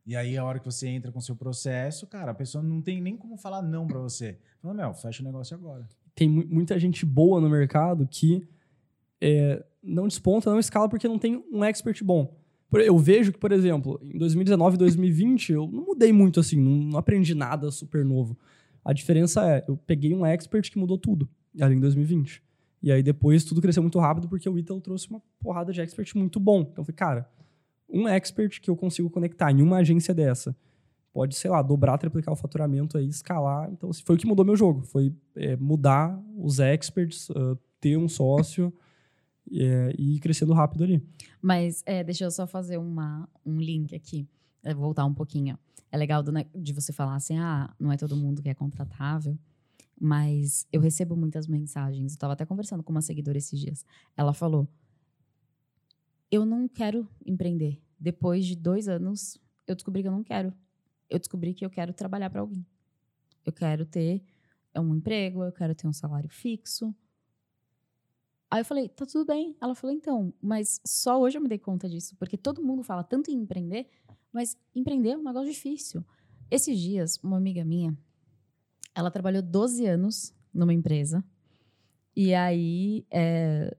[0.05, 2.81] E aí a hora que você entra com o seu processo, cara, a pessoa não
[2.81, 4.37] tem nem como falar não para você.
[4.61, 5.87] Fala, meu, fecha o negócio agora.
[6.13, 8.45] Tem mu- muita gente boa no mercado que
[9.21, 12.37] é, não desponta, não escala porque não tem um expert bom.
[12.73, 16.97] Eu vejo que, por exemplo, em 2019 e 2020, eu não mudei muito assim, não
[16.97, 18.37] aprendi nada super novo.
[18.83, 21.29] A diferença é, eu peguei um expert que mudou tudo,
[21.61, 22.41] ali em 2020.
[22.81, 26.15] E aí depois tudo cresceu muito rápido porque o Ítalo trouxe uma porrada de expert
[26.15, 26.61] muito bom.
[26.61, 27.29] Então eu falei, cara,
[27.89, 30.55] um expert que eu consigo conectar em uma agência dessa
[31.13, 33.69] pode, sei lá, dobrar, triplicar o faturamento aí, escalar.
[33.71, 34.81] Então, assim, foi o que mudou meu jogo.
[34.81, 38.73] Foi é, mudar os experts, ah, ter um sócio
[39.53, 41.05] é, e crescendo rápido ali.
[41.39, 44.27] Mas é, deixa eu só fazer uma, um link aqui,
[44.63, 45.57] é, voltar um pouquinho.
[45.91, 48.53] É legal do ne- de você falar assim, ah, não é todo mundo que é
[48.55, 49.37] contratável,
[50.03, 52.11] mas eu recebo muitas mensagens.
[52.11, 53.85] Eu estava até conversando com uma seguidora esses dias.
[54.17, 54.67] Ela falou,
[56.29, 57.81] eu não quero empreender.
[57.97, 60.53] Depois de dois anos, eu descobri que eu não quero.
[61.09, 62.65] Eu descobri que eu quero trabalhar para alguém.
[63.45, 64.21] Eu quero ter
[64.75, 66.93] um emprego, eu quero ter um salário fixo.
[68.51, 69.55] Aí eu falei, tá tudo bem.
[69.61, 73.05] Ela falou, então, mas só hoje eu me dei conta disso, porque todo mundo fala
[73.05, 73.89] tanto em empreender,
[74.33, 76.03] mas empreender é um negócio difícil.
[76.51, 77.97] Esses dias, uma amiga minha,
[78.95, 81.23] ela trabalhou 12 anos numa empresa,
[82.15, 83.75] e aí, é,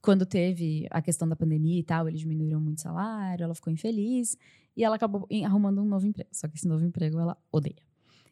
[0.00, 3.72] quando teve a questão da pandemia e tal, eles diminuíram muito o salário, ela ficou
[3.72, 4.36] infeliz,
[4.76, 6.30] e ela acabou arrumando um novo emprego.
[6.32, 7.82] Só que esse novo emprego ela odeia.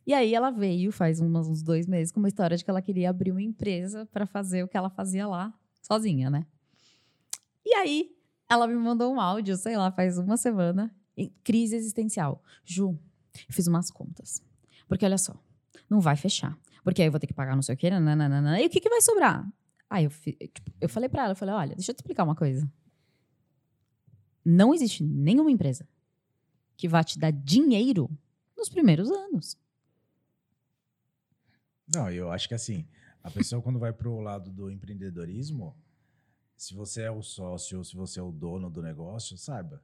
[0.06, 3.10] E aí ela veio, faz uns, dois meses, com uma história de que ela queria
[3.10, 6.44] abrir uma empresa para fazer o que ela fazia lá, sozinha, né?
[7.64, 8.10] E aí
[8.48, 12.42] ela me mandou um áudio, sei lá, faz uma semana, em crise existencial.
[12.64, 12.98] Ju,
[13.48, 14.42] fiz umas contas.
[14.88, 15.40] Porque olha só,
[15.90, 16.56] não vai fechar.
[16.84, 18.80] Porque aí eu vou ter que pagar não sei o quê, nananana, e o que,
[18.80, 19.46] que vai sobrar?
[19.90, 22.36] Aí eu, tipo, eu falei pra ela, eu falei, olha, deixa eu te explicar uma
[22.36, 22.70] coisa.
[24.44, 25.86] Não existe nenhuma empresa
[26.76, 28.08] que vá te dar dinheiro
[28.56, 29.58] nos primeiros anos.
[31.92, 32.86] Não, eu acho que assim,
[33.22, 35.76] a pessoa quando vai pro lado do empreendedorismo,
[36.56, 39.82] se você é o sócio se você é o dono do negócio, saiba,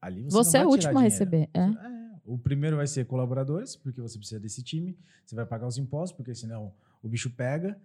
[0.00, 1.50] ali você, Você, é o último a receber.
[1.52, 1.60] É.
[1.60, 4.96] É, o primeiro vai ser colaboradores, porque você precisa desse time.
[5.26, 7.76] Você vai pagar os impostos, porque senão o bicho pega.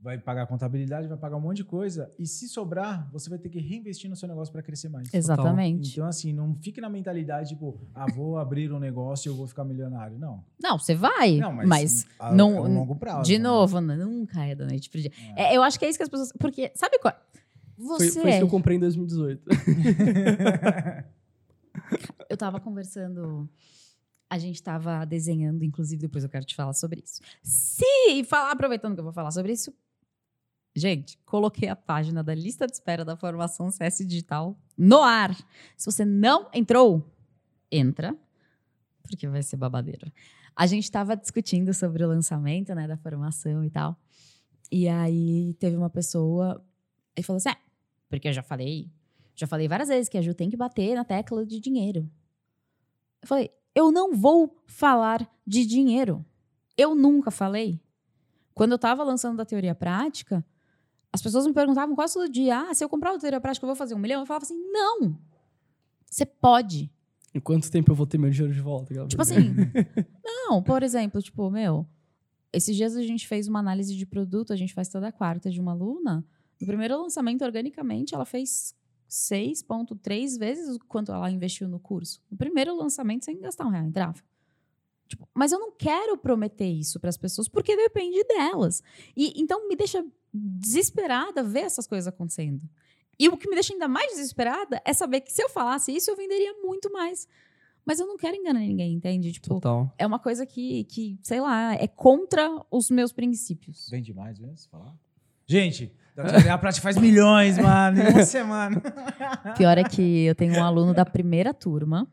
[0.00, 2.10] Vai pagar a contabilidade, vai pagar um monte de coisa.
[2.18, 5.14] E se sobrar, você vai ter que reinvestir no seu negócio para crescer mais.
[5.14, 5.92] Exatamente.
[5.92, 9.46] Então, assim, não fique na mentalidade, tipo, ah, vou abrir um negócio e eu vou
[9.46, 10.18] ficar milionário.
[10.18, 10.42] Não.
[10.60, 13.22] Não, você vai, Não, mas, mas, a, não- é um longo prazo.
[13.22, 13.44] de né?
[13.44, 15.12] novo, n- nunca é da noite pro dia.
[15.36, 15.52] É.
[15.52, 16.32] É, eu acho que é isso que as pessoas.
[16.36, 17.14] Porque, sabe qual?
[17.76, 18.20] Foi, Você.
[18.20, 19.40] foi isso que eu comprei em 2018.
[22.28, 23.48] Eu tava conversando.
[24.28, 27.20] A gente tava desenhando, inclusive, depois eu quero te falar sobre isso.
[27.42, 29.72] Se falar, aproveitando que eu vou falar sobre isso,
[30.74, 35.36] Gente, coloquei a página da lista de espera da formação CS Digital no ar.
[35.76, 37.14] Se você não entrou,
[37.70, 38.16] entra,
[39.02, 40.10] porque vai ser babadeiro.
[40.56, 43.98] A gente estava discutindo sobre o lançamento né, da formação e tal.
[44.70, 46.64] E aí teve uma pessoa
[47.14, 47.56] e falou assim: é,
[48.08, 48.90] porque eu já falei,
[49.42, 52.08] já falei várias vezes que a Ju tem que bater na tecla de dinheiro.
[53.20, 56.24] Eu falei, eu não vou falar de dinheiro.
[56.76, 57.80] Eu nunca falei.
[58.54, 60.44] Quando eu estava lançando da teoria prática,
[61.12, 63.68] as pessoas me perguntavam quase todo dia: ah, se eu comprar o teoria prática, eu
[63.68, 64.20] vou fazer um milhão?
[64.20, 65.18] Eu falava assim: não!
[66.06, 66.90] Você pode.
[67.34, 68.94] Em quanto tempo eu vou ter meu dinheiro de volta?
[69.06, 69.54] Tipo assim,
[70.22, 71.86] não, por exemplo, tipo, meu,
[72.52, 75.60] esses dias a gente fez uma análise de produto, a gente faz toda quarta de
[75.60, 76.24] uma aluna.
[76.60, 78.76] No primeiro lançamento, organicamente, ela fez
[79.12, 82.22] 6,3 vezes o quanto ela investiu no curso.
[82.30, 84.26] No primeiro lançamento, sem gastar um real em tráfego.
[85.06, 88.82] Tipo, mas eu não quero prometer isso para as pessoas porque depende delas.
[89.14, 90.02] E então me deixa
[90.32, 92.62] desesperada ver essas coisas acontecendo.
[93.18, 96.10] E o que me deixa ainda mais desesperada é saber que se eu falasse isso,
[96.10, 97.28] eu venderia muito mais.
[97.84, 99.30] Mas eu não quero enganar ninguém, entende?
[99.32, 99.92] Tipo, Total.
[99.98, 103.88] é uma coisa que, que, sei lá, é contra os meus princípios.
[103.90, 104.96] Bem demais mesmo, falar.
[105.46, 105.92] Gente,
[106.50, 108.80] a prática faz milhões, mano, em uma semana.
[109.56, 112.06] Pior é que eu tenho um aluno da primeira turma.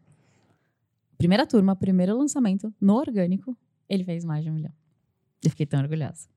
[1.17, 3.57] Primeira turma, primeiro lançamento, no orgânico,
[3.89, 4.71] ele fez mais de um milhão.
[5.43, 6.27] Eu fiquei tão orgulhosa.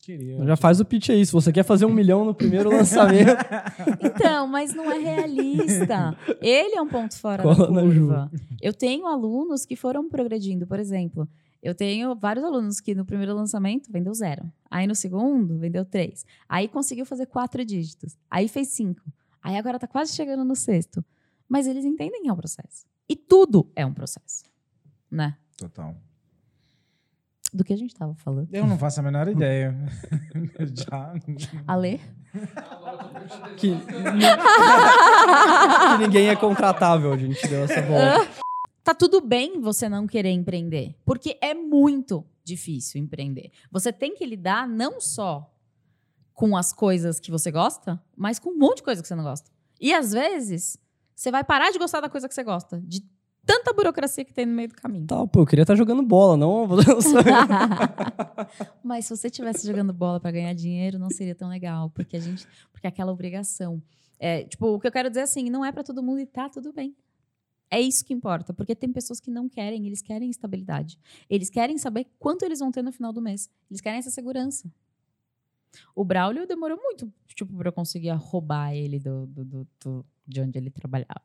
[0.00, 0.42] Queria.
[0.46, 1.26] Já faz o pitch aí.
[1.26, 3.36] Se você quer fazer um milhão no primeiro lançamento,
[4.00, 6.16] Então, mas não é realista.
[6.40, 8.30] Ele é um ponto fora Cola da curva.
[8.62, 11.28] Eu tenho alunos que foram progredindo, por exemplo.
[11.62, 14.50] Eu tenho vários alunos que no primeiro lançamento vendeu zero.
[14.70, 16.24] Aí no segundo, vendeu três.
[16.48, 18.16] Aí conseguiu fazer quatro dígitos.
[18.30, 19.02] Aí fez cinco.
[19.42, 21.04] Aí agora tá quase chegando no sexto.
[21.48, 22.86] Mas eles entendem que é um processo.
[23.08, 24.44] E tudo é um processo.
[25.10, 25.36] Né?
[25.56, 25.96] Total.
[27.52, 28.48] Do que a gente tava falando.
[28.52, 29.74] Eu não faço a menor ideia.
[30.74, 31.14] Já.
[31.66, 32.00] Ale?
[33.56, 33.82] que, que
[35.98, 38.28] ninguém é contratável, a gente deu essa volta.
[38.88, 43.50] Tá tudo bem você não querer empreender, porque é muito difícil empreender.
[43.70, 45.54] Você tem que lidar não só
[46.32, 49.24] com as coisas que você gosta, mas com um monte de coisa que você não
[49.24, 49.50] gosta.
[49.78, 50.78] E às vezes,
[51.14, 53.04] você vai parar de gostar da coisa que você gosta, de
[53.44, 55.06] tanta burocracia que tem no meio do caminho.
[55.06, 56.66] Tá, pô, eu queria estar jogando bola, não
[58.82, 62.20] Mas se você estivesse jogando bola para ganhar dinheiro, não seria tão legal, porque a
[62.20, 63.82] gente, porque é aquela obrigação.
[64.18, 66.48] É, tipo, o que eu quero dizer assim, não é para todo mundo e tá
[66.48, 66.96] tudo bem.
[67.70, 70.98] É isso que importa, porque tem pessoas que não querem, eles querem estabilidade.
[71.28, 73.50] Eles querem saber quanto eles vão ter no final do mês.
[73.70, 74.70] Eles querem essa segurança.
[75.94, 80.40] O Braulio demorou muito, tipo, para eu conseguir roubar ele do, do, do, do- de
[80.40, 81.20] onde ele trabalhava.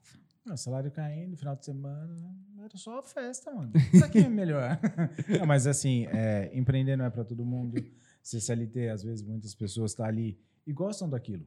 [0.46, 2.36] Ah, salário caindo, final de semana.
[2.60, 3.72] Era só festa, mano.
[3.94, 4.78] Isso aqui é melhor.
[5.40, 7.82] Não, mas assim, é, empreender não é pra todo mundo.
[8.22, 10.38] Ser CLT, às vezes, muitas pessoas estão ali
[10.68, 11.46] e gostam daquilo.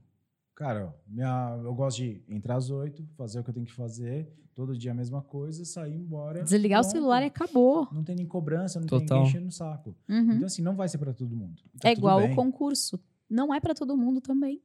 [0.57, 4.27] Cara, minha, eu gosto de entrar às oito, fazer o que eu tenho que fazer,
[4.55, 6.43] todo dia a mesma coisa, sair embora.
[6.43, 6.93] Desligar o pronto.
[6.93, 7.87] celular e acabou.
[7.93, 9.19] Não tem nem cobrança, não tem Total.
[9.19, 9.95] ninguém enchendo no saco.
[10.09, 10.33] Uhum.
[10.33, 11.61] Então, assim, não vai ser pra todo mundo.
[11.79, 12.33] Tá É igual bem.
[12.33, 12.99] o concurso.
[13.29, 14.63] Não é para todo mundo também.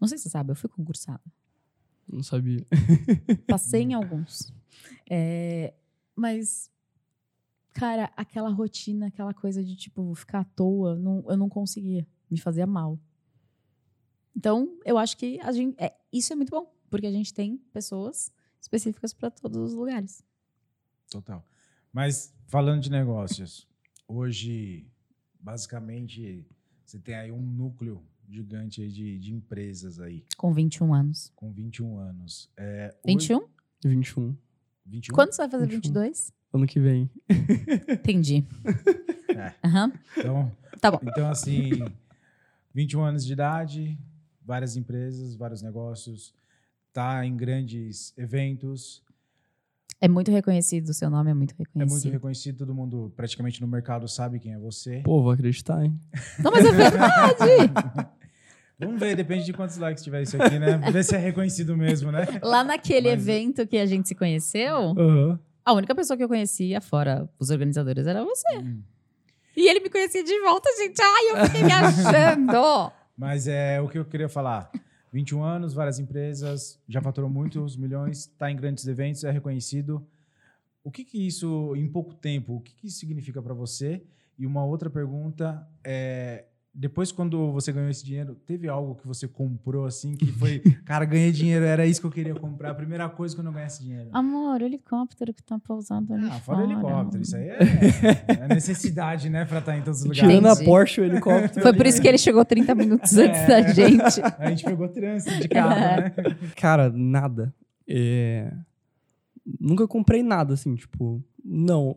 [0.00, 1.22] Não sei se você sabe, eu fui concursada.
[2.08, 2.64] Não sabia.
[3.48, 4.52] Passei em alguns.
[5.10, 5.74] É,
[6.14, 6.70] mas,
[7.72, 12.06] cara, aquela rotina, aquela coisa de, tipo, ficar à toa, não- eu não conseguia.
[12.30, 12.96] Me fazia mal.
[14.36, 17.56] Então, eu acho que a gente, é, isso é muito bom, porque a gente tem
[17.72, 20.22] pessoas específicas para todos os lugares.
[21.10, 21.44] Total.
[21.92, 23.68] Mas falando de negócios,
[24.08, 24.86] hoje,
[25.38, 26.44] basicamente,
[26.84, 31.30] você tem aí um núcleo gigante aí de, de empresas aí, Com 21 anos.
[31.36, 32.50] com 21 anos.
[32.56, 33.46] É, hoje- 21?
[33.84, 34.36] 21.
[34.86, 35.14] 21?
[35.14, 35.80] Quando você vai fazer 21.
[35.92, 36.32] 22?
[36.52, 37.10] Ano que vem.
[37.88, 38.44] Entendi.
[39.36, 39.52] É.
[39.64, 39.92] Aham.
[40.16, 41.00] Então, Tá bom.
[41.02, 41.70] então, assim,
[42.72, 43.98] 21 anos de idade,
[44.44, 46.34] várias empresas, vários negócios,
[46.92, 49.02] tá em grandes eventos,
[50.00, 51.90] É muito reconhecido, o seu nome é muito é reconhecido.
[51.92, 55.00] muito reconhecido, todo mundo praticamente no mercado sabe quem é você.
[55.04, 55.98] Pô, vou acreditar, hein?
[56.38, 58.08] Não, mas é verdade!
[58.78, 60.78] Vamos ver, depende de quantos likes tiver isso aqui, né?
[60.90, 62.26] Ver se é reconhecido mesmo, né?
[62.42, 65.38] Lá naquele Mas- evento que a gente se conheceu, Aham.
[65.64, 68.58] a única pessoa que eu conhecia, fora os organizadores, era você.
[68.58, 68.82] Hum.
[69.56, 71.00] E ele me conhecia de volta, gente.
[71.00, 72.92] Ai, eu fiquei me achando!
[73.16, 74.70] Mas é o que eu queria falar.
[75.12, 80.04] 21 anos, várias empresas, já faturou muitos milhões, está em grandes eventos, é reconhecido.
[80.82, 84.02] O que que isso, em pouco tempo, o que que isso significa para você?
[84.36, 86.44] E uma outra pergunta é,
[86.76, 91.04] depois, quando você ganhou esse dinheiro, teve algo que você comprou assim que foi, cara,
[91.04, 92.70] ganhei dinheiro, era isso que eu queria comprar.
[92.70, 94.08] A primeira coisa quando eu ganhasse dinheiro.
[94.12, 96.58] Amor, o helicóptero que tá pousando ali Ah, fora.
[96.58, 97.22] o helicóptero.
[97.22, 97.58] Isso aí é,
[98.40, 100.28] é necessidade, né, pra estar em todos os lugares.
[100.28, 100.56] Tirando a.
[100.64, 101.62] Porsche, o helicóptero.
[101.62, 103.46] Foi por isso que ele chegou 30 minutos antes É.
[103.46, 104.20] da gente.
[104.38, 106.12] A gente pegou trânsito de carro, né?
[106.56, 107.54] Cara, nada.
[107.88, 108.52] É,
[109.60, 111.94] Nunca comprei nada, assim, tipo, não.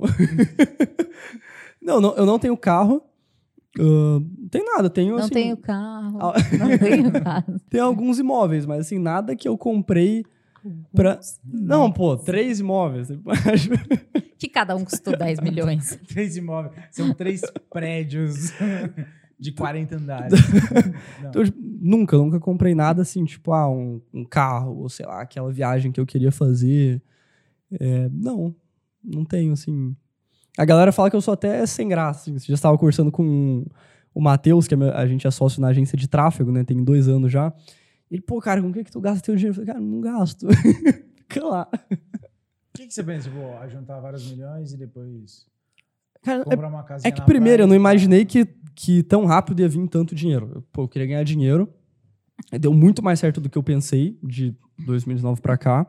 [1.81, 3.01] não, não, eu não tenho carro.
[3.83, 6.33] Não tem nada, tenho Não assim, tenho carro, Ah.
[6.57, 7.61] não tenho casa.
[7.69, 10.23] tem alguns imóveis, mas assim, nada que eu comprei
[10.93, 11.19] pra.
[11.43, 13.09] Não, pô, três imóveis.
[14.39, 15.99] Que cada um custou 10 milhões.
[16.07, 16.75] Três imóveis.
[16.91, 17.41] São três
[17.71, 18.53] prédios
[19.39, 20.33] de 40 andares.
[21.27, 25.21] Então, tipo, nunca, nunca comprei nada assim, tipo, ah, um, um carro, ou sei lá,
[25.21, 27.01] aquela viagem que eu queria fazer.
[27.79, 28.55] É, não,
[29.03, 29.95] não tenho, assim.
[30.57, 32.21] A galera fala que eu sou até sem graça.
[32.21, 32.39] Assim.
[32.39, 33.65] Você já estava conversando com
[34.13, 36.63] o Matheus, que é a gente é sócio na agência de tráfego, né?
[36.63, 37.53] Tem dois anos já.
[38.09, 39.51] Ele, pô, cara, com o que, que tu gasta teu dinheiro?
[39.51, 40.47] Eu falei, cara, não gasto.
[41.29, 41.69] Fica lá.
[41.91, 43.29] O que, que você pensa?
[43.29, 45.45] Tipo, ah, juntar vários milhões e depois
[46.23, 49.25] Cara, é comprar uma casinha É que primeiro, praia eu não imaginei que, que tão
[49.25, 50.51] rápido ia vir tanto dinheiro.
[50.55, 51.71] Eu, Pô, eu queria ganhar dinheiro.
[52.59, 54.55] Deu muito mais certo do que eu pensei de
[54.85, 55.87] 2019 pra cá.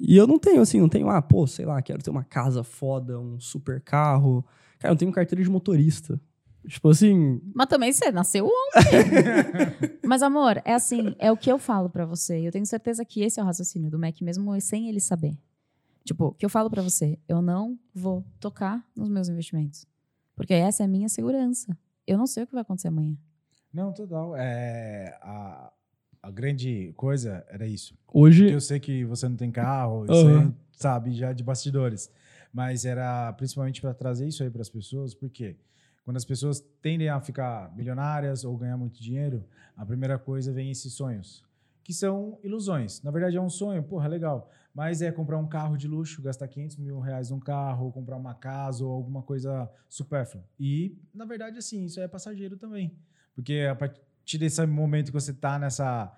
[0.00, 2.64] E eu não tenho, assim, não tenho, ah, pô, sei lá, quero ter uma casa
[2.64, 4.44] foda, um super carro.
[4.78, 6.18] Cara, eu não tenho carteira de motorista.
[6.66, 10.00] Tipo assim, Mas também você nasceu ontem.
[10.04, 12.46] Mas, amor, é assim, é o que eu falo pra você.
[12.46, 15.38] Eu tenho certeza que esse é o raciocínio do Mac, mesmo sem ele saber.
[16.04, 19.86] Tipo, o que eu falo pra você, eu não vou tocar nos meus investimentos.
[20.34, 21.76] Porque essa é a minha segurança.
[22.06, 23.16] Eu não sei o que vai acontecer amanhã.
[23.72, 24.34] Não, total.
[24.36, 25.72] É, a,
[26.22, 27.96] a grande coisa era isso.
[28.12, 28.50] hoje.
[28.50, 32.10] Eu sei que você não tem carro, você sabe já de bastidores.
[32.52, 35.56] Mas era principalmente para trazer isso aí para as pessoas, porque
[36.04, 39.44] quando as pessoas tendem a ficar milionárias ou ganhar muito dinheiro,
[39.76, 41.44] a primeira coisa vem esses sonhos,
[41.84, 43.02] que são ilusões.
[43.02, 44.50] Na verdade, é um sonho, porra, legal.
[44.74, 48.16] Mas é comprar um carro de luxo, gastar 500 mil reais num carro, ou comprar
[48.16, 50.44] uma casa ou alguma coisa supérflua.
[50.58, 52.96] E, na verdade, assim, isso é passageiro também.
[53.34, 54.00] Porque a partir
[54.38, 56.12] desse momento que você tá nessa.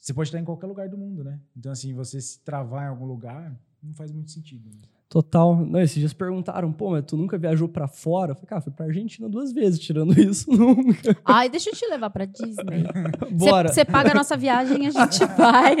[0.00, 1.40] Você pode estar em qualquer lugar do mundo, né?
[1.56, 4.68] Então, assim, você se travar em algum lugar não faz muito sentido.
[4.68, 4.76] né?
[5.08, 5.54] Total.
[5.64, 8.32] Não, esses dias perguntaram, pô, mas tu nunca viajou pra fora?
[8.32, 11.16] Eu falei, cara, fui pra Argentina duas vezes, tirando isso, nunca.
[11.24, 12.84] Ai, deixa eu te levar pra Disney.
[13.32, 13.72] Bora.
[13.72, 15.76] Você paga a nossa viagem, a gente vai.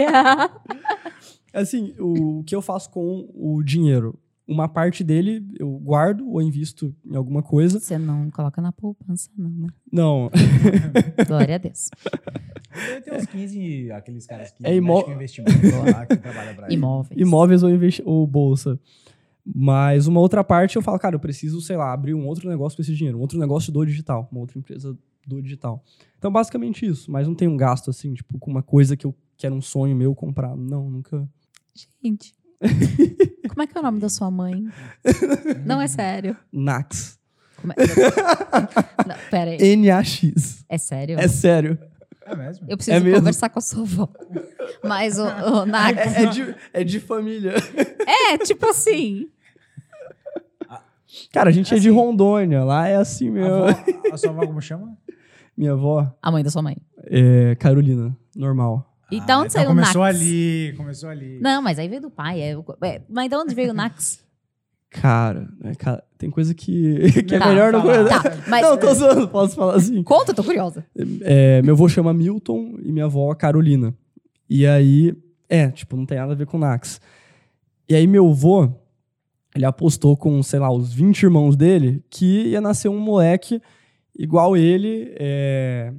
[1.52, 4.18] Assim, o que eu faço com o dinheiro?
[4.46, 7.80] Uma parte dele eu guardo ou invisto em alguma coisa.
[7.80, 9.68] Você não coloca na poupança, não, né?
[9.90, 10.30] Não,
[11.26, 11.88] Glória a Deus.
[13.04, 15.58] Ter uns 15, aqueles caras que É imó- investimento
[15.90, 16.74] lá, que trabalham pra ele.
[16.74, 17.20] Imóveis.
[17.20, 18.78] imóveis ou, investi ou bolsa.
[19.46, 22.76] Mas uma outra parte eu falo, cara, eu preciso, sei lá, abrir um outro negócio
[22.76, 24.96] com esse dinheiro, um outro negócio do digital, uma outra empresa
[25.26, 25.82] do digital.
[26.18, 27.10] Então, basicamente isso.
[27.10, 29.60] Mas não tem um gasto assim, tipo, com uma coisa que eu que era um
[29.60, 30.54] sonho meu comprar.
[30.56, 31.28] Não, nunca.
[32.02, 32.32] Gente,
[33.48, 34.66] como é que é o nome da sua mãe?
[35.64, 36.36] Não é sério.
[36.52, 37.18] Nax.
[37.60, 37.76] Como é...
[39.06, 39.58] Não, pera aí.
[39.60, 40.64] N-A-X.
[40.68, 41.18] É sério?
[41.18, 41.78] É sério.
[42.26, 42.66] É mesmo?
[42.68, 43.18] Eu preciso É mesmo?
[43.18, 44.08] conversar com a sua avó.
[44.82, 45.98] Mas o, o Nax...
[46.16, 47.54] É, é de, é de família.
[48.32, 49.28] É, tipo assim...
[51.32, 51.96] Cara, a gente é de Assim.
[51.96, 52.64] Rondônia.
[52.64, 53.54] Lá é assim A, mesmo.
[53.54, 54.96] avó, a sua avó como chama?
[55.56, 56.76] Minha avó A mãe da sua mãe.
[57.04, 58.92] é Carolina, normal.
[59.14, 59.92] E da onde então saiu o Nax?
[59.92, 61.38] começou ali, começou ali.
[61.40, 62.40] Não, mas aí veio do pai.
[62.40, 64.24] É, é, mas de onde veio o Nax?
[64.90, 68.08] Cara, é, cara, tem coisa que, que é Tá, melhor não coisa.
[68.08, 68.62] Tá, mas...
[68.62, 70.02] Não, tô zoando, posso falar assim.
[70.02, 70.84] Conta, tô curiosa.
[71.22, 73.94] É, meu avô chama Milton e minha avó Carolina.
[74.48, 75.16] E aí,
[75.48, 77.00] é, tipo, não tem nada a ver com Nax.
[77.88, 78.68] E aí, meu avô,
[79.54, 83.60] ele apostou com, sei lá, os 20 irmãos dele que ia nascer um moleque
[84.16, 85.92] igual ele, é,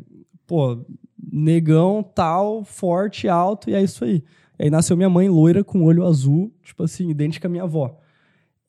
[0.48, 0.86] pô,
[1.22, 4.24] negão, tal, forte, alto, e é isso aí.
[4.60, 8.00] E aí nasceu minha mãe loira com olho azul, tipo assim, idêntica à minha avó.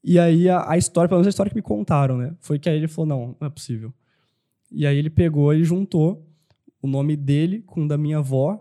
[0.02, 2.34] E aí a, a história, pelo menos a história que me contaram, né?
[2.40, 3.92] Foi que aí ele falou: não, não é possível.
[4.70, 6.24] E aí ele pegou e juntou
[6.80, 8.60] o nome dele com o da minha avó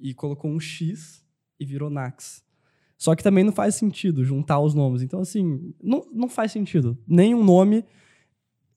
[0.00, 1.24] e colocou um X
[1.58, 2.44] e virou Nax.
[2.98, 5.02] Só que também não faz sentido juntar os nomes.
[5.02, 6.96] Então, assim, não, não faz sentido.
[7.06, 7.84] Nenhum nome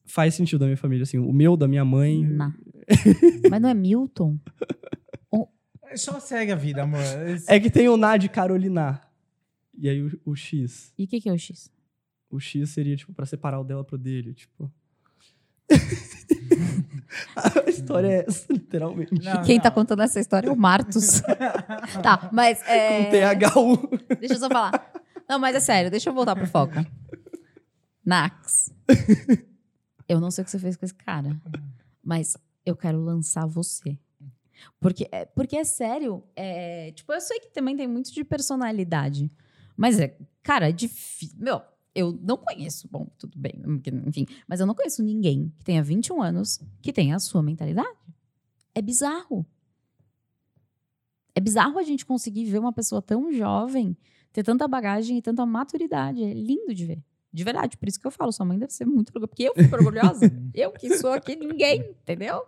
[0.06, 1.02] faz sentido da minha família.
[1.02, 2.24] Assim, o meu, da minha mãe.
[2.24, 2.54] Não.
[3.50, 4.38] Mas não é Milton?
[5.94, 7.00] Só segue a vida, amor.
[7.46, 9.00] É que tem o Ná de Carolina.
[9.78, 10.92] E aí o, o X.
[10.98, 11.70] E o que, que é o X?
[12.30, 14.70] O X seria, tipo, pra separar o dela pro dele, tipo.
[17.36, 19.14] a história é essa, literalmente.
[19.22, 19.74] Não, Quem tá não.
[19.74, 21.22] contando essa história é o Martus.
[22.02, 22.62] tá, mas.
[22.66, 23.04] É...
[23.04, 23.98] Com THU.
[24.18, 24.92] Deixa eu só falar.
[25.28, 26.74] Não, mas é sério, deixa eu voltar pro foco.
[28.04, 28.72] Nax.
[30.08, 31.40] Eu não sei o que você fez com esse cara.
[32.02, 33.98] mas eu quero lançar você.
[34.80, 36.22] Porque é, porque é sério.
[36.34, 39.30] É, tipo, eu sei que também tem muito de personalidade.
[39.76, 41.36] Mas é, cara, é difícil.
[41.38, 41.60] Meu,
[41.94, 42.88] eu não conheço.
[42.88, 43.62] Bom, tudo bem,
[44.06, 44.26] enfim.
[44.46, 47.88] Mas eu não conheço ninguém que tenha 21 anos que tenha a sua mentalidade.
[48.74, 49.46] É bizarro.
[51.34, 53.96] É bizarro a gente conseguir ver uma pessoa tão jovem
[54.32, 56.22] ter tanta bagagem e tanta maturidade.
[56.22, 57.02] É lindo de ver.
[57.36, 57.76] De verdade.
[57.76, 59.28] Por isso que eu falo, sua mãe deve ser muito orgulhosa.
[59.28, 60.20] Porque eu fico orgulhosa.
[60.54, 62.46] eu que sou aqui ninguém, entendeu?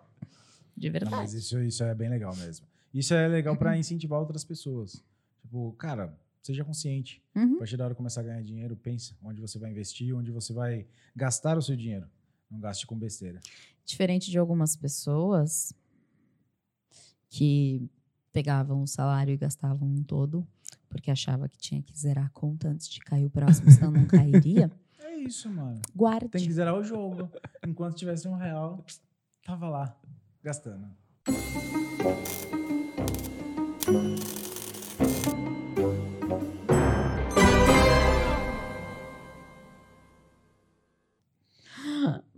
[0.75, 1.15] De verdade.
[1.15, 2.67] Não, mas isso, isso é bem legal mesmo.
[2.95, 5.05] Isso é legal para incentivar outras pessoas.
[5.43, 7.23] Tipo, cara, seja consciente.
[7.37, 7.57] Uhum.
[7.57, 10.31] A partir da hora de começar a ganhar dinheiro, pensa onde você vai investir, onde
[10.31, 12.09] você vai gastar o seu dinheiro.
[12.51, 13.41] Não gaste com besteira.
[13.85, 15.71] Diferente de algumas pessoas
[17.29, 17.91] que
[18.33, 20.49] pegavam o salário e gastavam um todo,
[20.89, 24.07] porque achava que tinha que zerar a conta antes de cair o próximo, senão não
[24.07, 24.71] cairia.
[25.01, 25.81] É isso, mano.
[25.97, 26.29] Guarde.
[26.29, 27.29] Tem que zerar o jogo.
[27.67, 28.85] Enquanto tivesse um real,
[29.45, 29.97] tava lá,
[30.45, 30.87] gastando.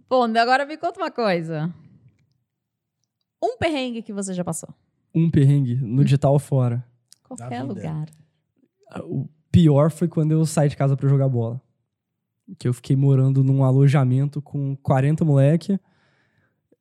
[0.08, 1.72] Bom, agora me conta uma coisa.
[3.42, 4.74] Um perrengue que você já passou.
[5.14, 6.84] Um perrengue no digital fora.
[7.22, 8.08] Qualquer lugar.
[9.04, 11.60] O pior foi quando eu saí de casa para jogar bola.
[12.58, 15.78] Que eu fiquei morando num alojamento com 40 moleque.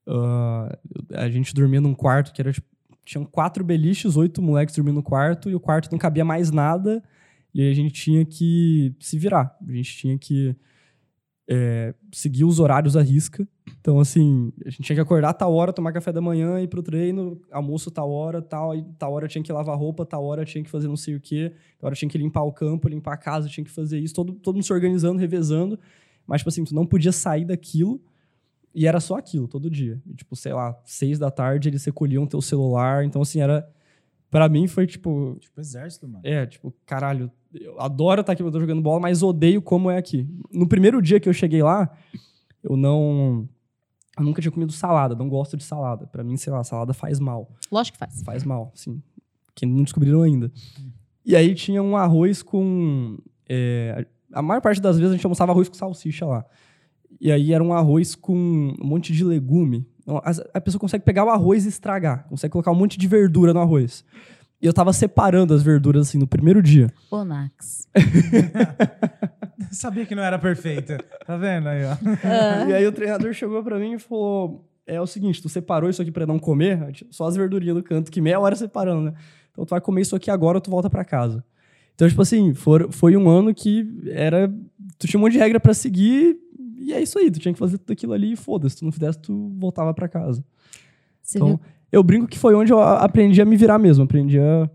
[0.08, 0.70] Uh,
[1.14, 2.68] a gente dormia num quarto que era tipo,
[3.06, 7.04] tinham quatro beliches, oito moleques dormindo no quarto, e o quarto não cabia mais nada,
[7.54, 9.56] e aí a gente tinha que se virar.
[9.68, 10.56] A gente tinha que
[11.52, 13.48] é, seguir os horários à risca.
[13.82, 16.84] Então, assim, a gente tinha que acordar tal hora, tomar café da manhã, ir pro
[16.84, 20.64] treino, almoço tal hora, tal, aí, tal hora tinha que lavar roupa, tal hora tinha
[20.64, 23.18] que fazer não sei o quê, tal hora tinha que limpar o campo, limpar a
[23.18, 25.80] casa, tinha que fazer isso, todo, todo mundo se organizando, revezando.
[26.28, 28.00] Mas, tipo assim, tu não podia sair daquilo
[28.76, 30.00] e era só aquilo, todo dia.
[30.06, 33.04] E, tipo, sei lá, seis da tarde eles recolhiam teu celular.
[33.04, 33.68] Então, assim, era.
[34.30, 35.38] Pra mim foi tipo.
[35.40, 36.22] Tipo, exército, mano.
[36.24, 39.98] É, tipo, caralho, eu adoro estar aqui eu tô jogando bola, mas odeio como é
[39.98, 40.28] aqui.
[40.52, 41.92] No primeiro dia que eu cheguei lá,
[42.64, 43.48] eu não.
[44.18, 46.06] Eu nunca tinha comido salada, não gosto de salada.
[46.06, 47.50] Para mim, sei lá, salada faz mal.
[47.72, 48.22] Lógico que faz.
[48.22, 49.02] Faz mal, sim.
[49.56, 50.52] Que não descobriram ainda.
[51.26, 53.18] E aí tinha um arroz com.
[53.48, 56.46] É, a maior parte das vezes a gente almoçava arroz com salsicha lá.
[57.20, 59.88] E aí era um arroz com um monte de legume.
[60.54, 63.60] A pessoa consegue pegar o arroz e estragar, consegue colocar um monte de verdura no
[63.60, 64.04] arroz.
[64.62, 66.92] E eu tava separando as verduras assim no primeiro dia.
[67.10, 67.88] Onax.
[69.72, 70.98] Sabia que não era perfeita.
[71.26, 71.94] Tá vendo aí, ó?
[71.94, 72.70] Uh.
[72.70, 76.02] E aí o treinador chegou para mim e falou: É o seguinte, tu separou isso
[76.02, 76.92] aqui para não comer?
[77.10, 79.14] Só as verdurinhas do canto, que meia hora separando, né?
[79.52, 81.44] Então tu vai comer isso aqui agora ou tu volta para casa.
[82.00, 84.50] Então, tipo assim, for, foi um ano que era.
[84.98, 86.38] Tu tinha um monte de regra para seguir,
[86.80, 88.76] e é isso aí, tu tinha que fazer tudo aquilo ali e foda-se.
[88.76, 90.44] Se tu não fizesse, tu voltava para casa.
[91.22, 91.60] Você então, viu?
[91.92, 94.70] eu brinco que foi onde eu aprendi a me virar mesmo, aprendi a,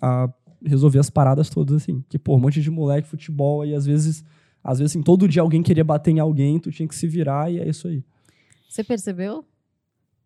[0.00, 0.32] a
[0.64, 2.04] resolver as paradas todas, assim.
[2.08, 4.24] Que, pô, um monte de moleque, futebol, e às vezes,
[4.62, 7.50] às vezes, assim, todo dia alguém queria bater em alguém, tu tinha que se virar,
[7.50, 8.04] e é isso aí.
[8.68, 9.44] Você percebeu?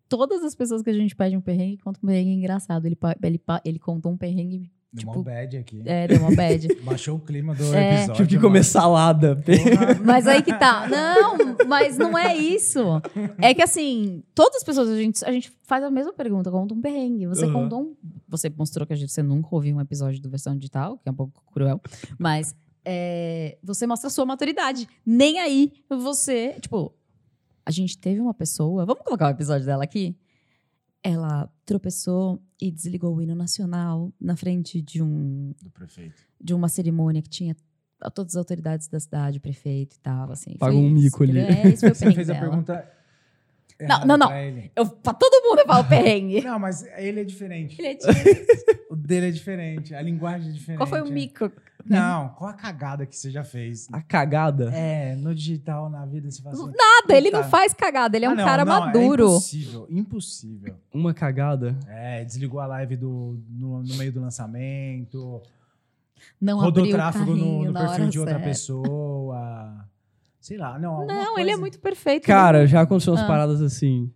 [0.07, 2.85] Todas as pessoas que a gente pede um perrengue contam um perrengue engraçado.
[2.85, 5.81] Ele, ele, ele contou um perrengue Deu tipo, uma bad aqui.
[5.85, 6.67] É, deu uma bad.
[6.85, 8.13] Baixou o clima do é, episódio.
[8.13, 9.43] Tive que comer salada.
[10.05, 10.87] mas aí que tá.
[10.87, 11.35] Não,
[11.67, 12.79] mas não é isso.
[13.39, 16.75] É que assim, todas as pessoas, a gente, a gente faz a mesma pergunta, conta
[16.75, 17.25] um perrengue.
[17.25, 17.53] Você uhum.
[17.53, 17.95] contou um.
[18.29, 21.11] Você mostrou que a gente, você nunca ouviu um episódio do versão digital, que é
[21.11, 21.81] um pouco cruel.
[22.19, 22.55] Mas
[22.85, 24.87] é, você mostra a sua maturidade.
[25.03, 26.55] Nem aí você.
[26.61, 26.93] Tipo,
[27.65, 28.85] a gente teve uma pessoa.
[28.85, 30.15] Vamos colocar o episódio dela aqui?
[31.03, 36.67] Ela tropeçou e desligou o hino nacional na frente de um do prefeito de uma
[36.67, 37.55] cerimônia que tinha
[38.13, 40.55] todas as autoridades da cidade, o prefeito e tal, assim.
[40.57, 41.39] Pagou um mico ali.
[41.39, 42.85] É, isso foi Você fez a pergunta
[43.81, 44.27] não, não, não.
[44.27, 44.43] Pra,
[44.75, 46.41] eu, pra todo mundo eu falo perrengue.
[46.41, 47.79] Não, mas ele é diferente.
[47.79, 48.47] Ele é diferente.
[48.89, 50.77] o dele é diferente, a linguagem é diferente.
[50.77, 51.51] Qual foi o mico?
[51.85, 53.87] Não, qual a cagada que você já fez?
[53.91, 54.73] A cagada?
[54.73, 58.29] É, no digital, na vida, você faz assim, Nada, ele não faz cagada, ele é
[58.29, 59.23] ah, um não, cara não, é maduro.
[59.23, 60.75] É impossível, impossível.
[60.93, 61.77] Uma cagada?
[61.87, 65.41] É, desligou a live do, no, no meio do lançamento.
[66.39, 68.49] Não rodou tráfego no, no perfil de outra certa.
[68.49, 69.85] pessoa.
[70.43, 71.05] Sei lá, não.
[71.05, 71.39] Não, coisa...
[71.39, 72.27] ele é muito perfeito.
[72.27, 73.27] Cara, já aconteceu umas ah.
[73.27, 74.11] paradas assim.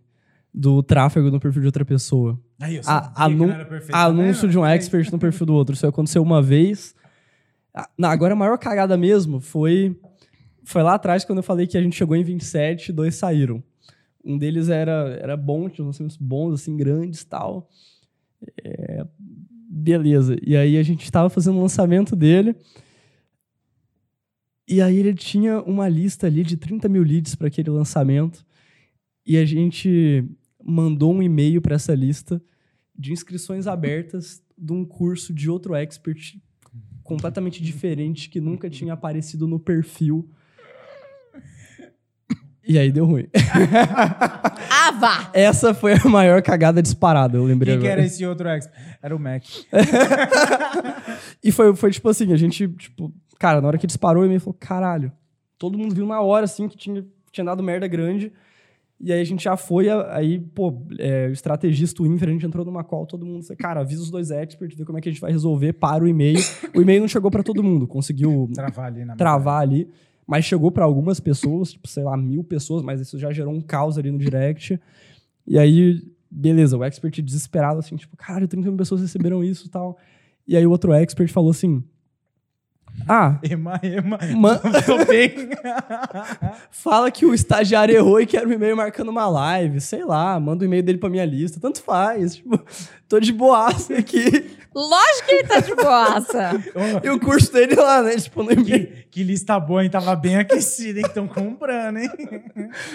[0.52, 2.38] Do tráfego no perfil de outra pessoa.
[2.60, 5.74] Aí, eu a, anu perfeito, tá anúncio de um expert no perfil do outro.
[5.74, 6.94] Isso aconteceu uma vez.
[7.96, 9.98] Não, agora a maior cagada mesmo foi.
[10.64, 13.62] Foi lá atrás quando eu falei que a gente chegou em 27 e dois saíram.
[14.22, 17.70] Um deles era, era bom, tinha uns bons, assim, grandes tal.
[18.62, 19.06] É,
[19.70, 20.36] beleza.
[20.46, 22.54] E aí a gente estava fazendo o lançamento dele.
[24.68, 28.44] E aí ele tinha uma lista ali de 30 mil leads para aquele lançamento.
[29.26, 30.24] E a gente
[30.62, 32.40] mandou um e-mail para essa lista
[32.96, 36.36] de inscrições abertas de um curso de outro expert
[37.02, 40.28] completamente diferente que nunca tinha aparecido no perfil.
[42.66, 43.26] E aí deu ruim.
[44.80, 45.30] Ah, vá!
[45.34, 48.00] Essa foi a maior cagada disparada, eu lembrei Quem que agora.
[48.00, 48.68] era esse outro ex?
[49.02, 49.44] Era o Mac.
[51.42, 54.40] E foi, foi tipo assim, a gente, tipo, cara, na hora que disparou, o e-mail
[54.40, 55.12] falou, caralho.
[55.58, 58.32] Todo mundo viu na hora, assim, que tinha, tinha dado merda grande.
[59.00, 62.44] E aí a gente já foi, aí, pô, é, o estrategista, o Infer, a gente
[62.44, 65.12] entrou numa call, todo mundo cara, avisa os dois experts, vê como é que a
[65.12, 66.38] gente vai resolver, para o e-mail.
[66.74, 69.88] O e-mail não chegou pra todo mundo, conseguiu Travar ali travar ali,
[70.26, 73.60] mas chegou pra algumas pessoas, tipo, sei lá, mil pessoas, mas isso já gerou um
[73.60, 74.80] caos ali no direct.
[75.46, 79.70] E aí, beleza, o expert desesperado, assim, tipo, caralho, 30 mil pessoas receberam isso e
[79.70, 79.96] tal.
[80.46, 81.84] E aí o outro expert falou assim,
[83.08, 84.18] ah, Ema, ema.
[84.36, 85.50] Man- Tô bem.
[86.70, 90.62] fala que o estagiário errou e quer um e-mail marcando uma live, sei lá, manda
[90.62, 92.60] o e-mail dele pra minha lista, tanto faz, tipo,
[93.08, 94.56] tô de boaça aqui.
[94.74, 96.50] Lógico que ele tá de boaça.
[97.02, 98.66] E o curso dele lá, né, tipo, no e-mail.
[98.66, 99.90] que, que lista boa, hein?
[99.90, 101.04] Tava bem aquecido, hein?
[101.06, 102.10] Estão comprando, hein?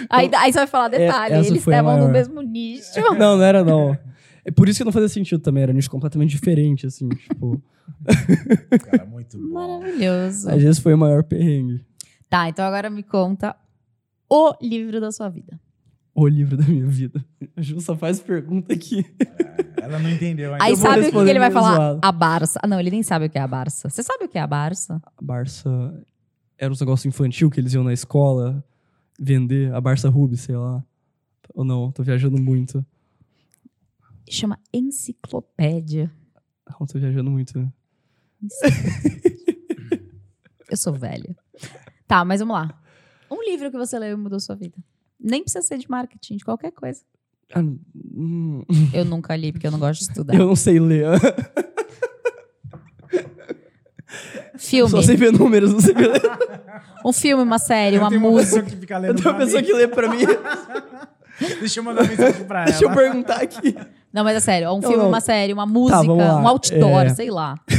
[0.08, 1.34] aí, aí você vai falar detalhe.
[1.34, 3.00] essa eles estavam no mesmo nicho.
[3.00, 3.96] Não, não era não.
[4.44, 7.60] É por isso que não fazia sentido também, era nicho completamente diferente, assim, tipo...
[8.90, 9.54] Cara, muito bom.
[9.54, 10.50] Maravilhoso.
[10.50, 11.84] Às vezes foi o maior perrengue.
[12.28, 13.56] Tá, então agora me conta
[14.28, 15.60] o livro da sua vida.
[16.14, 17.24] O livro da minha vida.
[17.56, 19.04] A Ju só faz pergunta aqui.
[19.76, 20.64] Ela não entendeu ainda.
[20.64, 21.74] Aí sabe o que, ele vai falar?
[21.74, 22.00] zoado.
[22.02, 22.60] A Barça.
[22.62, 23.88] Ah, não, ele nem sabe o que é a Barça.
[23.88, 25.02] Você sabe o que é a Barça?
[25.04, 26.04] A Barça
[26.56, 28.64] era uns negócios infantil que eles iam na escola
[29.18, 29.74] vender.
[29.74, 30.84] A Barça Ruby, sei lá.
[31.52, 32.84] Ou não, tô viajando muito.
[34.28, 36.10] Chama enciclopédia.
[36.68, 37.72] Não, tô viajando muito.
[40.70, 41.36] Eu sou velha.
[42.06, 42.78] Tá, mas vamos lá.
[43.30, 44.76] Um livro que você leu e mudou sua vida.
[45.20, 47.02] Nem precisa ser de marketing, de qualquer coisa.
[47.54, 48.62] Ah, hum,
[48.92, 50.34] Eu nunca li, porque eu não gosto de estudar.
[50.34, 51.06] eu não sei ler.
[54.58, 54.90] Filme.
[54.90, 56.22] Só sei ver números, não sei ver ler.
[57.04, 58.62] Um filme, uma série, uma Tem uma música.
[58.62, 59.66] pessoa que fica Eu lendo tenho uma pessoa mim.
[59.66, 60.24] que lê pra mim.
[61.60, 62.70] Deixa eu mandar mensagem pra ela.
[62.70, 63.74] Deixa eu perguntar aqui.
[64.14, 64.72] Não, mas é sério.
[64.72, 65.08] Um filme, não.
[65.08, 66.40] uma série, uma música, vamos lá.
[66.40, 67.08] um outdoor, É.
[67.14, 67.56] sei lá.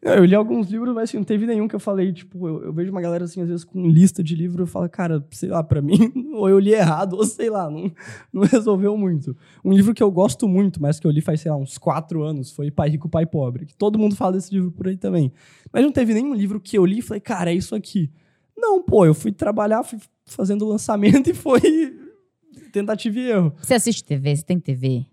[0.00, 2.72] Eu li alguns livros, mas assim, não teve nenhum que eu falei, tipo, eu, eu
[2.72, 5.62] vejo uma galera assim, às vezes, com lista de livro, eu falo, cara, sei lá,
[5.62, 5.98] pra mim,
[6.34, 7.90] ou eu li errado, ou sei lá, não,
[8.32, 9.36] não resolveu muito.
[9.64, 12.22] Um livro que eu gosto muito, mas que eu li faz, sei lá, uns quatro
[12.22, 15.32] anos, foi Pai Rico, Pai Pobre, que todo mundo fala desse livro por aí também.
[15.72, 18.08] Mas não teve nenhum livro que eu li e falei, cara, é isso aqui.
[18.56, 21.97] Não, pô, eu fui trabalhar, fui fazendo lançamento e foi
[22.72, 23.52] tentativa e erro.
[23.60, 24.36] Você assiste TV?
[24.36, 25.06] Você tem TV?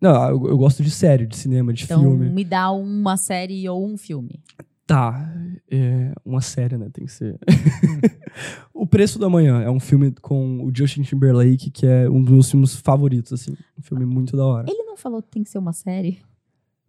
[0.00, 2.28] Não, eu, eu gosto de série, de cinema, de Então, filme.
[2.30, 4.42] me dá uma série ou um filme.
[4.86, 5.32] Tá,
[5.70, 6.90] é uma série, né?
[6.92, 7.38] Tem que ser.
[8.74, 12.32] o Preço da Manhã é um filme com o Justin Timberlake, que é um dos
[12.32, 13.56] meus filmes favoritos, assim.
[13.78, 14.66] Um filme muito da hora.
[14.70, 16.18] Ele não falou que tem que ser uma série?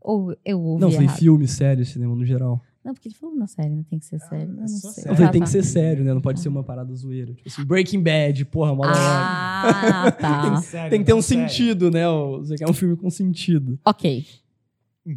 [0.02, 1.18] Ou eu ouvi Não, foi errado?
[1.18, 2.61] filme, série, cinema no geral.
[2.86, 4.44] Não, porque ele falou na série, não tem que ser série.
[4.44, 4.91] eu é não sei.
[4.91, 5.10] série.
[5.10, 5.45] Eu falei, Tá, tem tá.
[5.45, 6.14] que ser sério, né?
[6.14, 7.34] Não pode ser uma parada zoeira.
[7.34, 8.98] Tipo assim, Breaking Bad, porra, mó da hora.
[8.99, 10.62] Ah, tá.
[10.62, 11.49] Sério, Tem que ter um sério.
[11.49, 12.07] sentido, né?
[12.07, 13.80] o- Você quer um filme com sentido.
[13.84, 14.24] ok.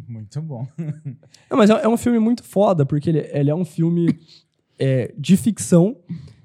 [0.07, 0.67] Muito bom.
[1.49, 4.19] Não, mas é, é um filme muito foda, porque ele, ele é um filme
[4.77, 5.97] é, de ficção,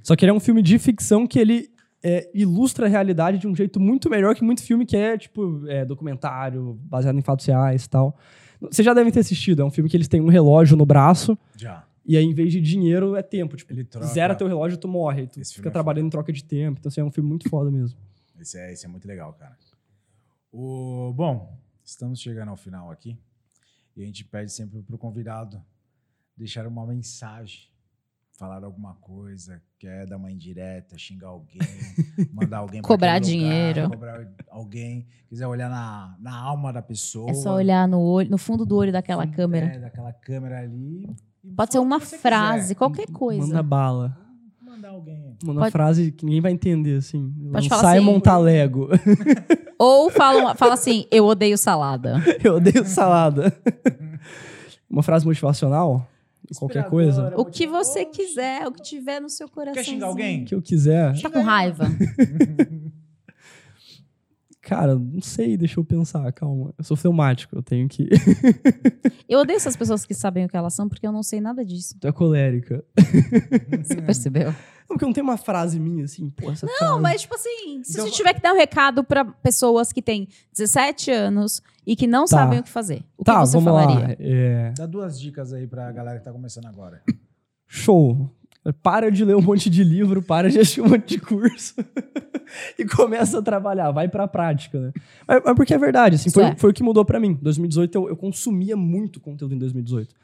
[0.02, 1.68] só que ele é um filme de ficção que ele
[2.04, 5.66] é, ilustra a realidade de um jeito muito melhor que muito filme que é, tipo,
[5.66, 8.14] é, documentário, baseado em fatos reais e tal.
[8.60, 11.36] Vocês já devem ter assistido, é um filme que eles têm um relógio no braço,
[11.56, 11.82] Já.
[12.04, 13.56] e aí, em vez de dinheiro, é tempo.
[13.56, 14.06] Tipo, Ele troca.
[14.06, 15.26] zera teu relógio, tu morre.
[15.26, 16.78] Tu Esse fica é trabalhando em troca de tempo.
[16.78, 17.98] Então, assim, é um filme muito foda mesmo.
[18.38, 19.56] Esse é, esse é muito legal, cara.
[20.52, 23.18] O, bom, estamos chegando ao final aqui.
[23.96, 25.60] E a gente pede sempre pro convidado
[26.36, 27.60] deixar uma mensagem,
[28.36, 31.60] falar alguma coisa, quer dar uma indireta, xingar alguém,
[32.32, 33.88] mandar alguém pra Cobrar lugar, dinheiro.
[33.90, 37.30] cobrar alguém, quiser olhar na, na alma da pessoa.
[37.30, 39.66] É só olhar no olho, no fundo do olho daquela Fundo, câmera.
[39.66, 41.08] É, daquela câmera ali.
[41.56, 42.74] Pode ser uma frase, quiser.
[42.74, 43.46] qualquer coisa.
[43.46, 44.18] Manda bala.
[44.60, 45.36] Mandar alguém.
[45.44, 47.32] Manda Pode- frase que ninguém vai entender, assim.
[47.52, 48.06] Pode falar e assim.
[48.06, 48.88] montar Lego.
[49.78, 52.16] Ou fala, fala assim, eu odeio salada.
[52.42, 53.56] Eu odeio salada.
[54.90, 56.08] Uma frase motivacional?
[56.58, 57.32] Qualquer coisa?
[57.36, 59.74] O que você quiser, o que tiver no seu coração.
[59.74, 60.44] Quer xingar alguém?
[60.44, 61.20] que eu quiser.
[61.20, 61.84] Tá com raiva?
[64.60, 66.72] Cara, não sei, deixa eu pensar, calma.
[66.78, 68.08] Eu sou filmático, eu tenho que.
[69.28, 71.62] Eu odeio essas pessoas que sabem o que elas são, porque eu não sei nada
[71.64, 71.94] disso.
[72.00, 72.82] tu é colérica.
[73.84, 74.46] Você percebeu?
[74.52, 77.00] Não, porque não tem uma frase minha assim, pô, essa Não, frase.
[77.02, 80.28] mas tipo assim, se Então- você tiver que dar um recado pra pessoas que têm
[80.52, 82.28] 17 anos e que não Tá.
[82.38, 84.06] sabem o que fazer, o Tá, que você vamos falaria?
[84.08, 84.16] lá.
[84.18, 87.02] É, Dá duas dicas aí pra galera que tá começando agora.
[87.66, 88.30] Show.
[88.82, 91.74] Para de ler um monte de livro, para de assistir um monte de curso
[92.78, 94.92] e começa a trabalhar, vai pra prática, né?
[95.28, 96.56] Mas, mas porque é verdade, assim, foi, é.
[96.56, 97.38] foi o que mudou pra mim.
[97.42, 100.14] 2018 eu, eu consumia muito conteúdo em 2018.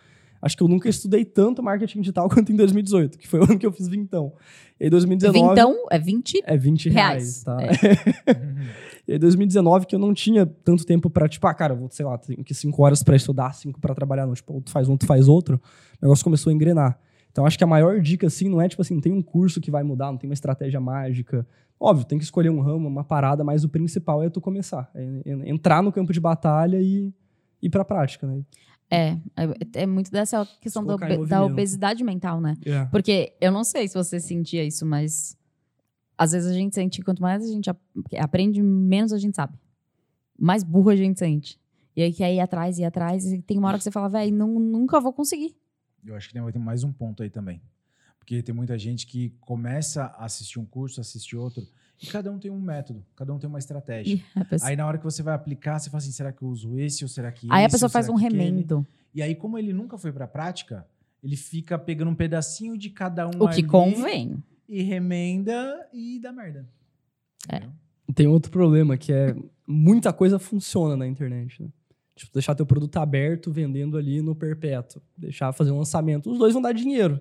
[0.41, 3.59] Acho que eu nunca estudei tanto marketing digital quanto em 2018, que foi o ano
[3.59, 4.33] que eu fiz vintão.
[4.81, 7.45] E aí 2019 Vintão é 20 é 20 reais.
[7.45, 7.59] reais, tá?
[7.63, 8.31] É.
[9.11, 12.07] E aí 2019 que eu não tinha tanto tempo pra, tipo, ah, cara, vou, sei
[12.07, 14.97] lá, tenho que 5 horas pra estudar, 5 pra trabalhar, não, tipo, tu faz um,
[14.97, 15.61] tu faz outro.
[16.01, 16.97] O negócio começou a engrenar.
[17.33, 19.61] Então acho que a maior dica assim não é tipo assim, não tem um curso
[19.61, 21.45] que vai mudar, não tem uma estratégia mágica.
[21.79, 25.03] Óbvio, tem que escolher um ramo, uma parada, mas o principal é tu começar, é
[25.27, 27.13] en- entrar no campo de batalha e
[27.61, 28.43] ir pra prática, né?
[28.89, 30.97] É, é, é muito dessa questão da,
[31.27, 32.55] da obesidade mental, né?
[32.65, 32.85] É.
[32.87, 35.37] Porque eu não sei se você sentia isso, mas
[36.23, 37.81] às vezes a gente sente que quanto mais a gente ap-
[38.19, 39.59] aprende, menos a gente sabe.
[40.39, 41.59] Mais burro a gente sente.
[41.97, 44.37] E aí quer ir atrás, ir atrás, e tem uma hora que você fala, velho,
[44.37, 45.57] nunca vou conseguir.
[46.05, 47.61] Eu acho que tem, vai ter mais um ponto aí também.
[48.19, 51.67] Porque tem muita gente que começa a assistir um curso, assistir outro,
[52.03, 54.17] e cada um tem um método, cada um tem uma estratégia.
[54.17, 56.43] E a pessoa, Aí na hora que você vai aplicar, você fala assim, será que
[56.43, 58.87] eu uso esse ou será que aí a pessoa faz um que remendo.
[59.15, 60.87] E aí como ele nunca foi pra prática,
[61.23, 64.43] ele fica pegando um pedacinho de cada um O que ali convém.
[64.71, 66.65] E remenda e dá merda.
[67.49, 67.61] É.
[68.15, 69.35] Tem outro problema que é
[69.67, 71.69] muita coisa funciona na internet, né?
[72.15, 75.03] Tipo, deixar teu produto aberto, vendendo ali no perpétuo.
[75.19, 76.31] Deixar fazer um lançamento.
[76.31, 77.21] Os dois vão dar dinheiro.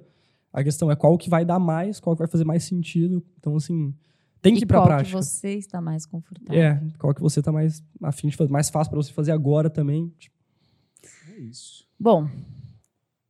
[0.54, 3.24] A questão é qual que vai dar mais, qual que vai fazer mais sentido.
[3.40, 3.96] Então, assim,
[4.42, 5.10] tem que e ir pra qual prática.
[5.18, 6.62] que você está mais confortável.
[6.62, 9.72] É, qual que você tá mais afim de fazer, mais fácil pra você fazer agora
[9.72, 10.14] também.
[10.20, 10.36] Tipo,
[11.34, 11.88] É isso.
[12.00, 12.30] Bom,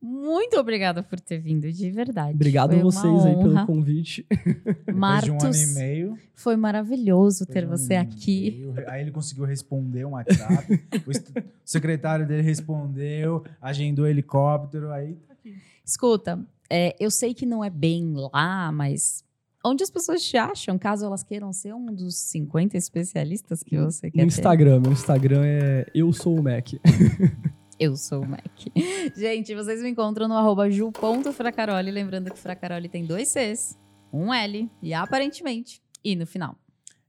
[0.02, 2.34] muito obrigada por ter vindo, de verdade.
[2.34, 4.26] obrigado Foi a vocês aí pelo convite.
[4.30, 6.18] De um ano Martos, e meio.
[6.34, 8.66] foi maravilhoso ter depois um você aqui.
[8.86, 10.72] Aí ele conseguiu responder um WhatsApp.
[11.06, 14.90] o secretário dele respondeu, agendou helicóptero.
[14.90, 15.54] Aí tá aqui.
[15.84, 16.40] Escuta,
[16.70, 19.22] é, eu sei que não é bem lá, mas
[19.62, 24.10] onde as pessoas te acham, caso elas queiram ser um dos 50 especialistas que você
[24.10, 24.38] quer No ter?
[24.38, 24.80] Instagram.
[24.80, 26.68] Meu Instagram é Eu Sou o Mac.
[27.80, 28.42] Eu sou o Mac.
[29.16, 33.78] Gente, vocês me encontram no arroba ju.fracaroli, lembrando que Fracaroli tem dois Cs,
[34.12, 36.54] um L e aparentemente I no final.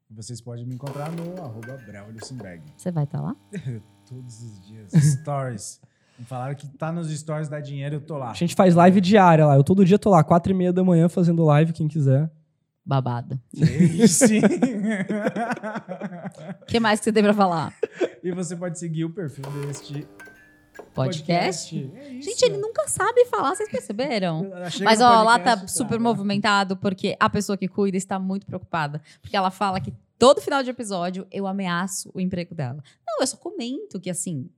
[0.09, 2.63] Vocês podem me encontrar no arroba Braulio Simberg.
[2.77, 3.35] Você vai estar lá?
[4.07, 4.93] Todos os dias.
[4.93, 5.81] Stories.
[6.17, 8.31] Me falaram que tá nos stories dá dinheiro, eu tô lá.
[8.31, 9.57] A gente faz live diária lá.
[9.57, 12.31] Eu todo dia tô lá, quatro e meia da manhã, fazendo live, quem quiser.
[12.85, 13.37] Babado.
[13.61, 14.39] Aí sim.
[16.61, 17.73] O que mais que você tem pra falar?
[18.23, 20.07] e você pode seguir o perfil deste
[20.93, 21.91] Podcast?
[21.95, 22.29] É isso.
[22.29, 24.49] Gente, ele nunca sabe falar, vocês perceberam?
[24.83, 26.03] Mas ó, lá podcast, tá super né?
[26.03, 29.01] movimentado porque a pessoa que cuida está muito preocupada.
[29.21, 32.83] Porque ela fala que todo final de episódio eu ameaço o emprego dela.
[33.07, 34.49] Não, eu só comento que assim,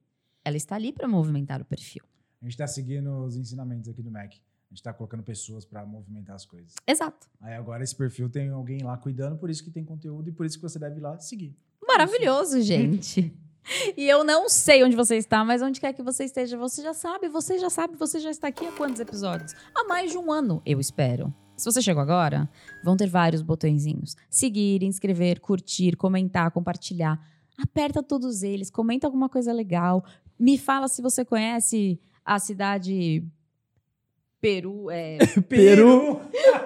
[0.43, 2.03] ela está ali para movimentar o perfil.
[2.41, 4.33] A gente tá seguindo os ensinamentos aqui do Mac.
[4.33, 6.73] A gente tá colocando pessoas pra movimentar as coisas.
[6.85, 7.29] Exato.
[7.39, 10.45] Aí agora esse perfil tem alguém lá cuidando, por isso que tem conteúdo e por
[10.45, 11.55] isso que você deve ir lá seguir.
[11.87, 13.31] Maravilhoso, gente.
[13.97, 16.93] E eu não sei onde você está, mas onde quer que você esteja, você já
[16.93, 19.53] sabe, você já sabe, você já está aqui há quantos episódios?
[19.75, 21.33] Há mais de um ano, eu espero.
[21.55, 22.49] Se você chegou agora,
[22.83, 24.15] vão ter vários botõezinhos.
[24.29, 27.19] Seguir, inscrever, curtir, comentar, compartilhar.
[27.57, 30.03] Aperta todos eles, comenta alguma coisa legal.
[30.37, 33.23] Me fala se você conhece a cidade
[34.41, 34.91] Peru.
[34.91, 35.19] É...
[35.47, 36.19] Peru.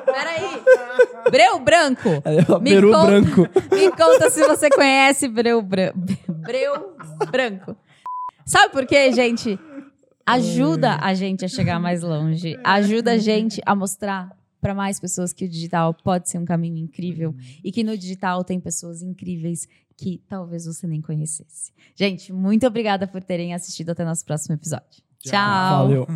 [0.05, 0.63] Peraí!
[1.29, 2.09] Breu Branco!
[2.61, 3.05] Me Peru conta.
[3.07, 3.41] branco.
[3.75, 5.91] Me conta se você conhece Breu, Bran...
[6.27, 6.95] Breu
[7.31, 7.75] Branco.
[8.45, 9.59] Sabe por quê, gente?
[10.25, 12.57] Ajuda a gente a chegar mais longe.
[12.63, 14.29] Ajuda a gente a mostrar
[14.59, 17.33] para mais pessoas que o digital pode ser um caminho incrível
[17.63, 21.71] e que no digital tem pessoas incríveis que talvez você nem conhecesse.
[21.95, 25.01] Gente, muito obrigada por terem assistido até nosso próximo episódio.
[25.19, 25.87] Tchau.
[25.87, 26.07] Valeu.